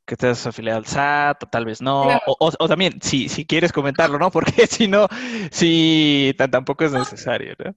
que 0.06 0.18
te 0.18 0.28
has 0.28 0.46
afiliado 0.48 0.80
al 0.80 0.86
SAT, 0.86 1.44
o 1.44 1.48
tal 1.48 1.66
vez 1.66 1.82
no, 1.82 2.20
o, 2.26 2.68
también, 2.68 3.02
si, 3.02 3.30
si 3.30 3.46
quieres 3.46 3.72
comentarlo, 3.72 4.18
¿no? 4.20 4.32
Porque 4.32 4.68
si 4.68 4.88
no, 4.88 5.08
si 5.52 6.36
tampoco 6.52 6.86
es 6.86 6.92
necesario, 6.92 7.56
¿no? 7.64 7.76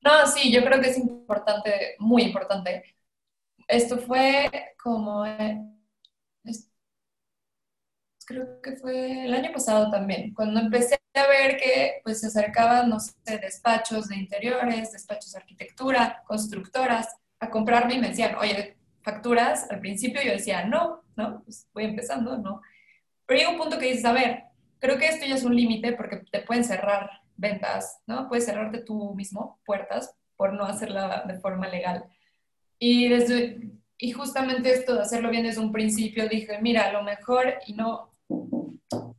No, 0.00 0.26
sí, 0.26 0.52
yo 0.52 0.62
creo 0.62 0.80
que 0.80 0.90
es 0.90 0.98
importante, 0.98 1.96
muy 1.98 2.22
importante. 2.22 2.96
Esto 3.66 3.96
fue 3.98 4.50
como, 4.82 5.24
creo 8.24 8.60
que 8.60 8.76
fue 8.76 9.24
el 9.26 9.34
año 9.34 9.52
pasado 9.52 9.90
también, 9.90 10.32
cuando 10.34 10.60
empecé 10.60 10.98
a 11.14 11.26
ver 11.26 11.56
que 11.56 12.00
pues 12.02 12.20
se 12.20 12.26
acercaban, 12.26 12.88
no 12.88 12.98
sé, 13.00 13.38
despachos 13.38 14.08
de 14.08 14.16
interiores, 14.16 14.92
despachos 14.92 15.32
de 15.32 15.38
arquitectura, 15.38 16.22
constructoras, 16.26 17.08
a 17.40 17.50
comprarme 17.50 17.94
y 17.94 17.98
me 17.98 18.08
decían, 18.08 18.34
oye, 18.36 18.76
facturas, 19.02 19.70
al 19.70 19.80
principio 19.80 20.22
yo 20.22 20.32
decía, 20.32 20.64
no, 20.64 21.02
no, 21.16 21.42
pues 21.44 21.68
voy 21.72 21.84
empezando, 21.84 22.38
no. 22.38 22.62
Pero 23.26 23.38
llega 23.38 23.50
un 23.50 23.58
punto 23.58 23.78
que 23.78 23.86
dices, 23.86 24.04
a 24.04 24.12
ver, 24.12 24.44
creo 24.78 24.98
que 24.98 25.08
esto 25.08 25.26
ya 25.26 25.34
es 25.34 25.44
un 25.44 25.54
límite 25.54 25.92
porque 25.92 26.22
te 26.30 26.40
pueden 26.40 26.64
cerrar 26.64 27.10
ventas, 27.36 28.00
¿no? 28.06 28.28
Puedes 28.28 28.46
cerrarte 28.46 28.80
tú 28.80 29.14
mismo 29.14 29.60
puertas 29.64 30.14
por 30.36 30.52
no 30.52 30.64
hacerla 30.64 31.24
de 31.26 31.38
forma 31.38 31.68
legal. 31.68 32.04
Y, 32.78 33.08
desde, 33.08 33.70
y 33.98 34.12
justamente 34.12 34.72
esto 34.72 34.94
de 34.94 35.02
hacerlo 35.02 35.30
bien 35.30 35.44
desde 35.44 35.60
un 35.60 35.72
principio, 35.72 36.28
dije, 36.28 36.58
mira, 36.60 36.86
a 36.86 36.92
lo 36.92 37.02
mejor, 37.02 37.54
y 37.66 37.74
no, 37.74 38.10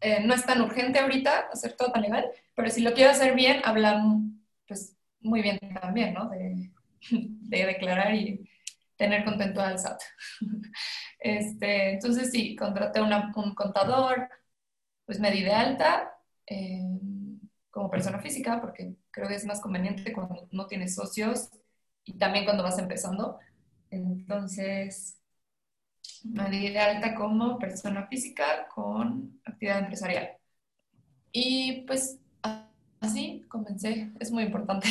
eh, 0.02 0.22
no 0.26 0.34
es 0.34 0.46
tan 0.46 0.62
urgente 0.62 1.00
ahorita 1.00 1.50
hacer 1.52 1.74
todo 1.74 1.92
tan 1.92 2.02
legal, 2.02 2.30
pero 2.56 2.70
si 2.70 2.82
lo 2.82 2.94
quiero 2.94 3.12
hacer 3.12 3.36
bien, 3.36 3.62
hablar 3.64 4.02
pues 4.68 4.96
muy 5.20 5.42
bien 5.42 5.60
también, 5.82 6.14
¿no? 6.14 6.30
De, 6.30 6.72
de 7.10 7.66
declarar 7.66 8.14
y 8.14 8.50
tener 8.96 9.24
contento 9.26 9.62
al 9.62 9.80
SAT. 9.80 10.02
Este, 11.18 11.94
entonces 11.94 12.30
sí, 12.32 12.56
contraté 12.56 13.02
un 13.02 13.56
contador, 13.56 14.30
pues 15.08 15.20
me 15.20 15.32
di 15.32 15.42
de 15.42 15.54
alta 15.54 16.16
eh, 16.46 16.84
como 17.72 17.90
persona 17.90 18.20
física, 18.20 18.62
porque 18.62 18.94
creo 19.10 19.28
que 19.28 19.34
es 19.34 19.46
más 19.46 19.60
conveniente 19.60 20.14
cuando 20.14 20.48
no 20.52 20.68
tienes 20.68 20.94
socios 20.94 21.50
y 22.04 22.20
también 22.20 22.46
cuando 22.46 22.62
vas 22.62 22.78
empezando. 22.78 23.40
Entonces, 23.90 25.18
me 26.34 26.50
di 26.50 26.70
de 26.70 26.80
alta 26.80 27.16
como 27.16 27.58
persona 27.60 28.08
física 28.08 28.68
con 28.74 29.40
actividad 29.46 29.80
empresarial. 29.80 30.30
Y 31.32 31.84
pues 31.88 32.20
así 33.00 33.44
comencé, 33.48 34.12
es 34.20 34.32
muy 34.32 34.44
importante. 34.44 34.88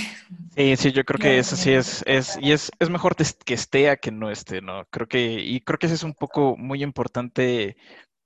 Sí, 0.57 0.77
sí, 0.77 0.93
yo 0.93 1.05
creo 1.05 1.19
que 1.19 1.39
eso 1.39 1.57
sí 1.57 1.73
es, 1.73 2.03
es, 2.07 2.37
y 2.41 2.53
es, 2.53 2.71
es 2.79 2.89
mejor 2.89 3.17
que 3.17 3.55
esté 3.55 3.91
a 3.91 3.97
que 3.97 4.13
no 4.13 4.31
esté, 4.31 4.61
¿no? 4.61 4.87
Creo 4.91 5.09
que, 5.09 5.41
y 5.41 5.61
creo 5.61 5.79
que 5.79 5.87
eso 5.87 5.97
es 5.97 6.05
un 6.05 6.15
poco 6.15 6.57
muy 6.57 6.83
importante 6.85 7.77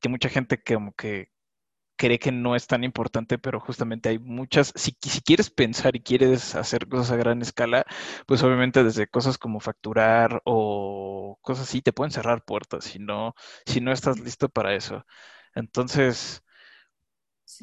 que 0.00 0.09
mucha 0.11 0.28
gente 0.28 0.62
como 0.62 0.92
que 0.92 1.30
cree 1.99 2.18
que 2.20 2.32
no 2.32 2.57
es 2.57 2.66
tan 2.68 2.84
importante, 2.84 3.38
pero 3.38 3.61
justamente 3.61 4.11
hay 4.11 4.20
muchas, 4.20 4.72
si, 4.76 4.96
si 5.03 5.22
quieres 5.22 5.51
pensar 5.51 5.96
y 5.96 6.03
quieres 6.03 6.57
hacer 6.57 6.88
cosas 6.88 7.12
a 7.12 7.16
gran 7.18 7.42
escala, 7.42 7.86
pues 8.26 8.42
obviamente 8.44 8.84
desde 8.84 9.09
cosas 9.09 9.38
como 9.38 9.61
facturar 9.61 10.42
o 10.46 11.38
cosas 11.42 11.68
así 11.68 11.82
te 11.82 11.92
pueden 11.94 12.12
cerrar 12.12 12.44
puertas 12.44 12.84
si 12.86 13.01
no, 13.01 13.34
si 13.66 13.80
no 13.82 13.92
estás 13.92 14.20
listo 14.20 14.49
para 14.51 14.74
eso. 14.76 15.05
Entonces, 15.55 16.42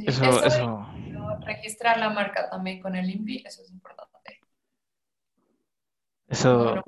eso, 0.05 0.41
eso, 0.43 0.87
Registrar 1.45 1.97
la 1.97 2.09
marca 2.09 2.49
también 2.49 2.81
con 2.81 2.95
el 2.95 3.09
INVI, 3.09 3.43
eso 3.45 3.61
es 3.63 3.71
importante. 3.71 4.39
Eso, 6.27 6.83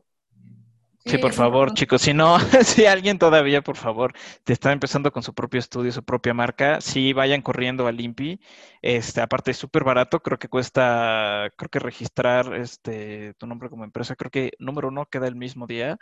Sí, 1.07 1.17
por 1.17 1.31
favor, 1.31 1.73
chicos. 1.73 2.01
Si 2.01 2.13
no, 2.13 2.37
si 2.65 2.85
alguien 2.85 3.17
todavía, 3.17 3.61
por 3.61 3.77
favor, 3.77 4.13
te 4.43 4.51
está 4.51 4.73
empezando 4.73 5.11
con 5.11 5.23
su 5.23 5.33
propio 5.33 5.59
estudio, 5.59 5.91
su 5.91 6.03
propia 6.03 6.33
marca, 6.33 6.81
sí 6.81 7.13
vayan 7.13 7.41
corriendo 7.41 7.87
al 7.87 8.01
INPI. 8.01 8.41
Este, 8.81 9.21
aparte 9.21 9.51
es 9.51 9.57
súper 9.57 9.85
barato, 9.85 10.19
creo 10.21 10.37
que 10.37 10.49
cuesta, 10.49 11.49
creo 11.55 11.69
que 11.69 11.79
registrar 11.79 12.53
este 12.55 13.33
tu 13.35 13.47
nombre 13.47 13.69
como 13.69 13.85
empresa, 13.85 14.15
creo 14.17 14.29
que 14.31 14.51
número 14.59 14.89
uno 14.89 15.05
queda 15.05 15.27
el 15.27 15.35
mismo 15.35 15.65
día. 15.65 15.97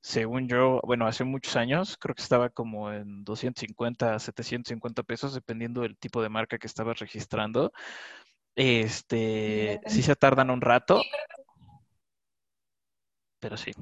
Según 0.00 0.48
yo, 0.48 0.80
bueno, 0.84 1.06
hace 1.06 1.24
muchos 1.24 1.54
años, 1.56 1.96
creo 1.96 2.14
que 2.14 2.22
estaba 2.22 2.50
como 2.50 2.92
en 2.92 3.24
250, 3.24 4.18
750 4.18 5.02
pesos, 5.04 5.34
dependiendo 5.34 5.82
del 5.82 5.96
tipo 5.98 6.20
de 6.22 6.30
marca 6.30 6.58
que 6.58 6.66
estabas 6.66 6.98
registrando. 6.98 7.72
Este, 8.56 9.80
sí 9.86 10.02
se 10.02 10.16
tardan 10.16 10.50
un 10.50 10.60
rato, 10.60 11.00
pero 13.40 13.56
sí. 13.56 13.72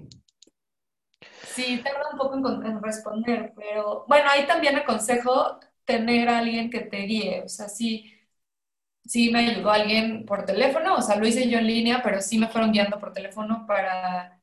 Sí, 1.43 1.81
tarda 1.83 2.11
un 2.13 2.19
poco 2.19 2.37
en, 2.65 2.83
responder, 2.83 3.53
pero 3.57 4.05
bueno, 4.09 4.29
ahí 4.31 4.47
también 4.47 4.77
aconsejo 4.77 5.59
tener 5.85 6.29
a 6.29 6.39
alguien 6.39 6.71
que 6.71 6.81
te 6.81 6.99
guíe. 6.99 7.43
O 7.45 7.49
sea, 7.49 7.69
sí, 7.69 8.13
sí 9.05 9.31
me 9.31 9.51
ayudó 9.51 9.71
alguien 9.71 10.25
por 10.27 10.45
teléfono, 10.45 10.97
o 10.97 11.03
sea, 11.03 11.17
lo 11.17 11.27
hice 11.27 11.49
yo 11.49 11.59
en 11.59 11.67
línea, 11.67 12.03
pero 12.03 12.21
sí 12.21 12.39
me 12.39 12.49
fueron 12.49 12.73
guiando 12.73 12.99
por 12.99 13.13
teléfono 13.13 13.65
para, 13.67 14.41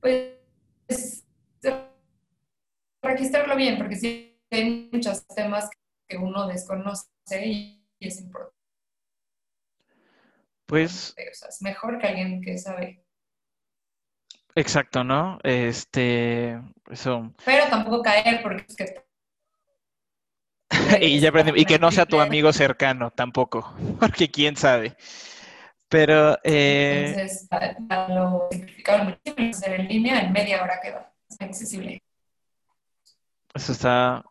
pues, 0.00 0.36
registrarlo 3.02 3.56
bien, 3.56 3.78
porque 3.78 3.96
sí 3.96 4.40
hay 4.50 4.90
muchos 4.92 5.26
temas 5.28 5.70
que 6.08 6.16
uno 6.16 6.46
desconoce 6.46 7.06
y 7.44 7.84
es 8.00 8.20
importante. 8.20 8.56
Pues. 10.66 11.14
O 11.16 11.34
sea, 11.34 11.48
es 11.48 11.62
mejor 11.62 11.98
que 11.98 12.08
alguien 12.08 12.42
que 12.42 12.58
sabe. 12.58 13.05
Exacto, 14.56 15.04
¿no? 15.04 15.38
Este, 15.42 16.58
eso. 16.90 17.30
Pero 17.44 17.66
tampoco 17.68 18.02
caer 18.02 18.42
porque 18.42 18.64
es 18.66 18.74
que 18.74 19.06
y, 21.00 21.20
ya 21.20 21.30
y 21.54 21.64
que 21.66 21.78
no 21.78 21.92
sea 21.92 22.06
tu 22.06 22.18
amigo 22.18 22.52
cercano 22.54 23.10
tampoco, 23.10 23.74
porque 24.00 24.30
quién 24.30 24.56
sabe. 24.56 24.96
Pero. 25.90 26.38
Eh... 26.42 27.14
Entonces, 27.14 27.48
lo 28.08 28.48
simplificaron 28.50 29.08
muchísimo, 29.08 29.50
hacer 29.50 29.80
en 29.80 29.88
línea 29.88 30.20
en 30.20 30.32
media 30.32 30.62
hora 30.62 30.80
queda 30.82 31.12
accesible. 31.38 32.02
Eso 33.54 33.72
está, 33.72 34.24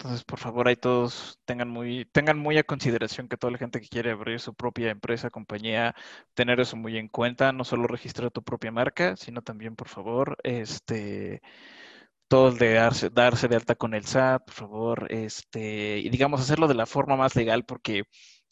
entonces, 0.00 0.24
por 0.24 0.38
favor, 0.38 0.66
ahí 0.66 0.76
todos 0.76 1.38
tengan 1.44 1.68
muy, 1.68 2.06
tengan 2.06 2.38
muy 2.38 2.56
a 2.56 2.64
consideración 2.64 3.28
que 3.28 3.36
toda 3.36 3.50
la 3.50 3.58
gente 3.58 3.82
que 3.82 3.88
quiere 3.88 4.10
abrir 4.12 4.40
su 4.40 4.54
propia 4.54 4.90
empresa, 4.90 5.28
compañía, 5.28 5.94
tener 6.32 6.58
eso 6.58 6.76
muy 6.78 6.96
en 6.96 7.08
cuenta, 7.08 7.52
no 7.52 7.64
solo 7.64 7.86
registrar 7.86 8.30
tu 8.30 8.42
propia 8.42 8.72
marca, 8.72 9.14
sino 9.16 9.42
también, 9.42 9.76
por 9.76 9.88
favor, 9.88 10.38
este, 10.42 11.42
todo 12.28 12.48
el 12.50 12.58
de 12.58 12.74
darse, 12.74 13.10
darse 13.10 13.48
de 13.48 13.56
alta 13.56 13.74
con 13.74 13.94
el 13.94 14.04
SAT, 14.06 14.44
por 14.46 14.54
favor, 14.54 15.06
este, 15.12 15.98
y 15.98 16.08
digamos, 16.10 16.40
hacerlo 16.40 16.68
de 16.68 16.74
la 16.74 16.86
forma 16.86 17.16
más 17.16 17.36
legal, 17.36 17.64
porque 17.66 18.04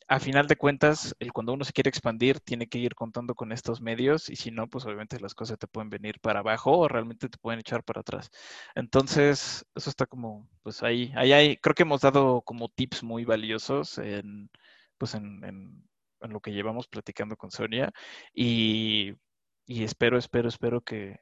a 0.08 0.20
final 0.20 0.46
de 0.46 0.56
cuentas, 0.56 1.14
cuando 1.32 1.52
uno 1.52 1.64
se 1.64 1.72
quiere 1.72 1.90
expandir, 1.90 2.40
tiene 2.40 2.66
que 2.66 2.78
ir 2.78 2.94
contando 2.94 3.34
con 3.34 3.52
estos 3.52 3.80
medios 3.80 4.30
y 4.30 4.36
si 4.36 4.50
no, 4.50 4.66
pues 4.68 4.84
obviamente 4.86 5.20
las 5.20 5.34
cosas 5.34 5.58
te 5.58 5.66
pueden 5.66 5.90
venir 5.90 6.20
para 6.20 6.40
abajo 6.40 6.78
o 6.78 6.88
realmente 6.88 7.28
te 7.28 7.38
pueden 7.38 7.60
echar 7.60 7.84
para 7.84 8.00
atrás. 8.00 8.30
Entonces, 8.74 9.66
eso 9.74 9.90
está 9.90 10.06
como, 10.06 10.48
pues 10.62 10.82
ahí, 10.82 11.12
ahí 11.16 11.56
creo 11.58 11.74
que 11.74 11.82
hemos 11.82 12.00
dado 12.00 12.42
como 12.42 12.68
tips 12.68 13.02
muy 13.02 13.24
valiosos 13.24 13.98
en, 13.98 14.50
pues 14.98 15.14
en, 15.14 15.44
en 15.44 16.32
lo 16.32 16.40
que 16.40 16.52
llevamos 16.52 16.88
platicando 16.88 17.36
con 17.36 17.50
Sonia 17.50 17.92
y, 18.34 19.14
y 19.66 19.84
espero, 19.84 20.18
espero, 20.18 20.48
espero 20.48 20.80
que, 20.82 21.20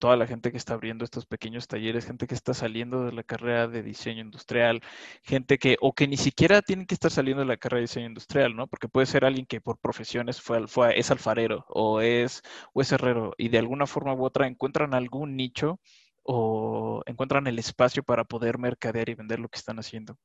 toda 0.00 0.16
la 0.16 0.26
gente 0.26 0.50
que 0.50 0.56
está 0.58 0.74
abriendo 0.74 1.04
estos 1.04 1.26
pequeños 1.26 1.68
talleres, 1.68 2.06
gente 2.06 2.26
que 2.26 2.34
está 2.34 2.54
saliendo 2.54 3.04
de 3.04 3.12
la 3.12 3.22
carrera 3.22 3.68
de 3.68 3.82
diseño 3.84 4.22
industrial, 4.22 4.82
gente 5.22 5.58
que, 5.58 5.76
o 5.80 5.92
que 5.94 6.08
ni 6.08 6.16
siquiera 6.16 6.62
tienen 6.62 6.86
que 6.86 6.94
estar 6.94 7.10
saliendo 7.12 7.42
de 7.42 7.48
la 7.48 7.58
carrera 7.58 7.80
de 7.80 7.86
diseño 7.86 8.06
industrial, 8.06 8.56
¿no? 8.56 8.66
Porque 8.66 8.88
puede 8.88 9.06
ser 9.06 9.24
alguien 9.24 9.46
que 9.46 9.60
por 9.60 9.78
profesiones 9.78 10.40
fue, 10.40 10.66
fue 10.66 10.98
es 10.98 11.10
alfarero 11.12 11.66
o 11.68 12.00
es, 12.00 12.42
es 12.74 12.92
herrero 12.92 13.34
y 13.38 13.50
de 13.50 13.58
alguna 13.58 13.86
forma 13.86 14.14
u 14.14 14.24
otra 14.24 14.46
encuentran 14.46 14.94
algún 14.94 15.36
nicho 15.36 15.80
o 16.22 17.02
encuentran 17.06 17.46
el 17.46 17.58
espacio 17.58 18.02
para 18.02 18.24
poder 18.24 18.58
mercadear 18.58 19.08
y 19.08 19.14
vender 19.14 19.40
lo 19.40 19.48
que 19.48 19.58
están 19.58 19.78
haciendo. 19.78 20.18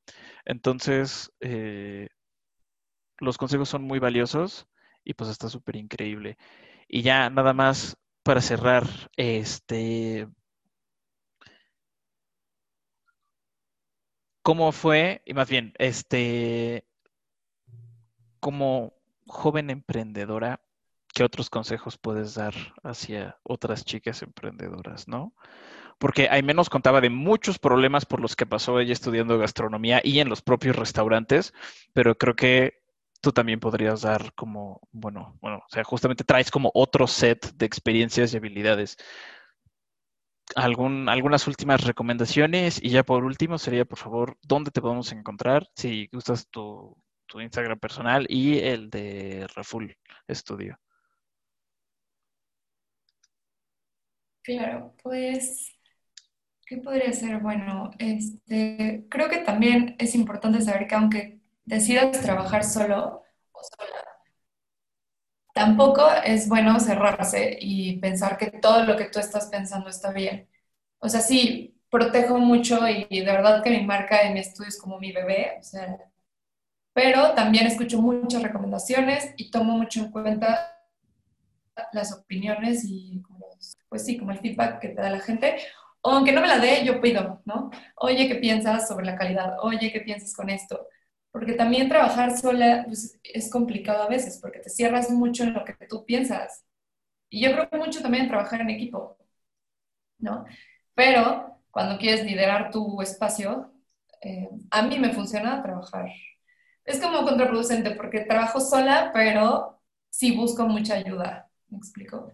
Entonces, 0.44 1.32
eh, 1.40 2.08
los 3.18 3.38
consejos 3.38 3.68
son 3.68 3.82
muy 3.82 3.98
valiosos 3.98 4.66
y 5.04 5.14
pues 5.14 5.30
está 5.30 5.48
súper 5.48 5.76
increíble. 5.76 6.36
Y 6.88 7.02
ya 7.02 7.30
nada 7.30 7.52
más 7.52 7.96
para 8.26 8.40
cerrar, 8.40 8.82
este, 9.16 10.26
¿cómo 14.42 14.72
fue? 14.72 15.22
Y 15.24 15.32
más 15.32 15.48
bien, 15.48 15.74
este, 15.78 16.84
como 18.40 18.94
joven 19.28 19.70
emprendedora, 19.70 20.60
¿qué 21.14 21.22
otros 21.22 21.50
consejos 21.50 21.98
puedes 21.98 22.34
dar 22.34 22.52
hacia 22.82 23.38
otras 23.44 23.84
chicas 23.84 24.22
emprendedoras, 24.22 25.06
no? 25.06 25.32
Porque 25.98 26.28
ahí 26.28 26.42
menos 26.42 26.68
contaba 26.68 27.00
de 27.00 27.10
muchos 27.10 27.60
problemas 27.60 28.06
por 28.06 28.18
los 28.20 28.34
que 28.34 28.44
pasó 28.44 28.80
ella 28.80 28.92
estudiando 28.92 29.38
gastronomía 29.38 30.00
y 30.02 30.18
en 30.18 30.28
los 30.28 30.42
propios 30.42 30.74
restaurantes, 30.74 31.54
pero 31.92 32.18
creo 32.18 32.34
que 32.34 32.85
tú 33.26 33.32
también 33.32 33.58
podrías 33.58 34.02
dar 34.02 34.32
como, 34.34 34.80
bueno, 34.92 35.36
bueno, 35.40 35.58
o 35.58 35.68
sea, 35.68 35.82
justamente 35.82 36.22
traes 36.22 36.48
como 36.48 36.70
otro 36.74 37.08
set 37.08 37.50
de 37.56 37.66
experiencias 37.66 38.32
y 38.32 38.36
habilidades. 38.36 38.96
Algún, 40.54 41.08
algunas 41.08 41.48
últimas 41.48 41.82
recomendaciones 41.82 42.80
y 42.80 42.90
ya 42.90 43.02
por 43.02 43.24
último 43.24 43.58
sería, 43.58 43.84
por 43.84 43.98
favor, 43.98 44.38
¿dónde 44.42 44.70
te 44.70 44.80
podemos 44.80 45.10
encontrar? 45.10 45.66
Si 45.74 46.06
gustas 46.12 46.46
tu, 46.50 46.96
tu 47.26 47.40
Instagram 47.40 47.80
personal 47.80 48.26
y 48.28 48.58
el 48.60 48.90
de 48.90 49.48
Raful 49.56 49.96
Studio. 50.30 50.78
Claro, 54.42 54.94
pues, 55.02 55.76
¿qué 56.64 56.76
podría 56.76 57.12
ser? 57.12 57.40
Bueno, 57.40 57.90
este, 57.98 59.04
creo 59.10 59.28
que 59.28 59.38
también 59.38 59.96
es 59.98 60.14
importante 60.14 60.60
saber 60.60 60.86
que 60.86 60.94
aunque 60.94 61.35
decidas 61.66 62.20
trabajar 62.22 62.64
solo 62.64 63.22
o 63.52 63.60
sola, 63.62 64.06
tampoco 65.54 66.06
es 66.24 66.48
bueno 66.48 66.78
cerrarse 66.80 67.56
y 67.60 67.98
pensar 67.98 68.36
que 68.38 68.50
todo 68.50 68.84
lo 68.84 68.96
que 68.96 69.06
tú 69.06 69.18
estás 69.18 69.46
pensando 69.46 69.88
está 69.90 70.12
bien. 70.12 70.48
O 70.98 71.08
sea, 71.08 71.20
sí, 71.20 71.78
protejo 71.90 72.38
mucho 72.38 72.86
y, 72.88 73.06
de 73.08 73.24
verdad 73.24 73.62
que 73.62 73.70
mi 73.70 73.84
marca 73.84 74.22
en 74.22 74.34
mi 74.34 74.40
estudio 74.40 74.68
es 74.68 74.80
como 74.80 74.98
mi 74.98 75.12
bebé, 75.12 75.56
o 75.60 75.62
sea, 75.62 75.98
pero 76.92 77.34
también 77.34 77.66
escucho 77.66 78.00
muchas 78.02 78.42
recomendaciones 78.42 79.34
y 79.36 79.50
tomo 79.50 79.76
mucho 79.78 80.00
en 80.00 80.10
cuenta 80.12 80.72
las 81.92 82.12
opiniones 82.12 82.84
y 82.84 83.22
pues 83.88 84.04
sí, 84.04 84.18
como 84.18 84.32
el 84.32 84.38
feedback 84.40 84.80
que 84.80 84.88
te 84.88 85.00
da 85.02 85.10
la 85.10 85.20
gente. 85.20 85.56
Aunque 86.02 86.32
no 86.32 86.40
me 86.40 86.48
la 86.48 86.58
dé, 86.58 86.84
yo 86.84 87.00
pido, 87.00 87.42
¿no? 87.44 87.70
Oye, 87.96 88.28
¿qué 88.28 88.36
piensas 88.36 88.88
sobre 88.88 89.06
la 89.06 89.16
calidad? 89.16 89.56
Oye, 89.62 89.92
¿qué 89.92 90.00
piensas 90.00 90.34
con 90.34 90.50
esto? 90.50 90.86
Porque 91.36 91.52
también 91.52 91.90
trabajar 91.90 92.34
sola 92.38 92.84
pues, 92.86 93.20
es 93.22 93.50
complicado 93.50 94.04
a 94.04 94.08
veces, 94.08 94.38
porque 94.40 94.58
te 94.58 94.70
cierras 94.70 95.10
mucho 95.10 95.42
en 95.44 95.52
lo 95.52 95.66
que 95.66 95.74
tú 95.86 96.06
piensas. 96.06 96.64
Y 97.28 97.42
yo 97.42 97.52
creo 97.52 97.68
mucho 97.84 98.00
también 98.00 98.26
trabajar 98.26 98.62
en 98.62 98.70
equipo, 98.70 99.18
¿no? 100.18 100.46
Pero 100.94 101.60
cuando 101.70 101.98
quieres 101.98 102.24
liderar 102.24 102.70
tu 102.70 103.02
espacio, 103.02 103.70
eh, 104.22 104.48
a 104.70 104.80
mí 104.80 104.98
me 104.98 105.12
funciona 105.12 105.62
trabajar. 105.62 106.08
Es 106.86 107.02
como 107.02 107.22
contraproducente 107.22 107.90
porque 107.90 108.20
trabajo 108.20 108.58
sola, 108.58 109.10
pero 109.12 109.78
sí 110.08 110.34
busco 110.34 110.64
mucha 110.64 110.94
ayuda, 110.94 111.50
¿me 111.68 111.76
explico? 111.76 112.32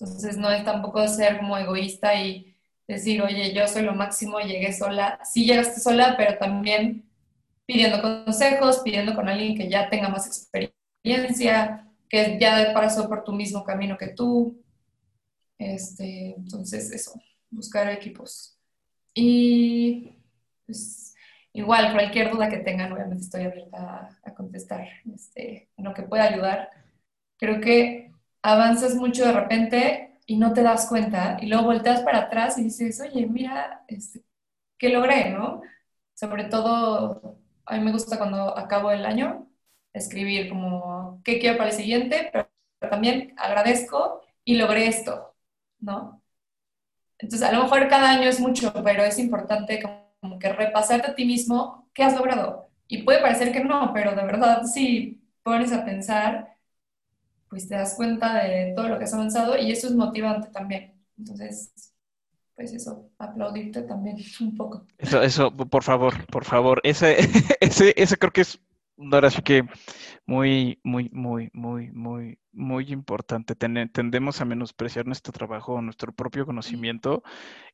Entonces 0.00 0.38
no 0.38 0.50
es 0.50 0.64
tampoco 0.64 1.06
ser 1.08 1.36
como 1.36 1.58
egoísta 1.58 2.14
y 2.14 2.56
decir, 2.88 3.20
oye, 3.20 3.52
yo 3.52 3.68
soy 3.68 3.82
lo 3.82 3.94
máximo, 3.94 4.40
llegué 4.40 4.72
sola. 4.72 5.20
Sí 5.30 5.44
llegaste 5.44 5.78
sola, 5.78 6.14
pero 6.16 6.38
también 6.38 7.04
pidiendo 7.66 8.02
consejos, 8.02 8.80
pidiendo 8.84 9.14
con 9.14 9.28
alguien 9.28 9.56
que 9.56 9.68
ya 9.68 9.88
tenga 9.88 10.08
más 10.08 10.26
experiencia, 10.26 11.88
que 12.08 12.38
ya 12.38 12.72
pasó 12.74 13.08
por 13.08 13.24
tu 13.24 13.32
mismo 13.32 13.64
camino 13.64 13.96
que 13.96 14.08
tú. 14.08 14.62
Este, 15.58 16.34
entonces, 16.36 16.90
eso, 16.90 17.20
buscar 17.50 17.90
equipos. 17.90 18.58
Y 19.14 20.16
pues, 20.66 21.14
igual, 21.52 21.92
cualquier 21.92 22.30
duda 22.30 22.48
que 22.48 22.58
tengan, 22.58 22.92
obviamente 22.92 23.24
estoy 23.24 23.44
abierta 23.44 24.18
a, 24.22 24.34
contestar 24.34 24.88
este, 25.14 25.70
en 25.76 25.84
lo 25.84 25.94
que 25.94 26.02
pueda 26.02 26.24
ayudar. 26.24 26.70
Creo 27.38 27.60
que 27.60 28.10
avanzas 28.42 28.94
mucho 28.96 29.24
de 29.24 29.32
repente 29.32 30.18
y 30.26 30.36
no 30.36 30.52
te 30.52 30.62
das 30.62 30.88
cuenta 30.88 31.36
y 31.40 31.46
luego 31.46 31.64
volteas 31.64 32.02
para 32.02 32.20
atrás 32.20 32.58
y 32.58 32.64
dices, 32.64 33.00
oye, 33.00 33.26
mira, 33.26 33.84
este, 33.88 34.24
¿qué 34.78 34.88
logré, 34.88 35.30
no? 35.30 35.62
Sobre 36.14 36.44
todo, 36.44 37.38
a 37.66 37.76
mí 37.76 37.84
me 37.84 37.92
gusta 37.92 38.18
cuando 38.18 38.56
acabo 38.58 38.90
el 38.90 39.06
año 39.06 39.48
escribir 39.92 40.48
como 40.48 41.20
qué 41.24 41.38
quiero 41.38 41.56
para 41.58 41.70
el 41.70 41.76
siguiente, 41.76 42.30
pero 42.32 42.48
también 42.90 43.34
agradezco 43.38 44.22
y 44.44 44.56
logré 44.56 44.86
esto, 44.88 45.34
¿no? 45.80 46.22
Entonces, 47.18 47.48
a 47.48 47.52
lo 47.52 47.62
mejor 47.64 47.88
cada 47.88 48.10
año 48.10 48.28
es 48.28 48.40
mucho, 48.40 48.72
pero 48.84 49.04
es 49.04 49.18
importante 49.18 49.82
como 50.20 50.38
que 50.38 50.52
repasarte 50.52 51.10
a 51.12 51.14
ti 51.14 51.24
mismo 51.24 51.88
qué 51.94 52.02
has 52.04 52.14
logrado. 52.16 52.70
Y 52.88 53.02
puede 53.04 53.20
parecer 53.22 53.52
que 53.52 53.64
no, 53.64 53.92
pero 53.94 54.10
de 54.14 54.24
verdad, 54.24 54.64
si 54.64 55.22
pones 55.42 55.72
a 55.72 55.84
pensar, 55.84 56.56
pues 57.48 57.68
te 57.68 57.76
das 57.76 57.94
cuenta 57.96 58.44
de 58.44 58.72
todo 58.74 58.88
lo 58.88 58.98
que 58.98 59.04
has 59.04 59.14
avanzado 59.14 59.56
y 59.58 59.70
eso 59.72 59.86
es 59.88 59.94
motivante 59.94 60.48
también. 60.50 60.94
Entonces, 61.18 61.93
pues 62.54 62.72
eso, 62.72 63.10
aplaudirte 63.18 63.82
también 63.82 64.16
un 64.40 64.56
poco. 64.56 64.86
Eso, 64.98 65.22
eso, 65.22 65.50
por 65.54 65.82
favor, 65.82 66.26
por 66.26 66.44
favor. 66.44 66.80
Ese, 66.84 67.16
ese, 67.60 67.94
ese 67.96 68.16
creo 68.16 68.32
que 68.32 68.42
es 68.42 68.60
ahora 68.96 69.30
sí 69.30 69.42
que 69.42 69.64
muy, 70.26 70.80
muy, 70.84 71.10
muy, 71.12 71.50
muy, 71.52 71.90
muy, 71.92 72.38
muy 72.52 72.92
importante. 72.92 73.54
tendemos 73.56 74.40
a 74.40 74.44
menospreciar 74.44 75.06
nuestro 75.06 75.32
trabajo, 75.32 75.80
nuestro 75.82 76.12
propio 76.12 76.46
conocimiento 76.46 77.22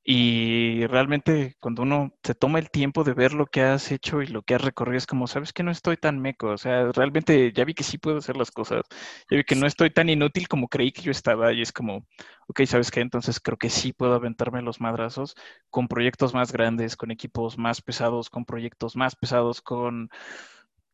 y 0.04 0.86
realmente 0.88 1.56
cuando 1.60 1.82
uno 1.82 2.14
se 2.24 2.34
toma 2.34 2.58
el 2.58 2.70
tiempo 2.70 3.04
de 3.04 3.14
ver 3.14 3.34
lo 3.34 3.46
que 3.46 3.62
has 3.62 3.92
hecho 3.92 4.22
y 4.22 4.28
lo 4.28 4.42
que 4.42 4.54
has 4.54 4.62
recorrido, 4.62 4.98
es 4.98 5.06
como, 5.06 5.26
sabes 5.26 5.52
que 5.52 5.62
no 5.62 5.70
estoy 5.70 5.96
tan 5.98 6.20
meco, 6.20 6.48
o 6.48 6.58
sea, 6.58 6.92
realmente 6.92 7.52
ya 7.52 7.64
vi 7.64 7.74
que 7.74 7.84
sí 7.84 7.98
puedo 7.98 8.18
hacer 8.18 8.36
las 8.36 8.50
cosas, 8.50 8.82
ya 9.30 9.36
vi 9.38 9.44
que 9.44 9.56
no 9.56 9.66
estoy 9.66 9.90
tan 9.90 10.08
inútil 10.08 10.48
como 10.48 10.68
creí 10.68 10.92
que 10.92 11.02
yo 11.02 11.10
estaba 11.12 11.52
y 11.52 11.62
es 11.62 11.72
como, 11.72 12.06
ok, 12.48 12.62
¿sabes 12.66 12.90
qué? 12.90 13.00
Entonces 13.00 13.40
creo 13.40 13.58
que 13.58 13.70
sí 13.70 13.92
puedo 13.92 14.14
aventarme 14.14 14.62
los 14.62 14.80
madrazos 14.80 15.34
con 15.70 15.88
proyectos 15.88 16.34
más 16.34 16.52
grandes, 16.52 16.96
con 16.96 17.10
equipos 17.10 17.58
más 17.58 17.82
pesados, 17.82 18.30
con 18.30 18.44
proyectos 18.44 18.96
más 18.96 19.16
pesados, 19.16 19.60
con 19.60 20.10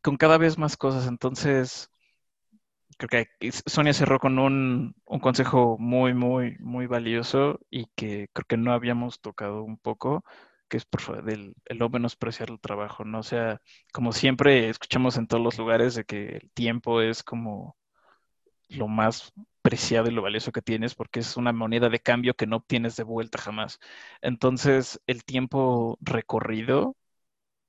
con 0.06 0.16
cada 0.16 0.38
vez 0.38 0.56
más 0.56 0.76
cosas. 0.76 1.08
Entonces, 1.08 1.90
creo 2.98 3.26
que 3.40 3.52
Sonia 3.66 3.92
cerró 3.92 4.18
con 4.20 4.38
un, 4.38 4.94
consejo 5.20 5.76
muy, 5.78 6.14
muy, 6.14 6.56
muy 6.60 6.86
valioso 6.86 7.60
y 7.70 7.86
que 7.96 8.28
creo 8.32 8.46
que 8.48 8.56
no 8.56 8.72
habíamos 8.72 9.20
tocado 9.20 9.62
un 9.64 9.78
poco, 9.78 10.24
que 10.68 10.76
es 10.78 10.84
por 10.86 11.24
del 11.24 11.54
el 11.66 11.78
no 11.78 11.88
menospreciar 11.88 12.50
el 12.50 12.60
trabajo, 12.60 13.04
¿no? 13.04 13.20
O 13.20 13.22
sea, 13.24 13.60
como 13.92 14.12
siempre 14.12 14.68
escuchamos 14.68 15.16
en 15.16 15.26
todos 15.26 15.42
los 15.42 15.58
lugares 15.58 15.94
de 15.96 16.04
que 16.04 16.36
el 16.36 16.50
tiempo 16.52 17.00
es 17.02 17.22
como 17.24 17.76
lo 18.68 18.88
más 18.88 19.32
preciado 19.62 20.08
y 20.08 20.12
lo 20.12 20.22
valioso 20.22 20.52
que 20.52 20.62
tienes 20.62 20.94
porque 20.94 21.20
es 21.20 21.36
una 21.36 21.52
moneda 21.52 21.88
de 21.90 22.00
cambio 22.00 22.34
que 22.34 22.46
no 22.46 22.56
obtienes 22.58 22.96
de 22.96 23.04
vuelta 23.04 23.38
jamás. 23.38 23.80
Entonces, 24.22 25.00
el 25.06 25.24
tiempo 25.24 25.98
recorrido, 26.00 26.96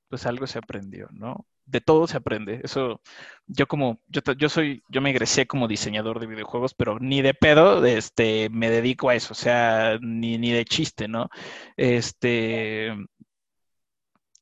pues 0.08 0.26
algo 0.26 0.46
se 0.46 0.58
aprendió, 0.58 1.08
¿no? 1.12 1.46
De 1.68 1.80
todo 1.80 2.06
se 2.06 2.16
aprende. 2.16 2.60
Eso, 2.64 3.00
yo 3.46 3.66
como, 3.66 4.00
yo, 4.08 4.48
soy, 4.48 4.82
yo 4.88 5.00
me 5.00 5.10
egresé 5.10 5.46
como 5.46 5.68
diseñador 5.68 6.20
de 6.20 6.26
videojuegos, 6.26 6.74
pero 6.74 6.98
ni 6.98 7.22
de 7.22 7.34
pedo, 7.34 7.84
este, 7.84 8.48
me 8.50 8.70
dedico 8.70 9.10
a 9.10 9.14
eso, 9.14 9.32
o 9.32 9.36
sea, 9.36 9.98
ni, 10.00 10.38
ni 10.38 10.50
de 10.52 10.64
chiste, 10.64 11.08
¿no? 11.08 11.28
Este, 11.76 12.94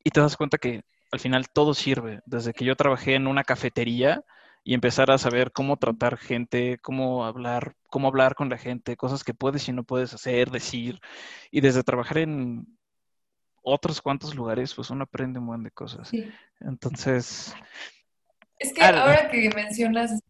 y 0.04 0.10
te 0.10 0.20
das 0.20 0.36
cuenta 0.36 0.58
que 0.58 0.82
al 1.10 1.20
final 1.20 1.48
todo 1.50 1.74
sirve. 1.74 2.20
Desde 2.26 2.52
que 2.52 2.64
yo 2.64 2.76
trabajé 2.76 3.14
en 3.14 3.26
una 3.26 3.44
cafetería 3.44 4.22
y 4.64 4.74
empezar 4.74 5.10
a 5.10 5.18
saber 5.18 5.52
cómo 5.52 5.76
tratar 5.78 6.16
gente, 6.18 6.78
cómo 6.82 7.24
hablar, 7.24 7.74
cómo 7.88 8.08
hablar 8.08 8.34
con 8.34 8.48
la 8.50 8.58
gente, 8.58 8.96
cosas 8.96 9.24
que 9.24 9.34
puedes 9.34 9.68
y 9.68 9.72
no 9.72 9.84
puedes 9.84 10.14
hacer, 10.14 10.50
decir, 10.50 11.00
y 11.50 11.60
desde 11.60 11.82
trabajar 11.84 12.18
en 12.18 12.66
otros 13.68 14.00
cuantos 14.00 14.32
lugares, 14.36 14.72
pues 14.72 14.90
uno 14.90 15.02
aprende 15.02 15.40
un 15.40 15.46
montón 15.46 15.64
de 15.64 15.70
cosas. 15.72 16.12
Entonces... 16.60 17.52
Es 18.58 18.72
que 18.72 18.82
ahora 18.82 19.28
que 19.28 19.50
mencionas, 19.54 20.20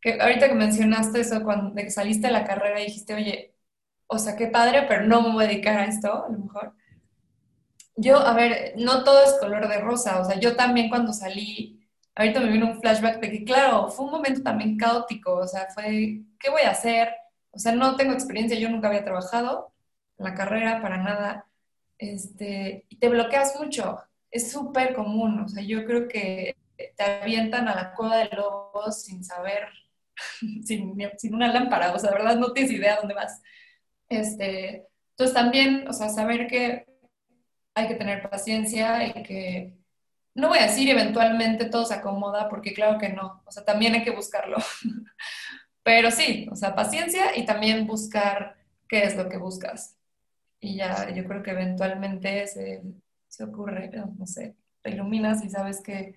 que 0.00 0.20
ahorita 0.20 0.48
que 0.48 0.54
mencionaste 0.54 1.20
eso, 1.20 1.42
cuando 1.42 1.74
de 1.74 1.82
que 1.82 1.90
saliste 1.90 2.28
de 2.28 2.32
la 2.32 2.44
carrera 2.44 2.80
y 2.80 2.86
dijiste, 2.86 3.14
oye, 3.14 3.56
o 4.06 4.18
sea, 4.18 4.36
qué 4.36 4.46
padre, 4.46 4.84
pero 4.88 5.04
no 5.04 5.20
me 5.20 5.32
voy 5.32 5.44
a 5.44 5.48
dedicar 5.48 5.76
a 5.78 5.84
esto, 5.86 6.24
a 6.24 6.28
lo 6.30 6.38
mejor. 6.38 6.74
Yo, 7.96 8.18
a 8.18 8.32
ver, 8.34 8.74
no 8.76 9.02
todo 9.02 9.24
es 9.24 9.34
color 9.40 9.66
de 9.68 9.80
rosa, 9.80 10.20
o 10.20 10.24
sea, 10.24 10.38
yo 10.38 10.54
también 10.54 10.88
cuando 10.88 11.12
salí, 11.12 11.84
ahorita 12.14 12.38
me 12.38 12.52
vino 12.52 12.66
un 12.70 12.80
flashback 12.80 13.20
de 13.20 13.30
que, 13.32 13.44
claro, 13.44 13.88
fue 13.88 14.06
un 14.06 14.12
momento 14.12 14.42
también 14.42 14.76
caótico, 14.76 15.34
o 15.34 15.48
sea, 15.48 15.66
fue, 15.74 16.22
¿qué 16.38 16.50
voy 16.50 16.62
a 16.62 16.70
hacer? 16.70 17.12
O 17.50 17.58
sea, 17.58 17.72
no 17.72 17.96
tengo 17.96 18.12
experiencia, 18.12 18.56
yo 18.56 18.70
nunca 18.70 18.86
había 18.86 19.04
trabajado 19.04 19.72
en 20.18 20.24
la 20.24 20.34
carrera 20.34 20.80
para 20.80 20.98
nada 20.98 21.46
este, 22.02 22.84
y 22.88 22.96
te 22.96 23.08
bloqueas 23.08 23.58
mucho. 23.60 24.00
Es 24.30 24.50
súper 24.50 24.94
común, 24.94 25.40
o 25.40 25.48
sea, 25.48 25.62
yo 25.62 25.84
creo 25.84 26.08
que 26.08 26.56
te 26.76 27.02
avientan 27.02 27.68
a 27.68 27.76
la 27.76 27.94
coda 27.94 28.16
de 28.16 28.36
lobos 28.36 29.02
sin 29.04 29.22
saber, 29.24 29.68
sin, 30.64 30.96
sin, 31.16 31.34
una 31.34 31.52
lámpara, 31.52 31.92
o 31.92 31.98
sea, 31.98 32.10
de 32.10 32.16
verdad 32.16 32.36
no 32.36 32.52
tienes 32.52 32.72
idea 32.72 32.96
dónde 32.96 33.14
vas. 33.14 33.40
Este, 34.08 34.88
entonces 35.10 35.34
también, 35.34 35.86
o 35.88 35.92
sea, 35.92 36.08
saber 36.08 36.48
que 36.48 36.86
hay 37.74 37.88
que 37.88 37.94
tener 37.94 38.28
paciencia 38.28 39.06
y 39.06 39.22
que, 39.22 39.74
no 40.34 40.48
voy 40.48 40.58
a 40.58 40.62
decir 40.62 40.88
eventualmente 40.88 41.66
todo 41.66 41.84
se 41.84 41.94
acomoda, 41.94 42.48
porque 42.48 42.74
claro 42.74 42.98
que 42.98 43.10
no, 43.10 43.42
o 43.46 43.52
sea, 43.52 43.64
también 43.64 43.94
hay 43.94 44.02
que 44.02 44.10
buscarlo. 44.10 44.56
Pero 45.84 46.10
sí, 46.10 46.48
o 46.50 46.56
sea, 46.56 46.74
paciencia 46.74 47.36
y 47.36 47.44
también 47.44 47.86
buscar 47.86 48.56
qué 48.88 49.04
es 49.04 49.16
lo 49.16 49.28
que 49.28 49.36
buscas 49.36 49.98
y 50.62 50.76
ya 50.76 51.10
yo 51.10 51.24
creo 51.24 51.42
que 51.42 51.50
eventualmente 51.50 52.46
se, 52.46 52.82
se 53.26 53.44
ocurre, 53.44 53.90
no 54.16 54.26
sé, 54.26 54.54
te 54.80 54.90
iluminas 54.90 55.44
y 55.44 55.50
sabes 55.50 55.82
qué, 55.84 56.14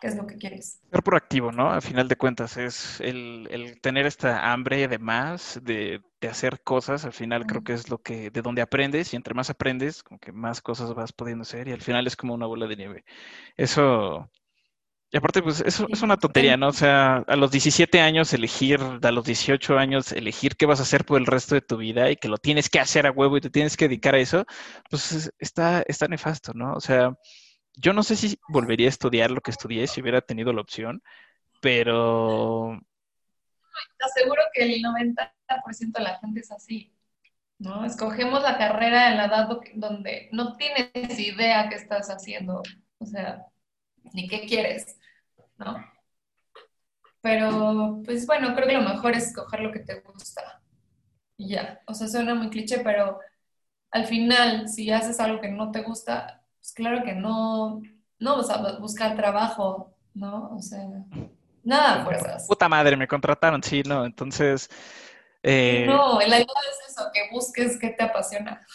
qué, 0.00 0.08
es 0.08 0.16
lo 0.16 0.26
que 0.26 0.36
quieres. 0.36 0.80
Ser 0.90 1.02
proactivo, 1.04 1.52
¿no? 1.52 1.70
A 1.70 1.80
final 1.80 2.08
de 2.08 2.16
cuentas, 2.16 2.56
es 2.56 3.00
el, 3.00 3.46
el 3.52 3.80
tener 3.80 4.04
esta 4.04 4.52
hambre 4.52 4.88
de 4.88 4.98
más, 4.98 5.60
de, 5.62 6.02
de 6.20 6.28
hacer 6.28 6.60
cosas, 6.62 7.04
al 7.04 7.12
final 7.12 7.46
creo 7.46 7.62
que 7.62 7.72
es 7.72 7.88
lo 7.88 8.02
que, 8.02 8.30
de 8.30 8.42
donde 8.42 8.62
aprendes 8.62 9.14
y 9.14 9.16
entre 9.16 9.32
más 9.32 9.48
aprendes, 9.48 10.02
como 10.02 10.18
que 10.18 10.32
más 10.32 10.60
cosas 10.60 10.92
vas 10.92 11.12
pudiendo 11.12 11.42
hacer 11.42 11.68
y 11.68 11.72
al 11.72 11.80
final 11.80 12.04
es 12.08 12.16
como 12.16 12.34
una 12.34 12.46
bola 12.46 12.66
de 12.66 12.76
nieve. 12.76 13.04
Eso 13.56 14.28
y 15.14 15.16
aparte, 15.16 15.42
pues 15.42 15.60
eso 15.60 15.86
es 15.92 16.02
una 16.02 16.16
tontería, 16.16 16.56
¿no? 16.56 16.66
O 16.66 16.72
sea, 16.72 17.18
a 17.18 17.36
los 17.36 17.52
17 17.52 18.00
años 18.00 18.32
elegir, 18.32 18.80
a 19.00 19.12
los 19.12 19.24
18 19.24 19.78
años 19.78 20.10
elegir 20.10 20.56
qué 20.56 20.66
vas 20.66 20.80
a 20.80 20.82
hacer 20.82 21.04
por 21.04 21.20
el 21.20 21.26
resto 21.26 21.54
de 21.54 21.60
tu 21.60 21.76
vida 21.76 22.10
y 22.10 22.16
que 22.16 22.26
lo 22.26 22.36
tienes 22.36 22.68
que 22.68 22.80
hacer 22.80 23.06
a 23.06 23.12
huevo 23.12 23.36
y 23.36 23.40
te 23.40 23.48
tienes 23.48 23.76
que 23.76 23.86
dedicar 23.86 24.16
a 24.16 24.18
eso, 24.18 24.44
pues 24.90 25.32
está, 25.38 25.84
está 25.86 26.08
nefasto, 26.08 26.52
¿no? 26.52 26.72
O 26.72 26.80
sea, 26.80 27.16
yo 27.74 27.92
no 27.92 28.02
sé 28.02 28.16
si 28.16 28.40
volvería 28.48 28.88
a 28.88 28.90
estudiar 28.90 29.30
lo 29.30 29.40
que 29.40 29.52
estudié 29.52 29.86
si 29.86 30.00
hubiera 30.00 30.20
tenido 30.20 30.52
la 30.52 30.62
opción, 30.62 31.00
pero... 31.60 32.76
Te 33.96 34.06
aseguro 34.06 34.42
que 34.52 34.64
el 34.64 34.82
90% 34.82 35.92
de 35.92 36.02
la 36.02 36.18
gente 36.18 36.40
es 36.40 36.50
así, 36.50 36.92
¿no? 37.60 37.84
Escogemos 37.84 38.42
la 38.42 38.58
carrera 38.58 39.12
en 39.12 39.18
la 39.18 39.26
edad 39.26 39.48
donde 39.76 40.28
no 40.32 40.56
tienes 40.56 41.20
idea 41.20 41.68
qué 41.68 41.76
estás 41.76 42.10
haciendo, 42.10 42.62
o 42.98 43.06
sea, 43.06 43.46
ni 44.12 44.26
qué 44.26 44.44
quieres. 44.46 44.98
¿No? 45.58 45.76
Pero, 47.20 48.02
pues 48.04 48.26
bueno, 48.26 48.54
creo 48.54 48.68
que 48.68 48.74
lo 48.74 48.82
mejor 48.82 49.12
es 49.12 49.28
escoger 49.28 49.60
lo 49.60 49.72
que 49.72 49.80
te 49.80 50.00
gusta. 50.00 50.60
Y 51.36 51.48
ya, 51.50 51.80
o 51.86 51.94
sea, 51.94 52.06
suena 52.06 52.34
muy 52.34 52.50
cliché, 52.50 52.80
pero 52.80 53.18
al 53.90 54.06
final, 54.06 54.68
si 54.68 54.90
haces 54.90 55.18
algo 55.20 55.40
que 55.40 55.48
no 55.48 55.70
te 55.70 55.82
gusta, 55.82 56.42
pues 56.58 56.72
claro 56.72 57.02
que 57.02 57.14
no, 57.14 57.80
no 58.18 58.36
vas 58.36 58.50
a 58.50 58.78
buscar 58.78 59.16
trabajo, 59.16 59.96
¿no? 60.12 60.50
O 60.54 60.60
sea, 60.60 60.80
nada 61.62 62.04
fuerzas. 62.04 62.46
Puta 62.46 62.68
madre, 62.68 62.96
me 62.96 63.08
contrataron, 63.08 63.62
sí, 63.62 63.82
¿no? 63.84 64.04
Entonces... 64.04 64.68
Eh... 65.42 65.84
No, 65.86 66.18
la 66.20 66.26
idea 66.26 66.40
es 66.40 66.90
eso, 66.90 67.10
que 67.12 67.28
busques 67.30 67.78
qué 67.78 67.90
te 67.90 68.02
apasiona. 68.02 68.66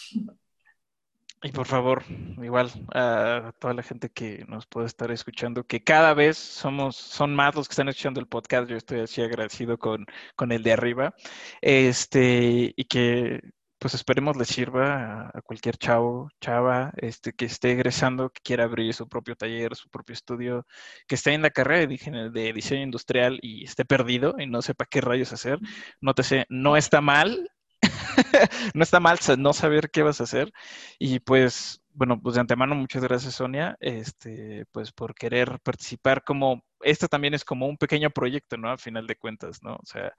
Y 1.41 1.51
por 1.51 1.67
favor, 1.67 2.03
igual 2.41 2.69
a 2.93 3.53
toda 3.59 3.73
la 3.73 3.83
gente 3.83 4.09
que 4.09 4.43
nos 4.49 4.67
puede 4.67 4.87
estar 4.87 5.09
escuchando, 5.11 5.65
que 5.65 5.83
cada 5.83 6.13
vez 6.13 6.37
somos, 6.37 6.97
son 6.97 7.33
más 7.33 7.55
los 7.55 7.67
que 7.67 7.73
están 7.73 7.87
escuchando 7.87 8.19
el 8.19 8.27
podcast. 8.27 8.69
Yo 8.69 8.75
estoy 8.75 8.99
así 9.01 9.21
agradecido 9.21 9.77
con, 9.77 10.05
con 10.35 10.51
el 10.51 10.63
de 10.63 10.73
arriba. 10.73 11.15
Este, 11.61 12.73
y 12.75 12.85
que 12.85 13.41
pues 13.79 13.93
esperemos 13.93 14.35
les 14.37 14.49
sirva 14.49 15.31
a, 15.33 15.41
cualquier 15.41 15.77
chavo, 15.77 16.29
chava, 16.41 16.91
este, 16.97 17.33
que 17.33 17.45
esté 17.45 17.71
egresando, 17.71 18.29
que 18.29 18.41
quiera 18.43 18.65
abrir 18.65 18.93
su 18.93 19.07
propio 19.07 19.35
taller, 19.35 19.75
su 19.75 19.89
propio 19.89 20.13
estudio, 20.13 20.67
que 21.07 21.15
esté 21.15 21.33
en 21.33 21.41
la 21.41 21.49
carrera 21.49 21.87
de, 21.87 22.53
diseño 22.53 22.83
industrial 22.83 23.39
y 23.41 23.63
esté 23.63 23.85
perdido 23.85 24.35
y 24.37 24.47
no 24.47 24.61
sepa 24.61 24.85
qué 24.85 25.01
rayos 25.01 25.31
hacer. 25.33 25.59
Nótese, 26.01 26.45
no 26.49 26.75
está 26.77 27.01
mal, 27.01 27.49
no 28.73 28.83
está 28.83 28.99
mal 28.99 29.17
no 29.37 29.53
saber 29.53 29.89
qué 29.91 30.03
vas 30.03 30.21
a 30.21 30.25
hacer. 30.25 30.51
Y 30.97 31.19
pues 31.19 31.81
bueno, 31.93 32.21
pues 32.21 32.35
de 32.35 32.41
antemano 32.41 32.75
muchas 32.75 33.03
gracias 33.03 33.35
Sonia, 33.35 33.75
este, 33.81 34.65
pues 34.71 34.91
por 34.91 35.13
querer 35.15 35.59
participar 35.61 36.23
como, 36.23 36.63
esto 36.81 37.07
también 37.09 37.33
es 37.33 37.43
como 37.43 37.67
un 37.67 37.77
pequeño 37.77 38.09
proyecto, 38.09 38.57
¿no? 38.57 38.69
Al 38.71 38.79
final 38.79 39.05
de 39.05 39.17
cuentas, 39.17 39.61
¿no? 39.63 39.75
O 39.75 39.85
sea, 39.85 40.13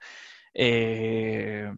eh, 0.53 1.73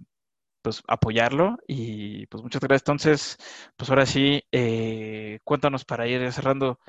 pues 0.62 0.84
apoyarlo 0.88 1.58
y 1.68 2.26
pues 2.28 2.44
muchas 2.44 2.62
gracias. 2.62 2.82
Entonces, 2.84 3.38
pues 3.78 3.90
ahora 3.90 4.06
sí, 4.06 4.44
eh, 4.52 5.40
cuéntanos 5.44 5.86
para 5.86 6.08
ir 6.08 6.32
cerrando 6.34 6.80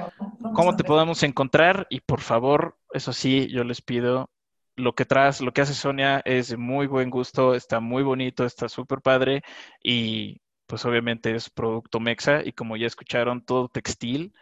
cómo 0.54 0.76
te 0.76 0.84
podemos 0.84 1.22
encontrar 1.22 1.86
y 1.90 2.00
por 2.00 2.20
favor, 2.20 2.78
eso 2.92 3.12
sí, 3.12 3.48
yo 3.48 3.64
les 3.64 3.82
pido 3.82 4.30
lo 4.76 4.94
que 4.94 5.04
traes, 5.04 5.40
lo 5.40 5.52
que 5.52 5.62
hace 5.62 5.74
Sonia 5.74 6.22
es 6.24 6.48
de 6.48 6.56
muy 6.56 6.86
buen 6.86 7.10
gusto, 7.10 7.54
está 7.54 7.80
muy 7.80 8.02
bonito, 8.02 8.44
está 8.44 8.68
súper 8.68 9.00
padre 9.00 9.42
y 9.82 10.40
pues 10.66 10.84
obviamente 10.84 11.34
es 11.34 11.50
producto 11.50 12.00
mexa 12.00 12.42
y 12.44 12.52
como 12.52 12.76
ya 12.76 12.86
escucharon, 12.86 13.44
todo 13.44 13.68
textil 13.68 14.34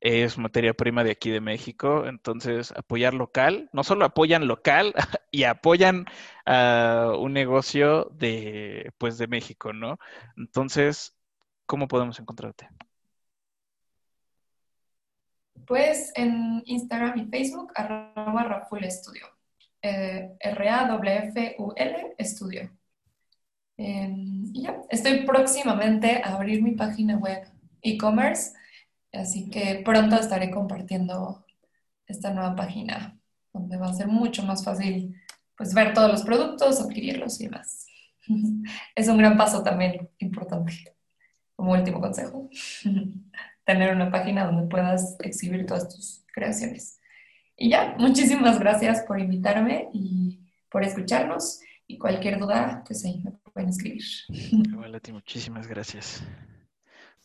es 0.00 0.38
materia 0.38 0.74
prima 0.74 1.02
de 1.04 1.10
aquí 1.12 1.30
de 1.30 1.40
México, 1.40 2.06
entonces 2.06 2.72
apoyar 2.76 3.14
local, 3.14 3.68
no 3.72 3.82
solo 3.82 4.04
apoyan 4.04 4.46
local 4.46 4.94
y 5.30 5.44
apoyan 5.44 6.06
a 6.46 7.12
un 7.18 7.32
negocio 7.32 8.04
de 8.12 8.92
pues 8.98 9.18
de 9.18 9.26
México, 9.26 9.72
¿no? 9.72 9.98
Entonces, 10.36 11.16
¿cómo 11.66 11.88
podemos 11.88 12.18
encontrarte? 12.20 12.68
Pues 15.66 16.12
en 16.14 16.62
Instagram 16.64 17.18
y 17.18 17.26
Facebook, 17.26 17.72
arroba 17.74 18.44
Raful 18.44 18.84
Estudio. 18.84 19.37
Eh, 19.82 20.36
R-A-W-F-U-L 20.40 22.14
Estudio. 22.18 22.70
Em, 23.76 24.44
y 24.52 24.62
ya, 24.62 24.82
estoy 24.90 25.24
próximamente 25.24 26.20
a 26.22 26.34
abrir 26.34 26.62
mi 26.62 26.72
página 26.72 27.16
web 27.16 27.46
e-commerce 27.82 28.52
Así 29.12 29.48
que 29.50 29.82
pronto 29.84 30.16
estaré 30.16 30.50
compartiendo 30.50 31.44
esta 32.06 32.32
nueva 32.32 32.54
página 32.54 33.18
donde 33.52 33.76
va 33.76 33.88
a 33.88 33.94
ser 33.94 34.06
mucho 34.06 34.42
más 34.44 34.64
fácil 34.64 35.16
pues 35.56 35.74
ver 35.74 35.92
todos 35.92 36.10
los 36.10 36.22
productos, 36.22 36.80
adquirirlos 36.80 37.40
y 37.40 37.44
demás. 37.44 37.86
Es 38.94 39.08
un 39.08 39.18
gran 39.18 39.36
paso 39.36 39.62
también 39.62 40.08
importante 40.18 40.94
como 41.56 41.72
último 41.72 42.00
consejo. 42.00 42.48
Tener 43.64 43.94
una 43.94 44.10
página 44.10 44.44
donde 44.44 44.68
puedas 44.68 45.16
exhibir 45.20 45.66
todas 45.66 45.88
tus 45.88 46.24
creaciones. 46.32 46.97
Y 47.60 47.70
ya, 47.70 47.96
muchísimas 47.98 48.60
gracias 48.60 49.02
por 49.02 49.18
invitarme 49.18 49.88
y 49.92 50.38
por 50.70 50.84
escucharnos. 50.84 51.60
Y 51.88 51.98
cualquier 51.98 52.38
duda, 52.38 52.84
pues 52.86 53.04
ahí 53.04 53.20
me 53.24 53.32
pueden 53.52 53.70
escribir. 53.70 54.04
Igual 54.28 55.00
ti, 55.00 55.12
muchísimas 55.12 55.66
gracias. 55.66 56.22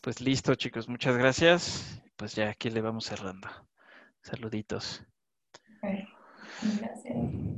Pues 0.00 0.20
listo, 0.20 0.54
chicos, 0.56 0.88
muchas 0.88 1.16
gracias. 1.16 2.02
Pues 2.16 2.34
ya 2.34 2.50
aquí 2.50 2.68
le 2.68 2.80
vamos 2.80 3.04
cerrando. 3.04 3.48
Saluditos. 4.22 5.04
Gracias. 5.82 7.04